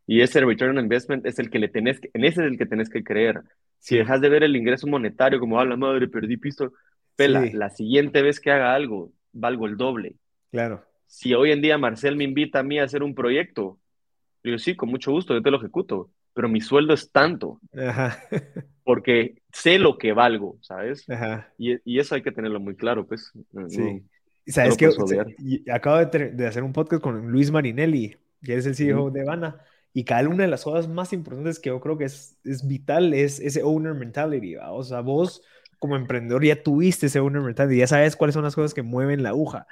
Y 0.06 0.20
ese 0.20 0.40
return 0.40 0.78
on 0.78 0.84
investment 0.84 1.26
es 1.26 1.38
el 1.38 1.50
que 1.50 1.58
le 1.58 1.68
tenés 1.68 2.00
que, 2.00 2.10
en 2.12 2.24
ese 2.24 2.44
es 2.44 2.50
el 2.50 2.58
que 2.58 2.66
tenés 2.66 2.88
que 2.90 3.04
creer. 3.04 3.42
Si 3.78 3.96
dejas 3.96 4.20
de 4.20 4.28
ver 4.28 4.42
el 4.42 4.56
ingreso 4.56 4.86
monetario 4.86 5.40
como, 5.40 5.60
a 5.60 5.64
la 5.64 5.76
madre, 5.76 6.08
perdí 6.08 6.36
piso, 6.36 6.72
pela, 7.16 7.44
la 7.52 7.70
siguiente 7.70 8.22
vez 8.22 8.40
que 8.40 8.50
haga 8.50 8.74
algo, 8.74 9.12
valgo 9.32 9.66
el 9.66 9.76
doble. 9.76 10.16
Claro. 10.50 10.84
Si 11.06 11.34
hoy 11.34 11.52
en 11.52 11.62
día 11.62 11.78
Marcel 11.78 12.16
me 12.16 12.24
invita 12.24 12.60
a 12.60 12.62
mí 12.62 12.78
a 12.78 12.84
hacer 12.84 13.02
un 13.02 13.14
proyecto, 13.14 13.78
digo, 14.42 14.58
sí, 14.58 14.74
con 14.74 14.88
mucho 14.88 15.12
gusto, 15.12 15.34
yo 15.34 15.42
te 15.42 15.50
lo 15.50 15.58
ejecuto, 15.58 16.10
pero 16.32 16.48
mi 16.48 16.60
sueldo 16.60 16.94
es 16.94 17.10
tanto. 17.10 17.60
Ajá. 17.76 18.18
porque 18.84 19.42
sé 19.52 19.78
lo 19.78 19.98
que 19.98 20.12
valgo, 20.12 20.58
¿sabes? 20.62 21.08
Ajá. 21.08 21.52
Y, 21.58 21.76
y, 21.84 21.98
eso 22.00 22.14
hay 22.14 22.22
que 22.22 22.32
tenerlo 22.32 22.60
muy 22.60 22.74
claro, 22.76 23.06
pues. 23.06 23.32
Sí. 23.68 24.02
¿Sabes 24.46 24.76
que 24.76 24.90
Acabo 25.72 26.04
de, 26.04 26.30
de, 26.32 26.46
hacer 26.46 26.64
un 26.64 26.72
podcast 26.72 27.02
con 27.02 27.30
Luis 27.30 27.52
Marinelli, 27.52 28.16
que 28.42 28.56
es 28.56 28.66
el 28.66 28.74
CEO 28.74 29.10
de 29.10 29.24
Vana 29.24 29.60
y 29.92 30.04
cada 30.04 30.28
una 30.28 30.44
de 30.44 30.50
las 30.50 30.64
cosas 30.64 30.88
más 30.88 31.12
importantes 31.12 31.58
que 31.60 31.70
yo 31.70 31.80
creo 31.80 31.98
que 31.98 32.04
es, 32.04 32.38
es 32.44 32.66
vital 32.66 33.14
es 33.14 33.40
ese 33.40 33.62
owner 33.62 33.94
mentality, 33.94 34.56
O 34.56 34.82
sea, 34.82 35.00
vos 35.00 35.42
como 35.78 35.96
emprendedor 35.96 36.44
ya 36.44 36.62
tuviste 36.62 37.06
ese 37.06 37.20
owner 37.20 37.42
mentality, 37.42 37.78
ya 37.78 37.86
sabes 37.86 38.16
cuáles 38.16 38.34
son 38.34 38.44
las 38.44 38.54
cosas 38.54 38.74
que 38.74 38.82
mueven 38.82 39.22
la 39.22 39.30
aguja. 39.30 39.66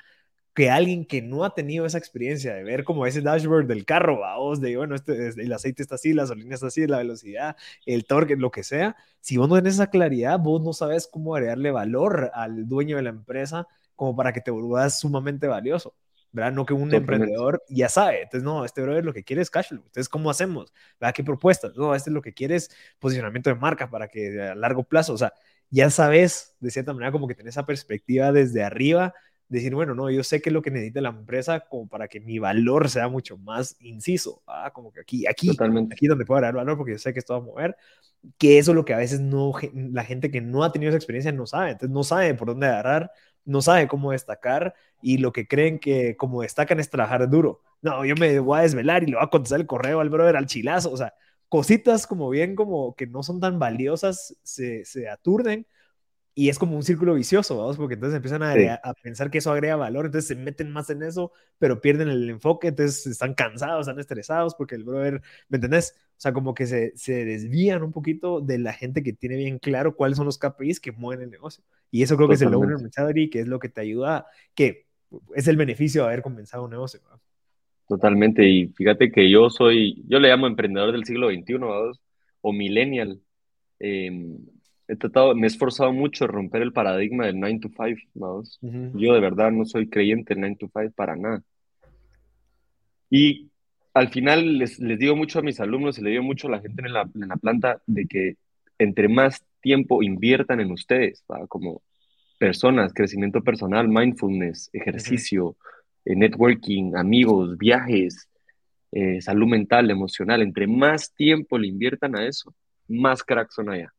Que 0.55 0.69
alguien 0.71 1.07
que 1.07 1.23
no 1.23 1.45
ha 1.45 1.55
tenido 1.55 1.87
esa 1.87 1.99
experiencia 1.99 2.53
de 2.55 2.65
ver 2.65 2.85
como 2.85 3.07
ese 3.07 3.23
dashboard 3.23 3.67
del 3.67 3.85
carro, 3.85 4.21
vos 4.39 4.61
de, 4.61 4.77
bueno, 4.77 4.97
este, 4.97 5.29
el 5.29 5.53
aceite 5.53 5.83
está 5.83 5.95
así, 5.95 6.13
la 6.13 6.23
gasolina 6.25 6.55
está 6.55 6.67
así, 6.67 6.87
la 6.87 6.99
velocidad, 6.99 7.57
el 7.87 8.05
torque, 8.05 8.37
lo 8.37 8.51
que 8.51 8.65
sea, 8.65 8.97
si 9.21 9.37
vos 9.37 9.49
no 9.49 9.55
tenés 9.57 9.75
esa 9.75 9.91
claridad, 9.91 10.39
vos 10.41 10.61
no 10.63 10.73
sabes 10.73 11.07
cómo 11.07 11.35
agregarle 11.37 11.71
valor 11.71 12.31
al 12.35 12.69
dueño 12.69 12.97
de 12.97 13.03
la 13.03 13.11
empresa 13.11 13.67
como 13.95 14.17
para 14.17 14.33
que 14.33 14.41
te 14.41 14.51
vuelvas 14.51 14.99
sumamente 15.01 15.47
valioso. 15.47 15.95
¿Verdad? 16.33 16.53
No 16.53 16.65
que 16.65 16.75
un 16.75 16.93
emprendedor 16.95 17.63
ya 17.69 17.89
sabe. 17.89 18.23
Entonces, 18.23 18.43
no, 18.43 18.65
este 18.65 18.83
brother 18.83 19.05
lo 19.05 19.13
que 19.13 19.25
quiere 19.25 19.43
es 19.43 19.51
cash 19.51 19.69
flow. 19.69 19.81
Entonces, 19.81 20.09
¿cómo 20.09 20.31
hacemos? 20.31 20.73
¿Verdad? 21.01 21.15
¿Qué 21.15 21.25
propuestas? 21.25 21.77
No, 21.77 21.95
este 21.95 22.11
es 22.11 22.15
lo 22.15 22.23
que 22.23 22.33
quiere 22.33 22.57
es 22.57 22.71
posicionamiento 22.99 23.51
de 23.51 23.57
marca 23.57 23.91
para 23.91 24.09
que 24.09 24.41
a 24.41 24.55
largo 24.55 24.85
plazo, 24.85 25.15
o 25.15 25.19
sea, 25.19 25.33
ya 25.71 25.91
sabes, 25.91 26.57
de 26.61 26.71
cierta 26.71 26.93
manera, 26.93 27.13
como 27.13 27.29
que 27.29 27.35
tenés 27.35 27.55
esa 27.55 27.67
perspectiva 27.67 28.33
desde 28.33 28.63
arriba, 28.63 29.15
decir, 29.51 29.75
bueno, 29.75 29.95
no, 29.95 30.11
yo 30.11 30.23
sé 30.23 30.41
que 30.41 30.51
es 30.51 30.53
lo 30.55 30.63
que 30.63 30.71
necesita 30.71 31.01
la 31.01 31.11
empresa 31.11 31.61
como 31.61 31.89
para 31.89 32.09
que 32.09 32.21
mi 32.21 32.39
valor 32.39 32.89
sea 32.89 33.09
mucho 33.09 33.37
más 33.37 33.77
inciso, 33.81 34.43
ah, 34.47 34.71
como 34.73 34.93
que 34.93 35.01
aquí, 35.01 35.27
aquí, 35.27 35.49
Totalmente. 35.49 35.95
aquí 35.95 36.07
donde 36.07 36.25
puedo 36.25 36.41
dar 36.41 36.55
valor 36.55 36.77
porque 36.77 36.93
yo 36.93 36.99
sé 36.99 37.13
que 37.13 37.19
esto 37.19 37.35
va 37.35 37.41
a 37.41 37.43
mover, 37.43 37.77
que 38.39 38.59
eso 38.59 38.71
es 38.71 38.77
lo 38.77 38.85
que 38.85 38.95
a 38.95 38.99
veces 38.99 39.21
no, 39.21 39.53
la 39.73 40.05
gente 40.05 40.31
que 40.31 40.41
no 40.41 40.63
ha 40.63 40.71
tenido 40.73 40.91
esa 40.91 40.99
experiencia 40.99 41.33
no 41.33 41.47
sabe, 41.47 41.73
entonces 41.73 41.91
no 41.93 42.05
sabe 42.05 42.35
por 42.35 42.49
dónde 42.49 42.69
agarrar, 42.69 43.11
no 43.45 43.63
sabe 43.63 43.89
cómo 43.89 44.13
destacar 44.13 44.75
y 45.03 45.19
lo 45.19 45.33
que 45.33 45.47
creen 45.47 45.79
que 45.79 46.17
como 46.17 46.43
destacan 46.43 46.81
es 46.81 46.91
trabajar 46.91 47.29
duro. 47.31 47.63
No, 47.83 48.05
yo 48.05 48.15
me 48.17 48.39
voy 48.41 48.59
a 48.59 48.63
desvelar 48.63 49.03
y 49.03 49.07
le 49.07 49.17
voy 49.17 49.25
a 49.25 49.29
contestar 49.29 49.61
el 49.61 49.67
correo 49.67 50.01
al 50.01 50.11
brother 50.11 50.37
al 50.37 50.47
chilazo, 50.47 50.93
o 50.93 50.97
sea, 50.97 51.15
cositas 51.49 52.07
como 52.07 52.29
bien 52.31 52.55
como 52.55 52.95
que 52.95 53.07
no 53.07 53.23
son 53.23 53.41
tan 53.41 53.59
valiosas 53.59 54.37
se, 54.43 54.85
se 54.85 55.09
aturden 55.09 55.67
y 56.35 56.49
es 56.49 56.59
como 56.59 56.77
un 56.77 56.83
círculo 56.83 57.15
vicioso, 57.15 57.59
vamos, 57.59 57.77
porque 57.77 57.95
entonces 57.95 58.17
empiezan 58.17 58.43
a, 58.43 58.53
a, 58.75 58.95
pensar 58.95 59.31
que 59.31 59.39
eso 59.39 59.51
agrega 59.51 59.77
valor, 59.77 60.07
entonces 60.07 60.29
se 60.29 60.37
meten 60.37 60.71
más 60.71 60.89
en 60.91 61.03
eso, 61.03 61.33
pero 61.59 61.81
pierden 61.81 62.09
el 62.09 62.31
enfoque, 62.31 62.69
entonces 62.69 63.07
están 63.07 63.35
cansados, 63.35 63.87
están 63.87 63.99
estresados, 63.99 64.55
porque 64.55 64.77
el 64.77 64.85
brother, 64.85 65.23
¿me 65.49 65.57
entendés? 65.57 65.97
O 66.11 66.21
sea, 66.21 66.33
como 66.33 66.55
que 66.55 66.67
se, 66.67 66.93
se 66.97 67.25
desvían 67.25 67.83
un 67.83 67.93
poquito 67.93 68.41
de 68.41 68.59
la 68.59 68.73
gente 68.73 69.03
que 69.03 69.13
tiene 69.13 69.37
bien 69.37 69.59
claro 69.59 69.97
cuáles 69.97 70.17
son 70.17 70.27
los 70.27 70.39
KPIs 70.39 70.81
que 70.81 70.93
mueven 70.93 71.25
el 71.25 71.31
negocio. 71.31 71.65
Y 71.91 72.03
eso 72.03 72.17
creo 72.17 72.29
que 72.29 72.35
es 72.35 72.43
el 72.43 72.55
owner 72.55 72.79
mentality, 72.79 73.31
que 73.31 73.41
es 73.41 73.49
lo 73.49 73.59
que 73.59 73.69
te 73.69 73.81
ayuda, 73.81 74.27
que 74.55 74.87
es 75.35 75.49
el 75.49 75.57
beneficio 75.57 76.03
de 76.03 76.09
haber 76.09 76.23
comenzado 76.23 76.65
un 76.65 76.71
negocio. 76.71 77.01
Totalmente, 77.89 78.49
y 78.49 78.69
fíjate 78.69 79.11
que 79.11 79.29
yo 79.29 79.51
soy, 79.51 80.05
yo 80.07 80.21
le 80.21 80.29
llamo 80.29 80.47
emprendedor 80.47 80.93
del 80.93 81.05
siglo 81.05 81.29
XXI, 81.29 81.55
¿vamos? 81.55 82.01
o 82.41 82.53
millennial. 82.53 83.21
Eh, 83.79 84.11
he 84.91 84.97
tratado, 84.97 85.35
me 85.35 85.47
he 85.47 85.47
esforzado 85.47 85.93
mucho 85.93 86.25
en 86.25 86.33
romper 86.33 86.63
el 86.63 86.73
paradigma 86.73 87.27
del 87.27 87.39
9 87.39 87.61
to 87.61 87.69
5, 87.69 88.01
¿no? 88.15 88.43
Yo 88.99 89.15
de 89.15 89.21
verdad 89.21 89.53
no 89.53 89.65
soy 89.65 89.89
creyente 89.89 90.35
en 90.35 90.41
9 90.41 90.57
to 90.59 90.71
5 90.73 90.93
para 90.97 91.15
nada. 91.15 91.43
Y 93.09 93.51
al 93.95 94.09
final 94.09 94.59
les, 94.59 94.81
les, 94.81 94.99
digo 94.99 95.15
mucho 95.15 95.39
a 95.39 95.43
mis 95.43 95.61
alumnos 95.61 95.99
y 95.99 96.03
le 96.03 96.11
digo 96.11 96.23
mucho 96.23 96.49
a 96.49 96.53
la 96.53 96.61
gente 96.61 96.83
en 96.85 96.93
la, 96.93 97.03
en 97.15 97.29
la 97.29 97.37
planta 97.37 97.81
de 97.87 98.07
que 98.07 98.37
entre 98.79 99.09
más 99.09 99.45
tiempo 99.61 100.03
inviertan 100.03 100.61
en 100.61 100.73
ustedes, 100.73 101.25
como 101.49 101.83
personas, 102.39 102.93
crecimiento 102.93 103.43
personal, 103.43 103.89
mindfulness, 103.89 104.71
ejercicio, 104.73 105.57
eh, 106.05 106.17
networking, 106.17 106.97
amigos, 106.97 107.59
viajes, 107.59 108.29
eh, 108.91 109.21
salud 109.21 109.47
mental, 109.47 109.91
emocional, 109.91 110.43
entre 110.43 110.67
más 110.67 111.13
tiempo 111.15 111.59
le 111.59 111.69
inviertan 111.69 112.17
a 112.17 112.27
eso, 112.27 112.55
más 112.89 113.23
cracks 113.23 113.55
son 113.55 113.69
allá. 113.71 113.93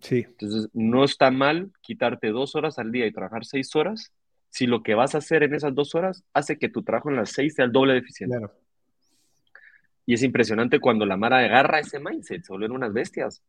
Sí. 0.00 0.24
Entonces, 0.26 0.68
no 0.72 1.04
está 1.04 1.30
mal 1.30 1.72
quitarte 1.80 2.28
dos 2.28 2.54
horas 2.56 2.78
al 2.78 2.92
día 2.92 3.06
y 3.06 3.12
trabajar 3.12 3.44
seis 3.44 3.74
horas 3.74 4.12
si 4.50 4.66
lo 4.66 4.82
que 4.82 4.94
vas 4.94 5.14
a 5.14 5.18
hacer 5.18 5.42
en 5.42 5.54
esas 5.54 5.74
dos 5.74 5.94
horas 5.94 6.22
hace 6.32 6.58
que 6.58 6.68
tu 6.68 6.82
trabajo 6.82 7.10
en 7.10 7.16
las 7.16 7.30
seis 7.30 7.54
sea 7.54 7.64
el 7.64 7.72
doble 7.72 7.94
de 7.94 7.98
eficiente. 8.00 8.36
Claro. 8.36 8.52
Y 10.06 10.14
es 10.14 10.22
impresionante 10.22 10.80
cuando 10.80 11.06
la 11.06 11.16
Mara 11.16 11.38
agarra 11.38 11.80
ese 11.80 11.98
mindset, 11.98 12.44
se 12.44 12.52
vuelven 12.52 12.72
unas 12.72 12.92
bestias, 12.92 13.42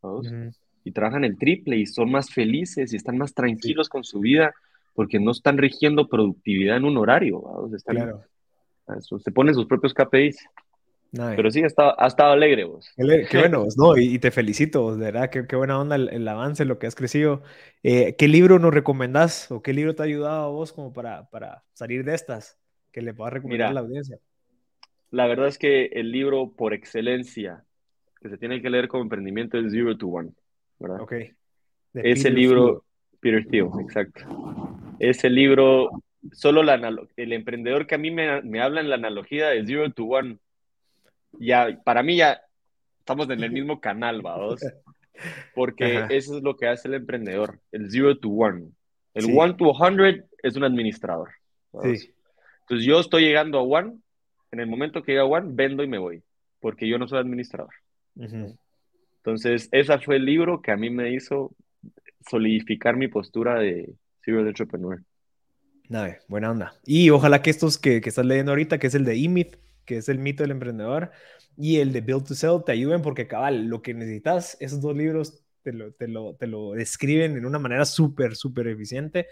y 0.84 0.92
trabajan 0.92 1.24
el 1.24 1.36
triple 1.36 1.76
y 1.76 1.86
son 1.86 2.10
más 2.10 2.30
felices 2.30 2.92
y 2.92 2.96
están 2.96 3.18
más 3.18 3.34
tranquilos 3.34 3.88
con 3.88 4.04
su 4.04 4.20
vida 4.20 4.54
porque 4.94 5.20
no 5.20 5.32
están 5.32 5.58
rigiendo 5.58 6.08
productividad 6.08 6.76
en 6.78 6.84
un 6.84 6.96
horario, 6.96 7.42
están, 7.76 7.96
claro. 7.96 8.24
se 9.00 9.30
ponen 9.30 9.54
sus 9.54 9.66
propios 9.66 9.92
KPIs. 9.92 10.38
Pero 11.36 11.50
sí, 11.50 11.62
ha 11.62 11.66
estado, 11.66 11.94
ha 12.00 12.06
estado 12.06 12.32
alegre 12.32 12.64
vos. 12.64 12.92
Qué 12.96 13.38
bueno, 13.38 13.66
¿no? 13.76 13.96
Y, 13.96 14.18
te 14.18 14.30
felicito, 14.30 14.96
de 14.96 15.04
verdad, 15.06 15.30
qué, 15.30 15.46
qué 15.46 15.56
buena 15.56 15.78
onda 15.78 15.96
el, 15.96 16.28
avance, 16.28 16.64
lo 16.64 16.78
que 16.78 16.86
has 16.86 16.94
crecido. 16.94 17.42
Eh, 17.82 18.16
¿Qué 18.16 18.28
libro 18.28 18.58
nos 18.58 18.74
recomendás 18.74 19.50
o 19.50 19.62
qué 19.62 19.72
libro 19.72 19.94
te 19.94 20.02
ha 20.02 20.06
ayudado 20.06 20.44
a 20.44 20.50
vos 20.50 20.72
como 20.72 20.92
para, 20.92 21.28
para 21.30 21.64
salir 21.72 22.04
de 22.04 22.14
estas 22.14 22.58
que 22.92 23.02
le 23.02 23.14
puedas 23.14 23.34
recomendar 23.34 23.70
a 23.70 23.74
la 23.74 23.80
audiencia? 23.80 24.18
La 25.10 25.26
verdad 25.26 25.48
es 25.48 25.58
que 25.58 25.86
el 25.86 26.10
libro 26.10 26.52
por 26.52 26.74
excelencia 26.74 27.64
que 28.20 28.28
se 28.28 28.38
tiene 28.38 28.60
que 28.60 28.70
leer 28.70 28.88
como 28.88 29.02
emprendimiento 29.02 29.58
es 29.58 29.72
Zero 29.72 29.96
to 29.96 30.08
One, 30.08 30.30
¿verdad? 30.78 31.00
Ok. 31.00 31.14
Ese 31.94 32.30
libro, 32.30 32.84
Peter 33.20 33.46
Thiel, 33.46 33.68
exacto. 33.80 34.20
Ese 34.98 35.30
libro, 35.30 35.90
solo 36.32 36.62
la, 36.62 36.74
el 37.16 37.32
emprendedor 37.32 37.86
que 37.86 37.94
a 37.94 37.98
mí 37.98 38.10
me, 38.10 38.42
me 38.42 38.60
habla 38.60 38.80
en 38.80 38.90
la 38.90 38.96
analogía 38.96 39.48
de 39.48 39.64
Zero 39.64 39.90
to 39.92 40.04
One 40.04 40.38
ya, 41.38 41.80
para 41.84 42.02
mí 42.02 42.16
ya 42.16 42.40
estamos 42.98 43.28
en 43.30 43.42
el 43.42 43.50
mismo 43.52 43.80
canal, 43.80 44.22
vamos. 44.22 44.60
Porque 45.54 46.06
eso 46.10 46.36
es 46.36 46.42
lo 46.42 46.56
que 46.56 46.68
hace 46.68 46.88
el 46.88 46.94
emprendedor, 46.94 47.58
el 47.72 47.90
zero 47.90 48.18
to 48.18 48.28
one. 48.28 48.70
El 49.14 49.36
one 49.36 49.54
to 49.54 49.72
hundred 49.72 50.24
es 50.42 50.56
un 50.56 50.64
administrador. 50.64 51.30
Sí. 51.82 52.12
Entonces 52.60 52.86
yo 52.86 53.00
estoy 53.00 53.24
llegando 53.24 53.58
a 53.58 53.62
one, 53.62 53.98
en 54.50 54.60
el 54.60 54.66
momento 54.66 55.02
que 55.02 55.12
llega 55.12 55.22
a 55.22 55.26
one, 55.26 55.48
vendo 55.52 55.82
y 55.82 55.88
me 55.88 55.98
voy, 55.98 56.22
porque 56.60 56.86
yo 56.86 56.98
no 56.98 57.08
soy 57.08 57.20
administrador. 57.20 57.72
Entonces, 59.26 59.68
ese 59.72 59.98
fue 59.98 60.16
el 60.16 60.24
libro 60.24 60.62
que 60.62 60.70
a 60.70 60.76
mí 60.76 60.90
me 60.90 61.12
hizo 61.12 61.52
solidificar 62.28 62.96
mi 62.96 63.08
postura 63.08 63.58
de 63.58 63.94
Zero 64.24 64.46
Entrepreneur. 64.46 65.02
Nada, 65.88 66.18
buena 66.28 66.50
onda. 66.50 66.74
Y 66.84 67.10
ojalá 67.10 67.42
que 67.42 67.50
estos 67.50 67.78
que, 67.78 68.00
que 68.00 68.08
estás 68.08 68.26
leyendo 68.26 68.52
ahorita, 68.52 68.78
que 68.78 68.88
es 68.88 68.94
el 68.94 69.04
de 69.04 69.16
IMIT, 69.16 69.56
que 69.86 69.96
es 69.96 70.08
el 70.10 70.18
mito 70.18 70.42
del 70.42 70.50
emprendedor, 70.50 71.10
y 71.56 71.78
el 71.78 71.92
de 71.92 72.02
Build 72.02 72.26
to 72.26 72.34
Sell 72.34 72.62
te 72.64 72.72
ayuden 72.72 73.00
porque, 73.00 73.26
cabal, 73.26 73.68
lo 73.68 73.80
que 73.80 73.94
necesitas, 73.94 74.58
esos 74.60 74.82
dos 74.82 74.94
libros 74.94 75.42
te 75.62 75.72
lo, 75.72 75.92
te 75.92 76.08
lo, 76.08 76.34
te 76.34 76.46
lo 76.46 76.72
describen 76.72 77.36
en 77.36 77.46
una 77.46 77.58
manera 77.58 77.86
súper, 77.86 78.36
súper 78.36 78.68
eficiente, 78.68 79.26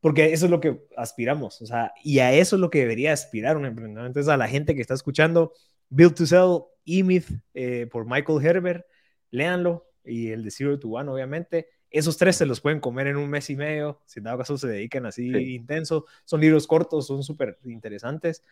porque 0.00 0.32
eso 0.32 0.46
es 0.46 0.50
lo 0.50 0.60
que 0.60 0.86
aspiramos, 0.96 1.60
o 1.60 1.66
sea, 1.66 1.92
y 2.02 2.20
a 2.20 2.32
eso 2.32 2.56
es 2.56 2.60
lo 2.60 2.70
que 2.70 2.78
debería 2.78 3.12
aspirar 3.12 3.56
un 3.56 3.66
emprendedor. 3.66 4.06
Entonces, 4.06 4.32
a 4.32 4.36
la 4.36 4.48
gente 4.48 4.74
que 4.74 4.80
está 4.80 4.94
escuchando, 4.94 5.52
Build 5.90 6.14
to 6.14 6.26
Sell, 6.26 6.62
E-Myth 6.86 7.26
eh, 7.54 7.86
por 7.90 8.06
Michael 8.06 8.44
Herbert, 8.44 8.86
léanlo, 9.30 9.86
y 10.04 10.30
el 10.30 10.44
de 10.44 10.50
Zero 10.50 10.78
to 10.78 10.88
One, 10.88 11.10
obviamente. 11.10 11.68
Esos 11.90 12.16
tres 12.16 12.36
se 12.36 12.46
los 12.46 12.60
pueden 12.60 12.80
comer 12.80 13.06
en 13.06 13.16
un 13.16 13.28
mes 13.28 13.48
y 13.50 13.56
medio, 13.56 14.00
si 14.06 14.20
en 14.20 14.24
dado 14.24 14.38
caso 14.38 14.58
se 14.58 14.68
dedican 14.68 15.06
así 15.06 15.28
intenso. 15.54 16.06
Son 16.24 16.40
libros 16.40 16.66
cortos, 16.66 17.06
son 17.06 17.22
súper 17.22 17.58
interesantes. 17.64 18.44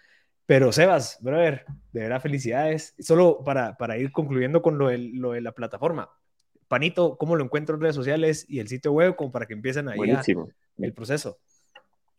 Pero 0.47 0.73
Sebas, 0.73 1.19
brother, 1.21 1.65
de 1.93 2.01
verdad 2.01 2.21
felicidades. 2.21 2.95
Solo 2.99 3.43
para, 3.45 3.77
para 3.77 3.97
ir 3.97 4.13
concluyendo 4.13 4.61
con 4.63 4.79
lo 4.79 4.89
de, 4.89 4.99
lo 4.99 5.33
de 5.33 5.41
la 5.41 5.53
plataforma. 5.53 6.11
Panito, 6.69 7.17
¿cómo 7.17 7.37
lo 7.37 7.45
encuentro 7.45 7.77
en 7.77 7.83
redes 7.83 7.97
sociales 7.97 8.45
y 8.49 8.59
el 8.59 8.69
sitio 8.69 8.93
web 8.93 9.17
como 9.17 9.33
para 9.33 9.47
que 9.47 9.55
empiecen 9.55 9.89
ahí 9.89 9.99
el 10.79 10.93
proceso? 10.93 11.39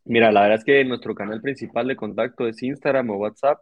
Mira, 0.05 0.31
la 0.31 0.41
verdad 0.41 0.59
es 0.59 0.63
que 0.63 0.85
nuestro 0.85 1.15
canal 1.15 1.41
principal 1.41 1.87
de 1.87 1.95
contacto 1.95 2.47
es 2.47 2.61
Instagram 2.61 3.09
o 3.09 3.17
WhatsApp, 3.17 3.59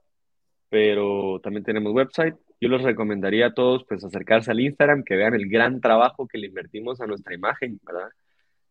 pero 0.70 1.40
también 1.42 1.64
tenemos 1.64 1.94
website. 1.94 2.36
Yo 2.60 2.70
les 2.70 2.82
recomendaría 2.82 3.48
a 3.48 3.54
todos 3.54 3.86
pues 3.86 4.04
acercarse 4.04 4.52
al 4.52 4.60
Instagram, 4.60 5.04
que 5.04 5.16
vean 5.16 5.34
el 5.34 5.50
gran 5.50 5.80
trabajo 5.80 6.28
que 6.28 6.38
le 6.38 6.48
invertimos 6.48 7.00
a 7.02 7.08
nuestra 7.08 7.34
imagen, 7.34 7.80
¿verdad? 7.86 8.10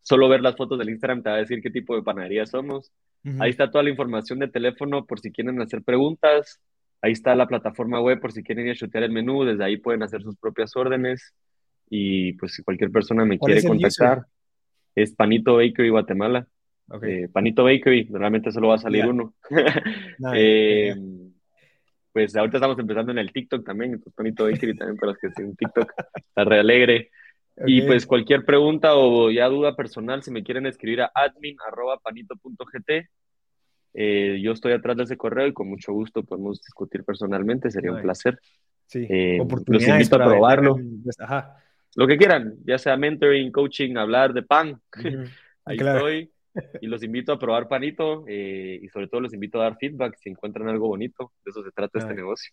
Solo 0.02 0.28
ver 0.28 0.42
las 0.42 0.56
fotos 0.56 0.78
del 0.78 0.90
Instagram 0.90 1.22
te 1.22 1.30
va 1.30 1.36
a 1.36 1.38
decir 1.38 1.62
qué 1.62 1.70
tipo 1.70 1.96
de 1.96 2.02
panadería 2.02 2.44
somos. 2.44 2.92
Ahí 3.38 3.50
está 3.50 3.70
toda 3.70 3.84
la 3.84 3.90
información 3.90 4.40
de 4.40 4.48
teléfono 4.48 5.06
por 5.06 5.20
si 5.20 5.30
quieren 5.30 5.60
hacer 5.60 5.82
preguntas. 5.82 6.60
Ahí 7.00 7.12
está 7.12 7.34
la 7.34 7.46
plataforma 7.46 8.00
web 8.00 8.20
por 8.20 8.32
si 8.32 8.42
quieren 8.42 8.66
ir 8.66 8.72
a 8.72 8.76
chutear 8.76 9.04
el 9.04 9.12
menú. 9.12 9.44
Desde 9.44 9.64
ahí 9.64 9.76
pueden 9.76 10.02
hacer 10.02 10.22
sus 10.22 10.36
propias 10.36 10.74
órdenes. 10.76 11.34
Y 11.88 12.32
pues 12.34 12.54
si 12.54 12.62
cualquier 12.62 12.90
persona 12.90 13.24
me 13.24 13.38
quiere 13.38 13.62
contactar, 13.62 14.26
es 14.94 15.14
Panito 15.14 15.56
Bakery 15.56 15.90
Guatemala. 15.90 16.46
Eh, 17.02 17.28
Panito 17.32 17.64
Bakery, 17.64 18.08
normalmente 18.10 18.50
solo 18.50 18.68
va 18.68 18.74
a 18.76 18.78
salir 18.78 19.06
uno. 19.06 19.34
Eh, 20.34 20.94
pues 22.12 22.36
ahorita 22.36 22.58
estamos 22.58 22.78
empezando 22.78 23.10
en 23.12 23.18
el 23.18 23.32
TikTok 23.32 23.64
también, 23.64 23.92
entonces 23.92 24.14
Panito 24.14 24.44
Bakery 24.44 24.76
también 24.76 24.96
para 24.98 25.12
los 25.12 25.18
que 25.18 25.30
tienen 25.30 25.56
TikTok, 25.56 25.92
está 26.14 26.44
re 26.44 26.60
alegre. 26.60 27.10
Y 27.66 27.82
pues 27.82 28.06
cualquier 28.06 28.44
pregunta 28.44 28.94
o 28.94 29.30
ya 29.30 29.48
duda 29.48 29.76
personal, 29.76 30.22
si 30.22 30.30
me 30.30 30.42
quieren 30.42 30.66
escribir 30.66 31.02
a 31.02 31.12
admin.panito.gt, 31.14 33.10
eh, 33.94 34.40
yo 34.42 34.52
estoy 34.52 34.72
atrás 34.72 34.96
de 34.96 35.04
ese 35.04 35.16
correo 35.16 35.46
y 35.46 35.52
con 35.52 35.68
mucho 35.68 35.92
gusto 35.92 36.22
podemos 36.22 36.60
discutir 36.62 37.04
personamente, 37.04 37.70
sería 37.70 37.92
un 37.92 38.00
placer. 38.00 38.38
Sí, 38.86 39.06
eh, 39.08 39.38
los 39.66 39.86
invito 39.86 40.16
a 40.16 40.24
probarlo. 40.24 40.78
Lo 41.94 42.06
que 42.06 42.16
quieran, 42.16 42.54
ya 42.64 42.78
sea 42.78 42.96
mentoring, 42.96 43.52
coaching, 43.52 43.96
hablar 43.96 44.32
de 44.32 44.42
pan. 44.42 44.80
Ahí 45.64 45.76
estoy. 45.76 46.30
Y 46.82 46.86
los 46.86 47.02
invito 47.02 47.32
a 47.32 47.38
probar 47.38 47.66
panito 47.66 48.26
eh, 48.28 48.78
y 48.82 48.86
sobre 48.90 49.08
todo 49.08 49.22
los 49.22 49.32
invito 49.32 49.58
a 49.58 49.62
dar 49.62 49.78
feedback 49.78 50.16
si 50.18 50.28
encuentran 50.28 50.68
algo 50.68 50.86
bonito. 50.86 51.32
De 51.46 51.50
eso 51.50 51.62
se 51.62 51.70
trata 51.70 51.98
este 51.98 52.12
negocio. 52.12 52.52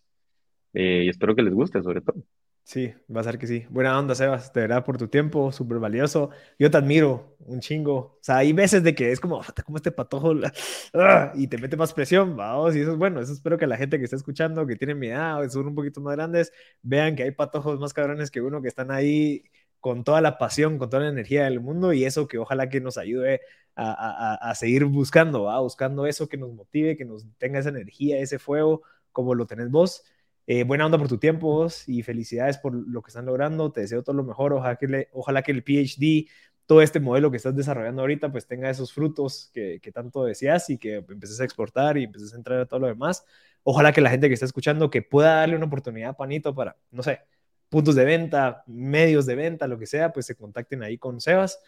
y 0.72 1.06
espero 1.06 1.36
que 1.36 1.42
les 1.42 1.52
guste, 1.52 1.82
sobre 1.82 2.00
todo. 2.00 2.24
Sí, 2.62 2.94
va 3.14 3.20
a 3.20 3.24
ser 3.24 3.36
que 3.38 3.48
sí. 3.48 3.66
Buena 3.68 3.98
onda, 3.98 4.14
Sebas, 4.14 4.52
de 4.52 4.60
verdad, 4.60 4.84
por 4.84 4.96
tu 4.96 5.08
tiempo, 5.08 5.50
súper 5.50 5.78
valioso. 5.80 6.30
Yo 6.56 6.70
te 6.70 6.76
admiro 6.76 7.36
un 7.40 7.58
chingo. 7.60 7.96
O 7.96 8.18
sea, 8.20 8.36
hay 8.38 8.52
veces 8.52 8.84
de 8.84 8.94
que 8.94 9.10
es 9.10 9.18
como, 9.18 9.40
como 9.64 9.76
este 9.76 9.90
patojo 9.90 10.32
¡ah! 10.94 11.32
y 11.34 11.48
te 11.48 11.58
mete 11.58 11.76
más 11.76 11.92
presión, 11.92 12.36
vamos, 12.36 12.76
y 12.76 12.80
eso 12.80 12.92
es 12.92 12.96
bueno. 12.98 13.20
Eso 13.20 13.32
espero 13.32 13.58
que 13.58 13.66
la 13.66 13.76
gente 13.76 13.98
que 13.98 14.04
está 14.04 14.14
escuchando, 14.16 14.66
que 14.68 14.76
tiene 14.76 14.94
mi 14.94 15.08
edad 15.08 15.48
son 15.48 15.66
un 15.66 15.74
poquito 15.74 16.00
más 16.00 16.14
grandes, 16.14 16.52
vean 16.82 17.16
que 17.16 17.24
hay 17.24 17.32
patojos 17.32 17.80
más 17.80 17.92
cabrones 17.92 18.30
que 18.30 18.40
uno 18.40 18.62
que 18.62 18.68
están 18.68 18.92
ahí 18.92 19.42
con 19.80 20.04
toda 20.04 20.20
la 20.20 20.38
pasión, 20.38 20.78
con 20.78 20.90
toda 20.90 21.02
la 21.04 21.08
energía 21.10 21.44
del 21.44 21.58
mundo 21.60 21.92
y 21.92 22.04
eso 22.04 22.28
que 22.28 22.38
ojalá 22.38 22.68
que 22.68 22.80
nos 22.80 22.98
ayude 22.98 23.40
a, 23.74 24.34
a, 24.44 24.50
a 24.50 24.54
seguir 24.54 24.84
buscando, 24.84 25.44
¿va? 25.44 25.58
buscando 25.60 26.06
eso 26.06 26.28
que 26.28 26.36
nos 26.36 26.52
motive, 26.52 26.96
que 26.96 27.04
nos 27.04 27.26
tenga 27.38 27.58
esa 27.58 27.70
energía, 27.70 28.18
ese 28.20 28.38
fuego, 28.38 28.82
como 29.10 29.34
lo 29.34 29.46
tenés 29.46 29.70
vos. 29.70 30.04
Eh, 30.46 30.64
buena 30.64 30.86
onda 30.86 30.98
por 30.98 31.08
tu 31.08 31.18
tiempo 31.18 31.46
vos 31.46 31.88
y 31.88 32.02
felicidades 32.02 32.58
por 32.58 32.74
lo 32.74 33.02
que 33.02 33.08
están 33.08 33.26
logrando. 33.26 33.72
Te 33.72 33.82
deseo 33.82 34.02
todo 34.02 34.16
lo 34.16 34.24
mejor. 34.24 34.52
Ojalá 34.52 34.76
que, 34.76 34.86
le, 34.88 35.08
ojalá 35.12 35.42
que 35.42 35.52
el 35.52 35.62
PhD, 35.62 36.28
todo 36.66 36.82
este 36.82 37.00
modelo 37.00 37.30
que 37.30 37.36
estás 37.36 37.54
desarrollando 37.54 38.02
ahorita, 38.02 38.30
pues 38.32 38.46
tenga 38.46 38.70
esos 38.70 38.92
frutos 38.92 39.50
que, 39.52 39.80
que 39.80 39.92
tanto 39.92 40.24
decías 40.24 40.70
y 40.70 40.78
que 40.78 40.96
empieces 40.96 41.40
a 41.40 41.44
exportar 41.44 41.98
y 41.98 42.04
empieces 42.04 42.32
a 42.32 42.36
entrar 42.36 42.60
a 42.60 42.66
todo 42.66 42.80
lo 42.80 42.86
demás. 42.86 43.24
Ojalá 43.62 43.92
que 43.92 44.00
la 44.00 44.10
gente 44.10 44.28
que 44.28 44.34
está 44.34 44.46
escuchando 44.46 44.90
que 44.90 45.02
pueda 45.02 45.36
darle 45.36 45.56
una 45.56 45.66
oportunidad 45.66 46.10
a 46.10 46.16
Panito 46.16 46.54
para, 46.54 46.76
no 46.90 47.02
sé, 47.02 47.20
puntos 47.68 47.94
de 47.94 48.04
venta, 48.04 48.64
medios 48.66 49.26
de 49.26 49.36
venta, 49.36 49.66
lo 49.66 49.78
que 49.78 49.86
sea, 49.86 50.12
pues 50.12 50.26
se 50.26 50.34
contacten 50.34 50.82
ahí 50.82 50.98
con 50.98 51.20
Sebas. 51.20 51.60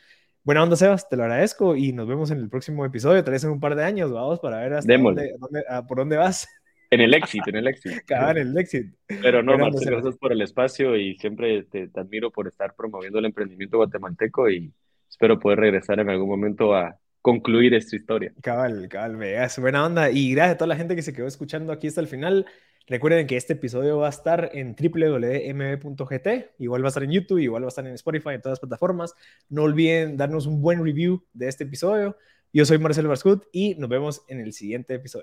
Buena 0.43 0.63
onda, 0.65 0.75
Sebas, 0.75 1.09
te 1.09 1.17
lo 1.17 1.23
agradezco 1.23 1.77
y 1.77 1.93
nos 1.93 2.09
vemos 2.09 2.31
en 2.31 2.39
el 2.39 2.49
próximo 2.49 2.85
episodio, 2.85 3.23
tal 3.23 3.33
vez 3.33 3.45
en 3.45 3.51
un 3.51 3.61
par 3.61 3.77
de 3.77 3.85
años, 3.85 4.11
vamos, 4.11 4.41
para 4.41 4.59
ver 4.59 4.75
hasta 4.75 4.93
dónde, 4.99 5.35
dónde, 5.39 5.65
a, 5.69 5.87
por 5.87 5.99
dónde 5.99 6.17
vas. 6.17 6.49
En 6.93 7.01
el 7.01 7.15
éxito, 7.15 7.49
en 7.49 7.57
el 7.57 7.67
éxito. 7.67 7.97
Cada 8.07 8.33
en 8.33 8.49
el 8.49 8.59
éxito. 8.59 8.95
Pero 9.07 9.43
no, 9.43 9.57
Marcelo, 9.57 9.93
gracias 9.97 10.19
por 10.19 10.31
el 10.31 10.43
espacio 10.43 10.95
y 10.95 11.17
siempre 11.17 11.63
te, 11.63 11.89
te, 11.89 12.01
admiro 12.01 12.31
por 12.31 12.47
estar 12.47 12.75
promoviendo 12.77 13.19
el 13.19 13.25
emprendimiento 13.25 13.79
guatemalteco 13.79 14.51
y 14.51 14.71
espero 15.09 15.39
poder 15.39 15.61
regresar 15.61 16.01
en 16.01 16.11
algún 16.11 16.29
momento 16.29 16.75
a 16.75 16.99
concluir 17.23 17.73
esta 17.73 17.97
historia. 17.97 18.35
Cabal, 18.43 18.89
cabal, 18.91 19.17
veas, 19.17 19.59
buena 19.59 19.87
onda. 19.87 20.11
Y 20.11 20.33
gracias 20.35 20.57
a 20.57 20.59
toda 20.59 20.69
la 20.69 20.77
gente 20.77 20.95
que 20.95 21.01
se 21.01 21.15
quedó 21.15 21.27
escuchando 21.27 21.73
aquí 21.73 21.87
hasta 21.87 22.03
el 22.03 22.09
final. 22.09 22.45
Recuerden 22.87 23.27
que 23.27 23.39
este 23.39 23.55
episodio 23.55 23.97
va 23.97 24.09
a 24.09 24.11
estar 24.11 24.51
en 24.53 24.77
www.mb.gt, 24.77 26.29
igual 26.59 26.83
va 26.83 26.87
a 26.87 26.89
estar 26.89 27.05
en 27.05 27.13
YouTube, 27.13 27.39
igual 27.39 27.63
va 27.63 27.69
a 27.69 27.69
estar 27.69 27.87
en 27.87 27.95
Spotify, 27.95 28.31
en 28.35 28.43
todas 28.43 28.59
las 28.59 28.61
plataformas. 28.61 29.15
No 29.49 29.63
olviden 29.63 30.19
darnos 30.19 30.47
un 30.47 30.61
buen 30.61 30.85
review 30.85 31.25
de 31.33 31.49
este 31.49 31.65
episodio. 31.65 32.19
Yo 32.53 32.67
soy 32.67 32.77
Marcelo 32.77 33.09
Barscut 33.09 33.47
y 33.51 33.77
nos 33.77 33.89
vemos 33.89 34.25
en 34.29 34.41
el 34.41 34.53
siguiente 34.53 34.93
episodio. 34.93 35.11